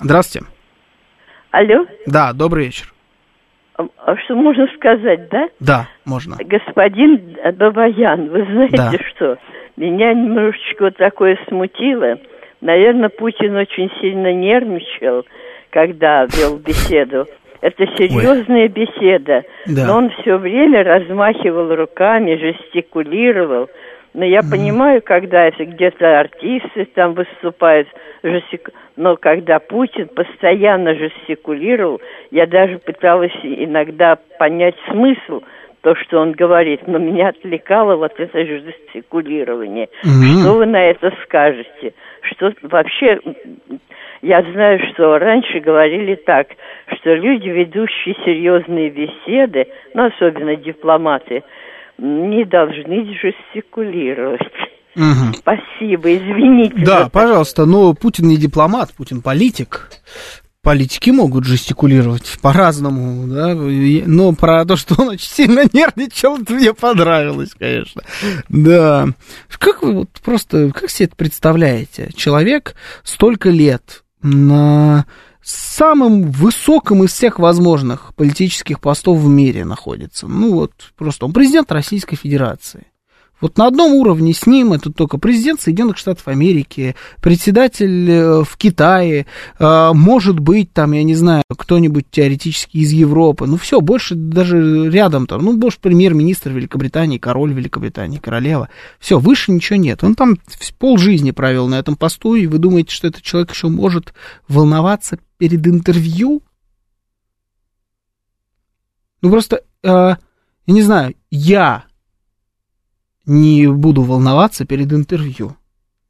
[0.00, 0.46] Здравствуйте.
[1.50, 1.86] Алло?
[2.06, 2.92] Да, добрый вечер.
[3.76, 5.48] А что можно сказать, да?
[5.60, 6.36] Да, можно.
[6.40, 8.92] Господин Бабаян, вы знаете да.
[9.14, 9.38] что?
[9.76, 12.18] Меня немножечко вот такое смутило.
[12.62, 15.26] Наверное, Путин очень сильно нервничал,
[15.70, 17.26] когда вел беседу.
[17.60, 18.68] Это серьезная Ой.
[18.68, 19.44] беседа.
[19.66, 19.86] Да.
[19.86, 23.68] Но он все время размахивал руками, жестикулировал.
[24.14, 24.50] Но я mm.
[24.50, 27.88] понимаю, когда это где-то артисты там выступают,
[28.22, 28.70] жестик...
[28.96, 32.00] но когда Путин постоянно жестикулировал,
[32.30, 35.42] я даже пыталась иногда понять смысл
[35.82, 39.88] то, что он говорит, но меня отвлекало вот это жестикулирование.
[40.04, 40.42] Mm-hmm.
[40.42, 41.92] Что вы на это скажете?
[42.22, 43.20] Что вообще
[44.26, 46.48] я знаю, что раньше говорили так,
[46.98, 51.44] что люди, ведущие серьезные беседы, ну, особенно дипломаты,
[51.98, 54.40] не должны жестикулировать.
[54.96, 55.34] Угу.
[55.34, 56.84] Спасибо, извините.
[56.84, 59.90] Да, пожалуйста, но Путин не дипломат, Путин политик.
[60.62, 66.74] Политики могут жестикулировать по-разному, да, но про то, что он очень сильно нервничал, это мне
[66.74, 68.02] понравилось, конечно.
[68.48, 69.06] Да.
[69.60, 72.10] Как вы вот просто, как себе это представляете?
[72.16, 72.74] Человек
[73.04, 75.06] столько лет на
[75.42, 80.26] самым высоком из всех возможных политических постов в мире находится.
[80.26, 82.86] Ну вот, просто он президент Российской Федерации.
[83.40, 88.56] Вот на одном уровне с ним это только президент Соединенных Штатов Америки, председатель э, в
[88.56, 89.26] Китае,
[89.58, 93.46] э, может быть, там, я не знаю, кто-нибудь теоретически из Европы.
[93.46, 98.70] Ну, все, больше даже рядом там, ну, может, премьер-министр Великобритании, король Великобритании, королева.
[98.98, 100.02] Все, выше ничего нет.
[100.02, 100.38] Он там
[100.78, 104.14] пол жизни провел на этом посту, и вы думаете, что этот человек еще может
[104.48, 106.42] волноваться перед интервью?
[109.20, 110.18] Ну, просто, э, я
[110.66, 111.84] не знаю, я
[113.26, 115.56] не буду волноваться перед интервью.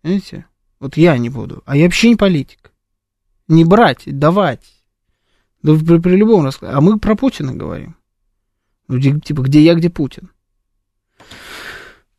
[0.02, 0.46] Понимаете?
[0.78, 1.62] Вот я не буду.
[1.66, 2.72] А я вообще не политик.
[3.48, 4.62] Не брать, давать.
[5.62, 6.74] Да при, при любом раскладе.
[6.74, 7.96] А мы про Путина говорим.
[8.88, 10.30] Ну, типа, где я, где Путин.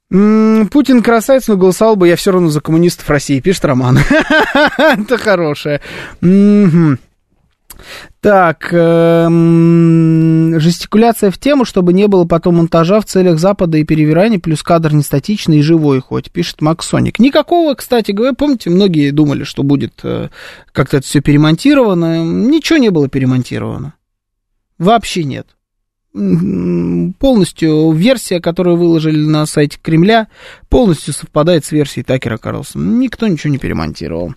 [0.10, 4.00] Путин красавец, но голосовал бы я все равно за коммунистов России, пишет Роман.
[4.78, 5.82] Это хорошее.
[8.22, 14.40] Так, эм, жестикуляция в тему, чтобы не было потом монтажа в целях Запада и перевирания,
[14.40, 17.20] плюс кадр не статичный и живой хоть, пишет Максоник.
[17.20, 20.30] Никакого, кстати говоря, помните, многие думали, что будет э,
[20.72, 22.26] как-то это все перемонтировано.
[22.26, 23.94] Ничего не было перемонтировано.
[24.78, 25.58] Вообще нет
[27.20, 30.28] полностью версия, которую выложили на сайте Кремля,
[30.70, 32.84] полностью совпадает с версией Такера Карлсона.
[32.98, 34.34] Никто ничего не перемонтировал.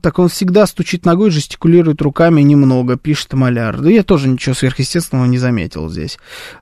[0.00, 3.80] Так он всегда стучит ногой, жестикулирует руками немного, пишет Маляр.
[3.80, 6.18] Да я тоже ничего сверхъестественного не заметил здесь.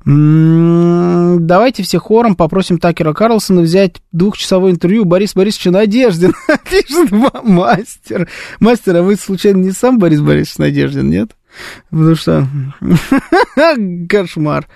[0.06, 6.34] М-м, давайте все хором попросим Такера Карлсона взять двухчасовое интервью Борис Борисовича Надеждин,
[6.70, 7.10] пишет
[7.42, 8.28] мастер.
[8.58, 11.32] Мастер, а вы случайно не сам Борис Борисович Надеждин, нет?
[11.90, 12.46] Потому что...
[14.08, 14.68] Кошмар.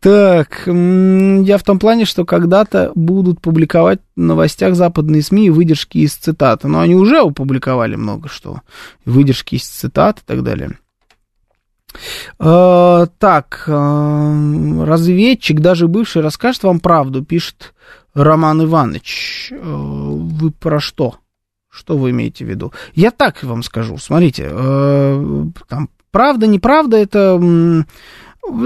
[0.00, 6.14] Так, я в том плане, что когда-то будут публиковать в новостях западные СМИ выдержки из
[6.14, 6.64] цитат.
[6.64, 8.60] Но они уже опубликовали много что.
[9.04, 10.78] Выдержки из цитат и так далее.
[12.38, 17.74] Uh, так, uh, разведчик, даже бывший, расскажет вам правду, пишет
[18.12, 19.50] Роман Иванович.
[19.52, 21.16] Uh, вы про что?
[21.70, 22.72] Что вы имеете в виду?
[22.94, 23.98] Я так вам скажу.
[23.98, 27.38] Смотрите, там Правда, неправда, это,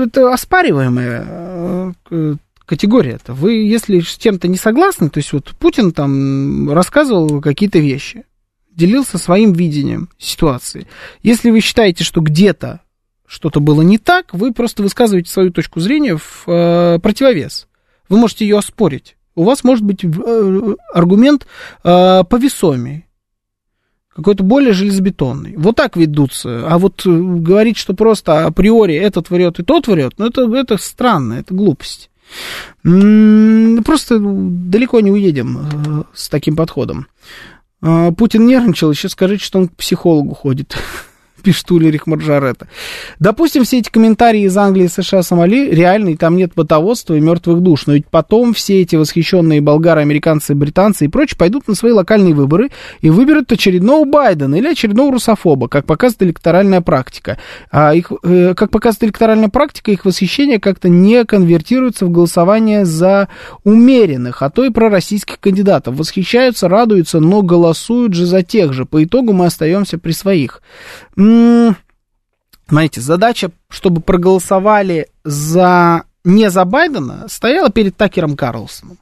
[0.01, 3.17] это оспариваемая э, категория.
[3.17, 3.33] -то.
[3.33, 8.23] Вы, если с чем-то не согласны, то есть вот Путин там рассказывал какие-то вещи,
[8.71, 10.87] делился своим видением ситуации.
[11.25, 12.83] Если вы считаете, что где-то
[13.27, 17.67] что-то было не так, вы просто высказываете свою точку зрения в э, противовес.
[18.09, 19.17] Вы можете ее оспорить.
[19.35, 21.49] У вас может быть э, аргумент
[21.83, 23.07] э, повесомее
[24.15, 25.57] какой-то более железобетонный.
[25.57, 26.67] Вот так ведутся.
[26.69, 30.77] А вот э, говорить, что просто априори этот врет и тот врет, ну это, это
[30.79, 32.11] странно, это глупость.
[32.83, 37.07] Просто далеко не уедем э, с таким подходом.
[37.83, 40.77] А, Путин нервничал, еще скажите, что он к психологу ходит
[41.41, 42.69] пишет Ульрих Маржарета.
[43.19, 47.87] Допустим, все эти комментарии из Англии, США, Сомали реальные, там нет ботоводства и мертвых душ,
[47.87, 52.35] но ведь потом все эти восхищенные болгары, американцы, британцы и прочие пойдут на свои локальные
[52.35, 57.39] выборы и выберут очередного Байдена или очередного русофоба, как показывает электоральная практика.
[57.71, 63.29] А их, э, как показывает электоральная практика, их восхищение как-то не конвертируется в голосование за
[63.65, 65.97] умеренных, а то и пророссийских кандидатов.
[65.97, 68.85] Восхищаются, радуются, но голосуют же за тех же.
[68.85, 70.63] По итогу мы остаемся при своих.
[72.69, 78.99] Знаете, задача, чтобы проголосовали за не за Байдена, стояла перед Такером Карлсоном.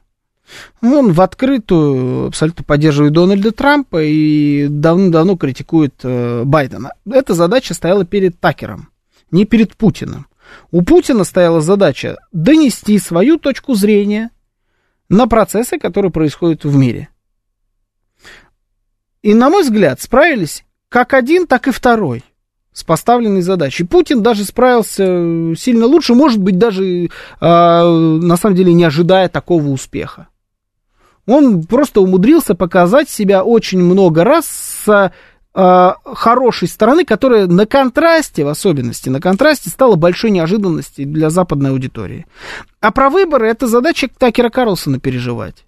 [0.81, 6.93] Он в открытую абсолютно поддерживает Дональда Трампа и давно-давно критикует э, Байдена.
[7.09, 8.89] Эта задача стояла перед Такером,
[9.31, 10.27] не перед Путиным.
[10.71, 14.31] У Путина стояла задача донести свою точку зрения
[15.07, 17.09] на процессы, которые происходят в мире.
[19.21, 22.23] И, на мой взгляд, справились как один, так и второй
[22.71, 23.83] с поставленной задачей.
[23.83, 27.09] Путин даже справился э, сильно лучше, может быть, даже э,
[27.41, 30.27] на самом деле не ожидая такого успеха.
[31.25, 35.11] Он просто умудрился показать себя очень много раз с
[35.53, 41.71] э, хорошей стороны, которая на контрасте, в особенности на контрасте, стала большой неожиданностью для западной
[41.71, 42.27] аудитории.
[42.79, 45.65] А про выборы это задача Такера Карлсона переживать.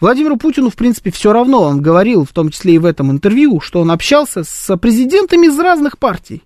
[0.00, 1.62] Владимиру Путину, в принципе, все равно.
[1.62, 5.58] Он говорил, в том числе и в этом интервью, что он общался с президентами из
[5.58, 6.42] разных партий.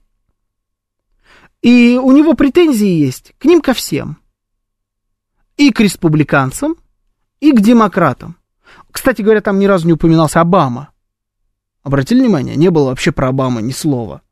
[1.62, 4.18] И у него претензии есть к ним ко всем.
[5.56, 6.76] И к республиканцам,
[7.40, 8.36] и к демократам.
[8.92, 10.90] Кстати говоря, там ни разу не упоминался Обама.
[11.82, 14.22] Обратили внимание, не было вообще про Обама ни слова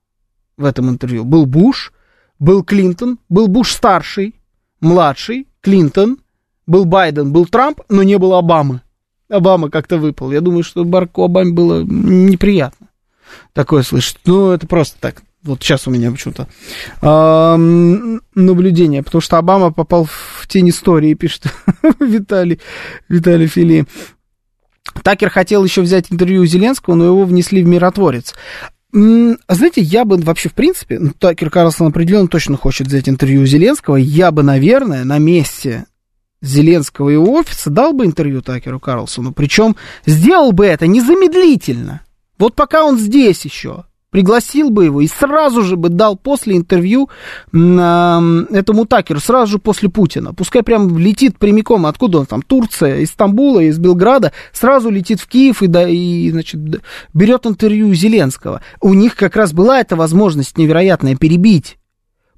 [0.57, 1.25] в этом интервью.
[1.25, 1.93] Был Буш,
[2.39, 4.35] был Клинтон, был Буш старший,
[4.81, 6.19] младший, Клинтон,
[6.67, 8.83] был Байден, был Трамп, но не было Обамы.
[9.29, 10.33] Обама как-то выпал.
[10.33, 12.89] Я думаю, что Барку Обаме было неприятно
[13.53, 14.19] такое слышать.
[14.25, 15.23] Ну, это просто так.
[15.43, 16.49] Вот сейчас у меня почему-то
[17.01, 21.45] а, наблюдение, потому что Обама попал в тень истории, пишет
[22.01, 22.61] Виталий,
[23.09, 23.87] Виталий Фили.
[25.03, 28.35] Такер хотел еще взять интервью у Зеленского, но его внесли в миротворец.
[28.93, 33.47] Знаете, я бы вообще, в принципе, ну, Такер Карлсон определенно точно хочет взять интервью у
[33.47, 35.87] Зеленского, я бы, наверное, на месте
[36.43, 42.03] Зеленского и его офиса дал бы интервью Такеру Карлсону, причем сделал бы это незамедлительно.
[42.39, 47.09] Вот пока он здесь еще, пригласил бы его и сразу же бы дал после интервью
[47.53, 50.35] этому Такеру, сразу же после Путина.
[50.35, 55.27] Пускай прям летит прямиком, откуда он там, Турция, из Стамбула, из Белграда, сразу летит в
[55.27, 56.61] Киев и, да, и значит,
[57.15, 58.63] берет интервью Зеленского.
[58.81, 61.79] У них как раз была эта возможность невероятная перебить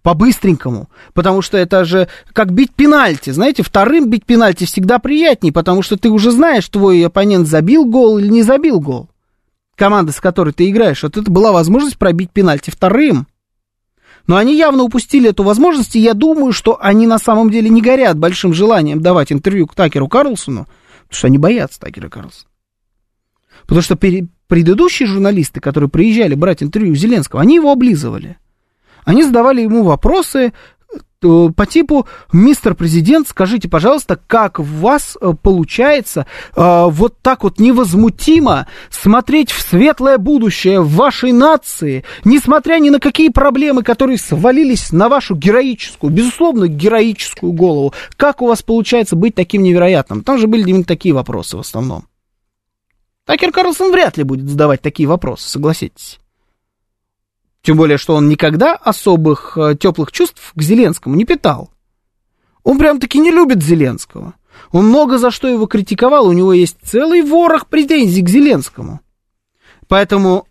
[0.08, 5.82] по-быстренькому, потому что это же как бить пенальти, знаете, вторым бить пенальти всегда приятнее, потому
[5.82, 9.10] что ты уже знаешь, твой оппонент забил гол или не забил гол.
[9.76, 13.26] Команда, с которой ты играешь, вот это была возможность пробить пенальти вторым.
[14.26, 17.82] Но они явно упустили эту возможность, и я думаю, что они на самом деле не
[17.82, 20.68] горят большим желанием давать интервью к Такеру Карлсону,
[21.02, 22.48] потому что они боятся Такера Карлсона.
[23.66, 23.98] Потому что
[24.46, 28.38] предыдущие журналисты, которые приезжали брать интервью у Зеленского, они его облизывали.
[29.04, 30.52] Они задавали ему вопросы
[31.22, 37.44] э, по типу «Мистер Президент, скажите, пожалуйста, как у вас э, получается э, вот так
[37.44, 44.92] вот невозмутимо смотреть в светлое будущее вашей нации, несмотря ни на какие проблемы, которые свалились
[44.92, 47.92] на вашу героическую, безусловно, героическую голову?
[48.16, 52.04] Как у вас получается быть таким невероятным?» Там же были именно такие вопросы в основном.
[53.28, 56.18] Такер Карлсон вряд ли будет задавать такие вопросы, согласитесь.
[57.68, 61.70] Тем более, что он никогда особых э, теплых чувств к Зеленскому не питал.
[62.62, 64.32] Он прям-таки не любит Зеленского.
[64.72, 69.00] Он много за что его критиковал, у него есть целый ворох претензий к Зеленскому.
[69.86, 70.48] Поэтому,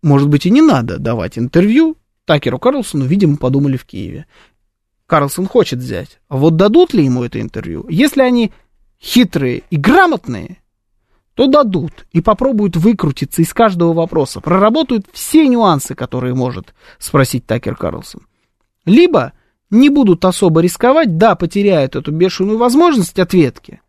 [0.00, 4.26] может быть, и не надо давать интервью Такеру Карлсону, видимо, подумали в Киеве.
[5.06, 6.20] Карлсон хочет взять.
[6.28, 7.84] А вот дадут ли ему это интервью?
[7.88, 8.52] Если они
[9.02, 10.58] хитрые и грамотные,
[11.38, 17.76] то дадут и попробуют выкрутиться из каждого вопроса, проработают все нюансы, которые может спросить Такер
[17.76, 18.22] Карлсон.
[18.84, 19.34] Либо
[19.70, 23.80] не будут особо рисковать, да, потеряют эту бешеную возможность ответки,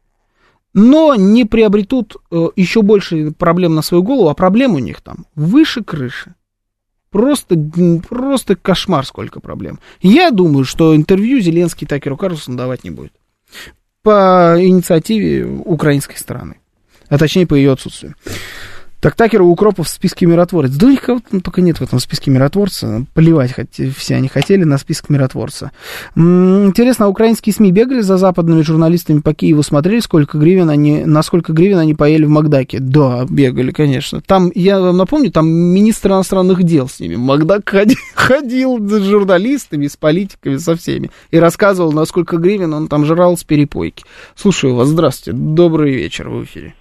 [0.76, 5.26] но не приобретут э, еще больше проблем на свою голову, а проблем у них там
[5.34, 6.36] выше крыши.
[7.10, 7.56] Просто,
[8.08, 9.80] просто кошмар, сколько проблем.
[10.04, 13.14] Я думаю, что интервью Зеленский Такеру Карлсону давать не будет.
[14.04, 16.60] По инициативе украинской стороны.
[17.10, 18.16] А точнее, по ее отсутствию.
[19.00, 20.72] Так Такер у Укропов в списке миротворец.
[20.72, 23.06] Да никого пока нет в этом списке миротворца.
[23.14, 25.72] Поливать хоть, все они хотели на список миротворца.
[26.18, 31.06] М-м, интересно, а украинские СМИ бегали за западными журналистами по Киеву, смотрели, сколько гривен они,
[31.06, 32.80] на сколько гривен они поели в Макдаке?
[32.80, 34.20] Да, бегали, конечно.
[34.20, 37.16] Там, я вам напомню, там министр иностранных дел с ними.
[37.16, 41.10] Макдак ходил, ходил с журналистами, с политиками, со всеми.
[41.32, 44.04] И рассказывал, на сколько гривен он там жрал с перепойки.
[44.36, 46.76] Слушаю вас, здравствуйте, добрый вечер в эфире.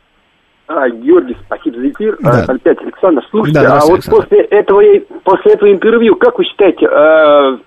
[0.69, 2.19] А, Георгий, спасибо за эфир.
[2.21, 2.45] Да.
[2.47, 4.21] А, опять Александр, слушайте, Да, а вот Александр.
[4.21, 4.83] после этого,
[5.25, 7.59] после этого интервью, как вы считаете, э,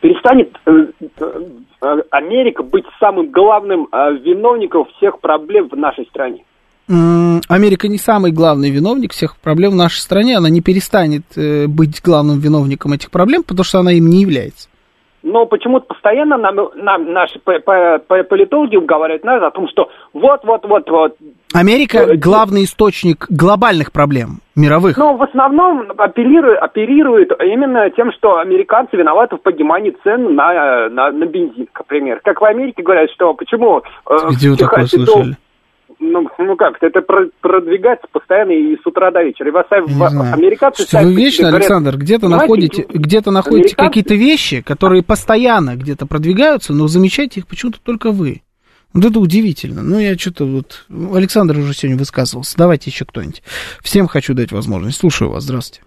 [0.00, 6.44] перестанет э, э, Америка быть самым главным э, виновником всех проблем в нашей стране?
[7.48, 10.36] Америка не самый главный виновник всех проблем в нашей стране.
[10.36, 14.68] Она не перестанет э, быть главным виновником этих проблем, потому что она им не является.
[15.26, 19.88] Но почему-то постоянно нам, нам наши по- по- по- политологи уговаривают нас о том, что
[20.12, 21.16] вот-вот-вот-вот.
[21.52, 24.96] Америка главный источник глобальных проблем мировых.
[24.96, 31.10] Но в основном апеллирует, оперирует именно тем, что американцы виноваты в поднимании цен на, на,
[31.10, 32.20] на бензин, к примеру.
[32.22, 33.82] Как в Америке говорят, что почему...
[34.08, 35.36] э, Где вы в такое слышали?
[35.98, 39.48] Ну, ну как, это про- продвигается постоянно и с утра до вечера.
[39.48, 39.66] И вас,
[40.12, 40.34] знаю.
[40.34, 40.82] американцы...
[40.86, 45.74] Что вы вечно, говорят, Александр, где-то «Понимаете, находите, где-то находите американцы- какие-то вещи, которые постоянно
[45.76, 48.42] где-то продвигаются, но замечаете их почему-то только вы.
[48.92, 49.82] Вот это удивительно.
[49.82, 50.86] Ну, я что-то вот...
[51.14, 52.56] Александр уже сегодня высказывался.
[52.56, 53.42] Давайте еще кто-нибудь.
[53.82, 54.98] Всем хочу дать возможность.
[54.98, 55.44] Слушаю вас.
[55.44, 55.85] Здравствуйте.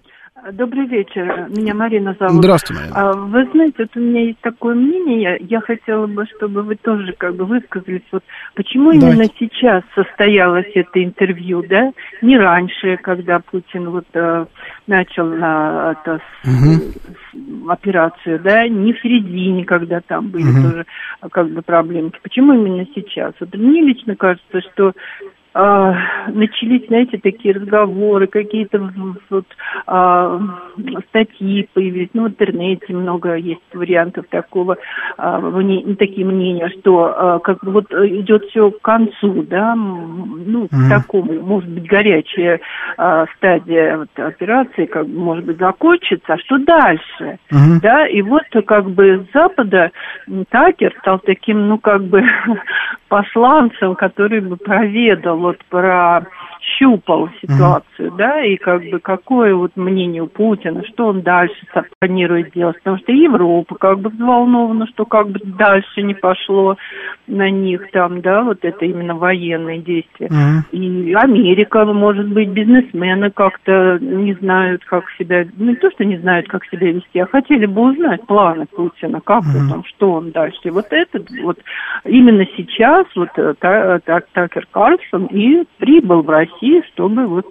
[0.53, 1.47] Добрый вечер.
[1.49, 2.43] Меня Марина зовут.
[2.43, 2.95] Здравствуйте, Марина.
[3.11, 7.13] А, Вы знаете, вот у меня есть такое мнение, я хотела бы, чтобы вы тоже
[7.17, 8.23] как бы высказались, вот
[8.55, 9.07] почему Давайте.
[9.07, 11.91] именно сейчас состоялось это интервью, да,
[12.21, 14.45] не раньше, когда Путин вот э,
[14.87, 20.63] начал на это, с- с- операцию, да, не в середине, когда там были Мгм.
[20.63, 20.85] тоже
[21.21, 22.17] а, как бы проблемки.
[22.23, 23.33] Почему именно сейчас?
[23.39, 24.93] Вот мне лично кажется, что
[25.53, 25.95] а,
[26.27, 28.91] начались, знаете, такие разговоры, какие-то
[29.29, 29.45] вот,
[29.87, 30.39] а,
[31.09, 34.77] статьи появились, ну, в интернете много есть вариантов такого,
[35.17, 40.67] а, мне- такие мнения, что а, как бы вот идет все к концу, да, ну,
[40.67, 40.89] к Мгм.
[40.89, 42.59] такому, может быть, горячая
[42.97, 47.39] а, стадия вот, операции, как бы, может быть, закончится, а что дальше?
[47.49, 47.79] Мгм.
[47.81, 49.91] Да, и вот как бы с Запада
[50.49, 52.23] Такер стал таким, ну, как бы
[53.09, 56.25] посланцем, который бы проведал вот про
[56.61, 61.55] щупал ситуацию, да, и как бы какое вот мнение у Путина, что он дальше
[61.99, 66.77] планирует делать, потому что Европа как бы взволнована, что как бы дальше не пошло
[67.27, 70.29] на них там, да, вот это именно военные действия.
[70.71, 76.17] И Америка, может быть, бизнесмены как-то не знают, как себя, ну, не то, что не
[76.17, 80.31] знают, как себя вести, а хотели бы узнать планы Путина, как вот он, что он
[80.31, 80.59] дальше.
[80.63, 81.59] И вот этот вот
[82.05, 83.99] именно сейчас вот э, Та-
[84.33, 86.48] Такер Карлсон и прибыл в Россию,
[86.93, 87.45] чтобы вот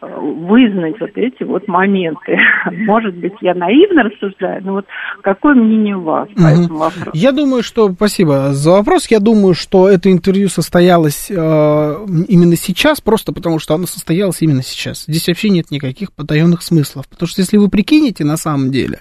[0.00, 2.38] э, вызнать вот эти вот моменты.
[2.86, 4.86] Может быть, я наивно рассуждаю, но вот
[5.22, 7.10] какое мнение у вас по этому вопросу?
[7.14, 7.92] Я думаю, что...
[7.92, 9.06] Спасибо за вопрос.
[9.08, 14.62] Я думаю, что это интервью состоялось э, именно сейчас, просто потому что оно состоялось именно
[14.62, 15.04] сейчас.
[15.06, 17.08] Здесь вообще нет никаких потаенных смыслов.
[17.08, 19.00] Потому что если вы прикинете, на самом деле,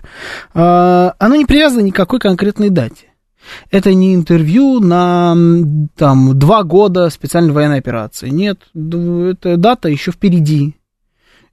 [0.54, 3.07] э, оно не привязано ни к какой конкретной дате.
[3.72, 5.36] Это не интервью на
[5.96, 8.30] там, два года специальной военной операции.
[8.30, 10.76] Нет, эта дата еще впереди.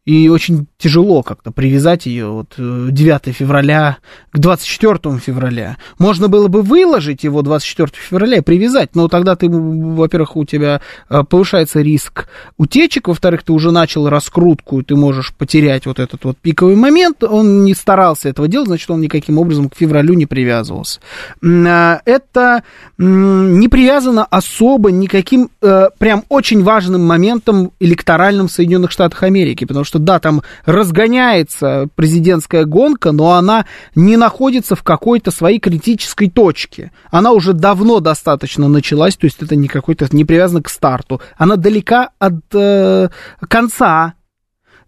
[0.04, 3.96] И очень тяжело как-то привязать ее вот э, 9 февраля
[4.30, 5.78] к 24 февраля.
[5.98, 10.82] Можно было бы выложить его 24 февраля и привязать, но тогда ты, во-первых, у тебя
[11.08, 12.28] э, повышается риск
[12.58, 17.24] утечек, во-вторых, ты уже начал раскрутку, и ты можешь потерять вот этот вот пиковый момент.
[17.24, 21.00] Он не старался этого делать, значит, он никаким образом к февралю не привязывался.
[21.42, 22.62] А, Это
[22.98, 29.86] не привязано особо никаким э, прям очень важным моментом электоральным в Соединенных Штатах Америки, потому
[29.86, 30.42] что, да, там
[30.74, 36.92] разгоняется президентская гонка, но она не находится в какой-то своей критической точке.
[37.10, 41.20] Она уже давно достаточно началась, то есть это не какой-то не привязано к старту.
[41.36, 43.08] Она далека от э,
[43.48, 44.14] конца.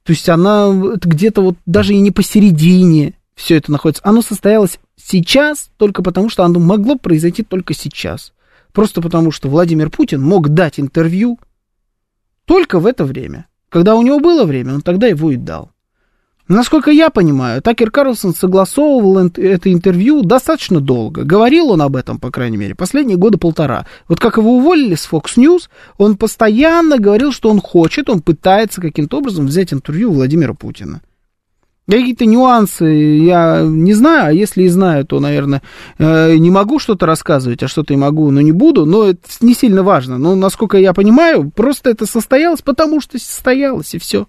[0.02, 4.02] То есть она где-то вот даже и не посередине все это находится.
[4.04, 8.32] Оно состоялось сейчас только потому, что оно могло произойти только сейчас.
[8.72, 11.38] Просто потому, что Владимир Путин мог дать интервью
[12.44, 13.46] только в это время.
[13.68, 15.70] Когда у него было время, он тогда его и дал.
[16.48, 21.24] Насколько я понимаю, Такер Карлсон согласовывал это интервью достаточно долго.
[21.24, 23.86] Говорил он об этом, по крайней мере, последние года полтора.
[24.06, 25.68] Вот как его уволили с Fox News,
[25.98, 31.00] он постоянно говорил, что он хочет, он пытается каким-то образом взять интервью Владимира Путина.
[31.88, 35.62] Какие-то нюансы я не знаю, а если и знаю, то, наверное,
[35.98, 39.54] э, не могу что-то рассказывать, а что-то и могу, но не буду, но это не
[39.54, 40.18] сильно важно.
[40.18, 44.26] Но, насколько я понимаю, просто это состоялось, потому что состоялось, и все.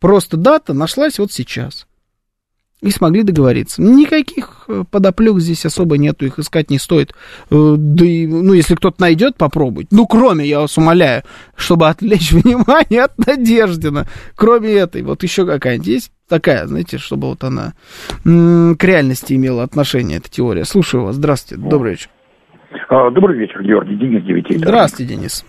[0.00, 1.86] Просто дата нашлась вот сейчас.
[2.80, 3.82] И смогли договориться.
[3.82, 7.12] Никаких э, подоплек здесь особо нету, их искать не стоит.
[7.50, 9.88] Э, да и, ну, если кто-то найдет, попробуйте.
[9.90, 11.24] Ну, кроме, я вас умоляю,
[11.56, 14.06] чтобы отвлечь внимание от Надеждина.
[14.36, 17.72] Кроме этой, вот еще какая-нибудь есть такая, знаете, чтобы вот она
[18.22, 20.64] к реальности имела отношение, эта теория.
[20.64, 21.16] Слушаю вас.
[21.16, 21.60] Здравствуйте.
[21.60, 22.10] Добрый вечер.
[22.88, 23.96] А, добрый вечер, Георгий.
[23.96, 24.56] Денис Девятей.
[24.58, 25.44] Здравствуйте, Денис.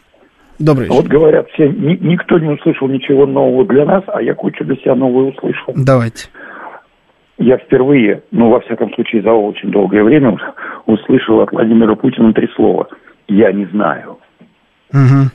[0.60, 0.96] Добрый вечер.
[1.02, 4.76] Вот говорят все, ни, никто не услышал ничего нового для нас, а я кучу для
[4.76, 5.74] себя нового услышал.
[5.76, 6.28] Давайте.
[7.38, 10.38] Я впервые, ну, во всяком случае, за очень долгое время
[10.86, 12.90] услышал от Владимира Путина три слова.
[13.28, 14.18] Я не знаю.
[14.92, 15.30] Угу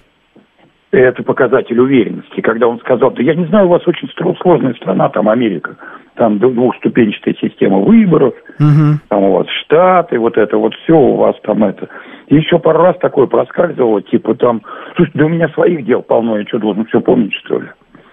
[0.99, 2.41] это показатель уверенности.
[2.41, 4.09] Когда он сказал, да я не знаю, у вас очень
[4.41, 5.77] сложная страна, там Америка,
[6.15, 8.99] там двухступенчатая система выборов, угу.
[9.09, 11.89] там у вас штаты, вот это вот все у вас там это.
[12.29, 14.63] Еще пару раз такое проскальзывало, типа там,
[14.97, 17.69] слушай, да у меня своих дел полно, я что, должен все помнить, что ли?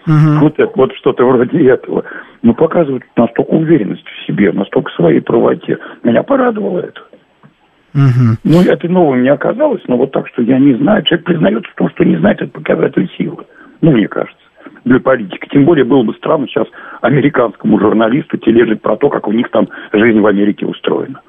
[0.07, 0.39] Угу.
[0.41, 2.03] Вот это, вот что-то вроде этого.
[2.41, 5.77] Ну, показывают настолько уверенность в себе, настолько своей правоте.
[6.03, 7.01] Меня порадовало это.
[7.93, 8.37] Угу.
[8.43, 11.03] Ну, это новым не оказалось, но вот так, что я не знаю.
[11.03, 13.45] Человек признается в том, что не знает, это показатель силы.
[13.81, 14.41] Ну, мне кажется,
[14.85, 15.47] для политики.
[15.51, 16.67] Тем более было бы странно сейчас
[17.01, 21.21] американскому журналисту тележить про то, как у них там жизнь в Америке устроена.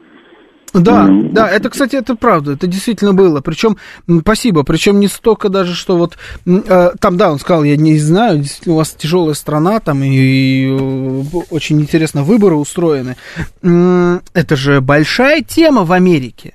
[0.73, 3.41] Да, да, это, кстати, это правда, это действительно было.
[3.41, 3.77] Причем,
[4.21, 6.17] спасибо, причем не столько даже, что вот
[6.47, 10.09] э, там, да, он сказал, я не знаю, действительно, у вас тяжелая страна, там и,
[10.13, 13.17] и э, очень интересно выборы устроены.
[13.63, 16.55] Это же большая тема в Америке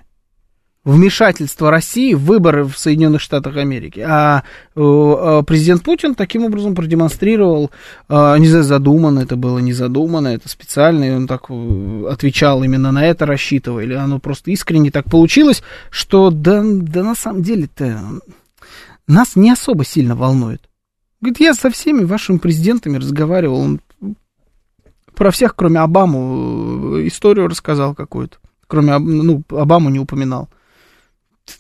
[0.88, 4.00] вмешательство России в выборы в Соединенных Штатах Америки.
[4.00, 4.44] А,
[4.74, 7.72] а президент Путин таким образом продемонстрировал,
[8.08, 12.64] а, не знаю, задуманно это было, не задуманно, это специально, и он так э, отвечал
[12.64, 17.44] именно на это, рассчитывая, или оно просто искренне так получилось, что да, да на самом
[17.44, 18.00] деле-то
[19.08, 20.62] нас не особо сильно волнует.
[21.20, 23.82] Говорит, я со всеми вашими президентами разговаривал, он
[25.16, 28.38] про всех, кроме Обаму, э, историю рассказал какую-то.
[28.68, 30.48] Кроме, ну, Обаму не упоминал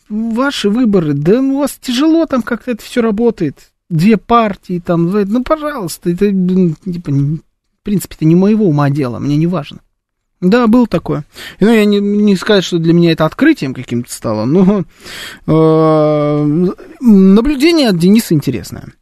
[0.09, 3.71] ваши выборы, да у вас тяжело там как-то это все работает.
[3.89, 9.37] Две партии там, ну, пожалуйста, это, типа, в принципе, это не моего ума дело, мне
[9.37, 9.79] не важно.
[10.39, 11.25] Да, было такое.
[11.59, 14.83] Ну, я не, не сказать, что для меня это открытием каким-то стало, но
[15.47, 16.67] э,
[17.01, 18.93] наблюдение от Дениса интересное.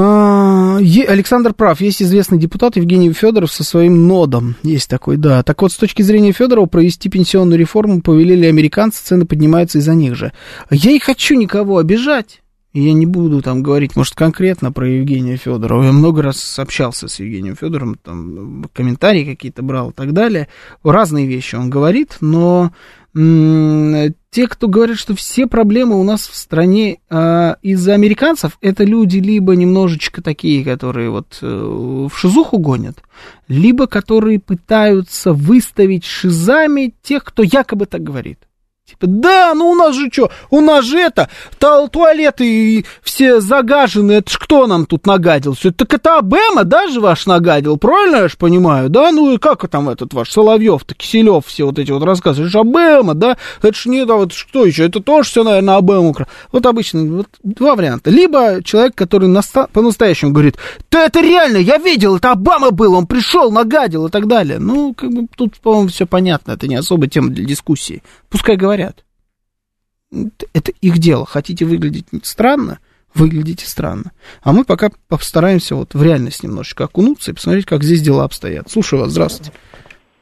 [0.00, 1.80] А, Александр прав.
[1.80, 4.54] Есть известный депутат Евгений Федоров со своим нодом.
[4.62, 5.42] Есть такой, да.
[5.42, 10.14] Так вот, с точки зрения Федорова, провести пенсионную реформу повелели американцы, цены поднимаются из-за них
[10.14, 10.32] же.
[10.70, 12.42] Я не хочу никого обижать.
[12.74, 15.82] Я не буду там говорить, может, конкретно про Евгения Федорова.
[15.82, 20.46] Я много раз общался с Евгением Федоровым, там комментарии какие-то брал и так далее.
[20.84, 22.70] Разные вещи он говорит, но
[23.14, 29.18] те, кто говорят, что все проблемы у нас в стране э, из-за американцев, это люди
[29.18, 33.02] либо немножечко такие, которые вот э, в шизуху гонят,
[33.48, 38.47] либо которые пытаются выставить шизами тех, кто якобы так говорит.
[38.88, 41.28] Типа, да, ну у нас же что, у нас же это,
[41.58, 45.52] туалеты все загажены, это ж кто нам тут нагадил?
[45.52, 49.12] Все, так это Обема, да, же ваш нагадил, правильно я ж понимаю, да?
[49.12, 52.60] Ну и как там этот ваш Соловьев-то, Киселев, все вот эти вот рассказы, это же
[52.60, 53.36] Обема, да?
[53.60, 56.16] Это ж не, да, вот что еще, это тоже все, наверное, Обему.
[56.52, 58.08] Вот обычно, вот два варианта.
[58.08, 60.56] Либо человек, который наста- по-настоящему говорит,
[60.90, 64.58] да это реально, я видел, это Обама был, он пришел, нагадил и так далее.
[64.58, 68.02] Ну, как бы тут, по-моему, все понятно, это не особо тема для дискуссии.
[68.30, 68.77] Пускай говорят.
[68.80, 71.26] Это их дело.
[71.26, 72.78] Хотите выглядеть странно,
[73.14, 74.12] выглядите странно.
[74.42, 78.70] А мы пока постараемся вот в реальность немножечко окунуться и посмотреть, как здесь дела обстоят.
[78.70, 79.52] Слушаю вас, здравствуйте.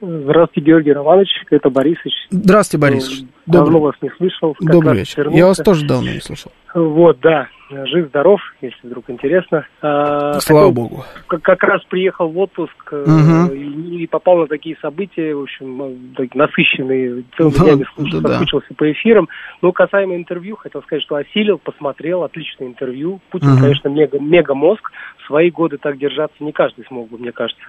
[0.00, 2.14] Здравствуйте, Георгий Романович, это Борисович.
[2.28, 3.24] Здравствуйте, Борис.
[3.46, 3.82] Давно Добрый.
[3.82, 4.56] вас не слышал.
[4.60, 5.18] Добрый вечер.
[5.18, 5.38] Вернулся.
[5.38, 6.52] Я вас тоже давно не слышал.
[6.74, 7.48] Вот, да.
[7.68, 9.66] Жив-здоров, если вдруг интересно.
[9.82, 11.04] А, Слава хотел, богу.
[11.26, 13.52] Как, как раз приехал в отпуск угу.
[13.52, 18.76] и, и попал на такие события, в общем, насыщенные, целыми днями слушал, да, соскучился да.
[18.76, 19.28] по эфирам.
[19.62, 23.20] Но касаемо интервью, хотел сказать, что осилил, посмотрел, отличное интервью.
[23.30, 23.60] Путин, угу.
[23.60, 24.92] конечно, мега, мега мозг.
[25.18, 27.64] В свои годы так держаться не каждый смог бы, мне кажется.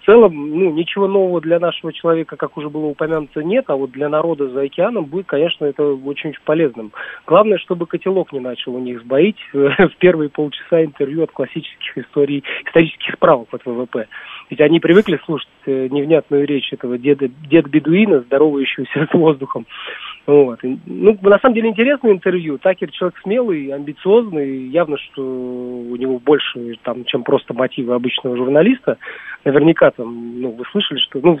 [0.00, 3.90] В целом, ну, ничего нового для нашего человека, как уже было упомянуто, нет, а вот
[3.90, 6.92] для народа за океаном будет, конечно, это очень-очень полезным.
[7.26, 12.44] Главное, чтобы котелок не начал у них сбоить в первые полчаса интервью от классических историй,
[12.66, 14.06] исторических справок от ВВП.
[14.50, 19.66] Ведь они привыкли слушать э, невнятную речь этого деда, деда бедуина, здоровающегося с воздухом.
[20.26, 20.60] Вот.
[20.62, 22.58] Ну, на самом деле интересное интервью.
[22.58, 24.68] Такер человек смелый, амбициозный.
[24.68, 28.98] Явно, что у него больше, там, чем просто мотивы обычного журналиста.
[29.44, 31.38] Наверняка там, ну, вы слышали, что, ну,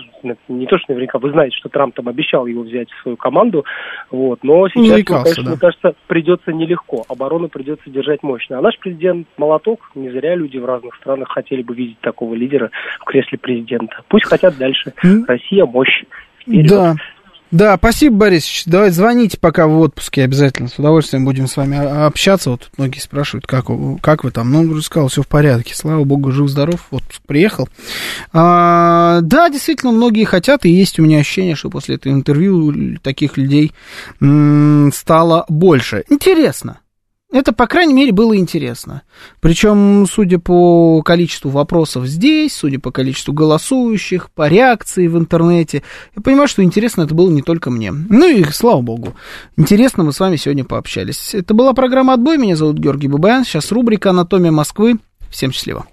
[0.48, 3.64] не то, что наверняка, вы знаете, что Трамп там обещал его взять в свою команду.
[4.10, 4.40] Вот.
[4.42, 5.50] Но сейчас, ну, конечно, да.
[5.50, 7.04] мне кажется, придется нелегко.
[7.08, 8.58] Оборону придется держать мощно.
[8.58, 9.90] А наш президент молоток.
[9.94, 12.70] Не зря люди в разных странах хотели бы видеть такого лидера
[13.00, 14.02] в кресле президента.
[14.08, 14.94] Пусть хотят дальше.
[15.26, 16.04] Россия мощь.
[16.40, 16.68] Вперед.
[16.68, 16.94] Да.
[17.50, 18.62] Да, спасибо, Борис.
[18.66, 20.68] Давайте звоните, пока в отпуске обязательно.
[20.68, 22.50] С удовольствием будем с вами общаться.
[22.50, 23.66] Вот многие спрашивают, как,
[24.00, 24.52] как вы там.
[24.52, 25.74] Ну, он сказал, все в порядке.
[25.74, 26.86] Слава богу, жив-здоров.
[26.90, 27.68] Отпуск приехал.
[28.32, 30.64] А, да, действительно, многие хотят.
[30.64, 33.72] И есть у меня ощущение, что после этого интервью таких людей
[34.20, 36.04] стало больше.
[36.08, 36.78] Интересно.
[37.32, 39.02] Это, по крайней мере, было интересно.
[39.40, 45.84] Причем, судя по количеству вопросов здесь, судя по количеству голосующих, по реакции в интернете,
[46.16, 47.92] я понимаю, что интересно это было не только мне.
[47.92, 49.14] Ну и слава богу.
[49.56, 51.34] Интересно мы с вами сегодня пообщались.
[51.34, 52.36] Это была программа «Отбой».
[52.36, 53.44] Меня зовут Георгий Бабаян.
[53.44, 54.98] Сейчас рубрика «Анатомия Москвы».
[55.30, 55.86] Всем счастливо.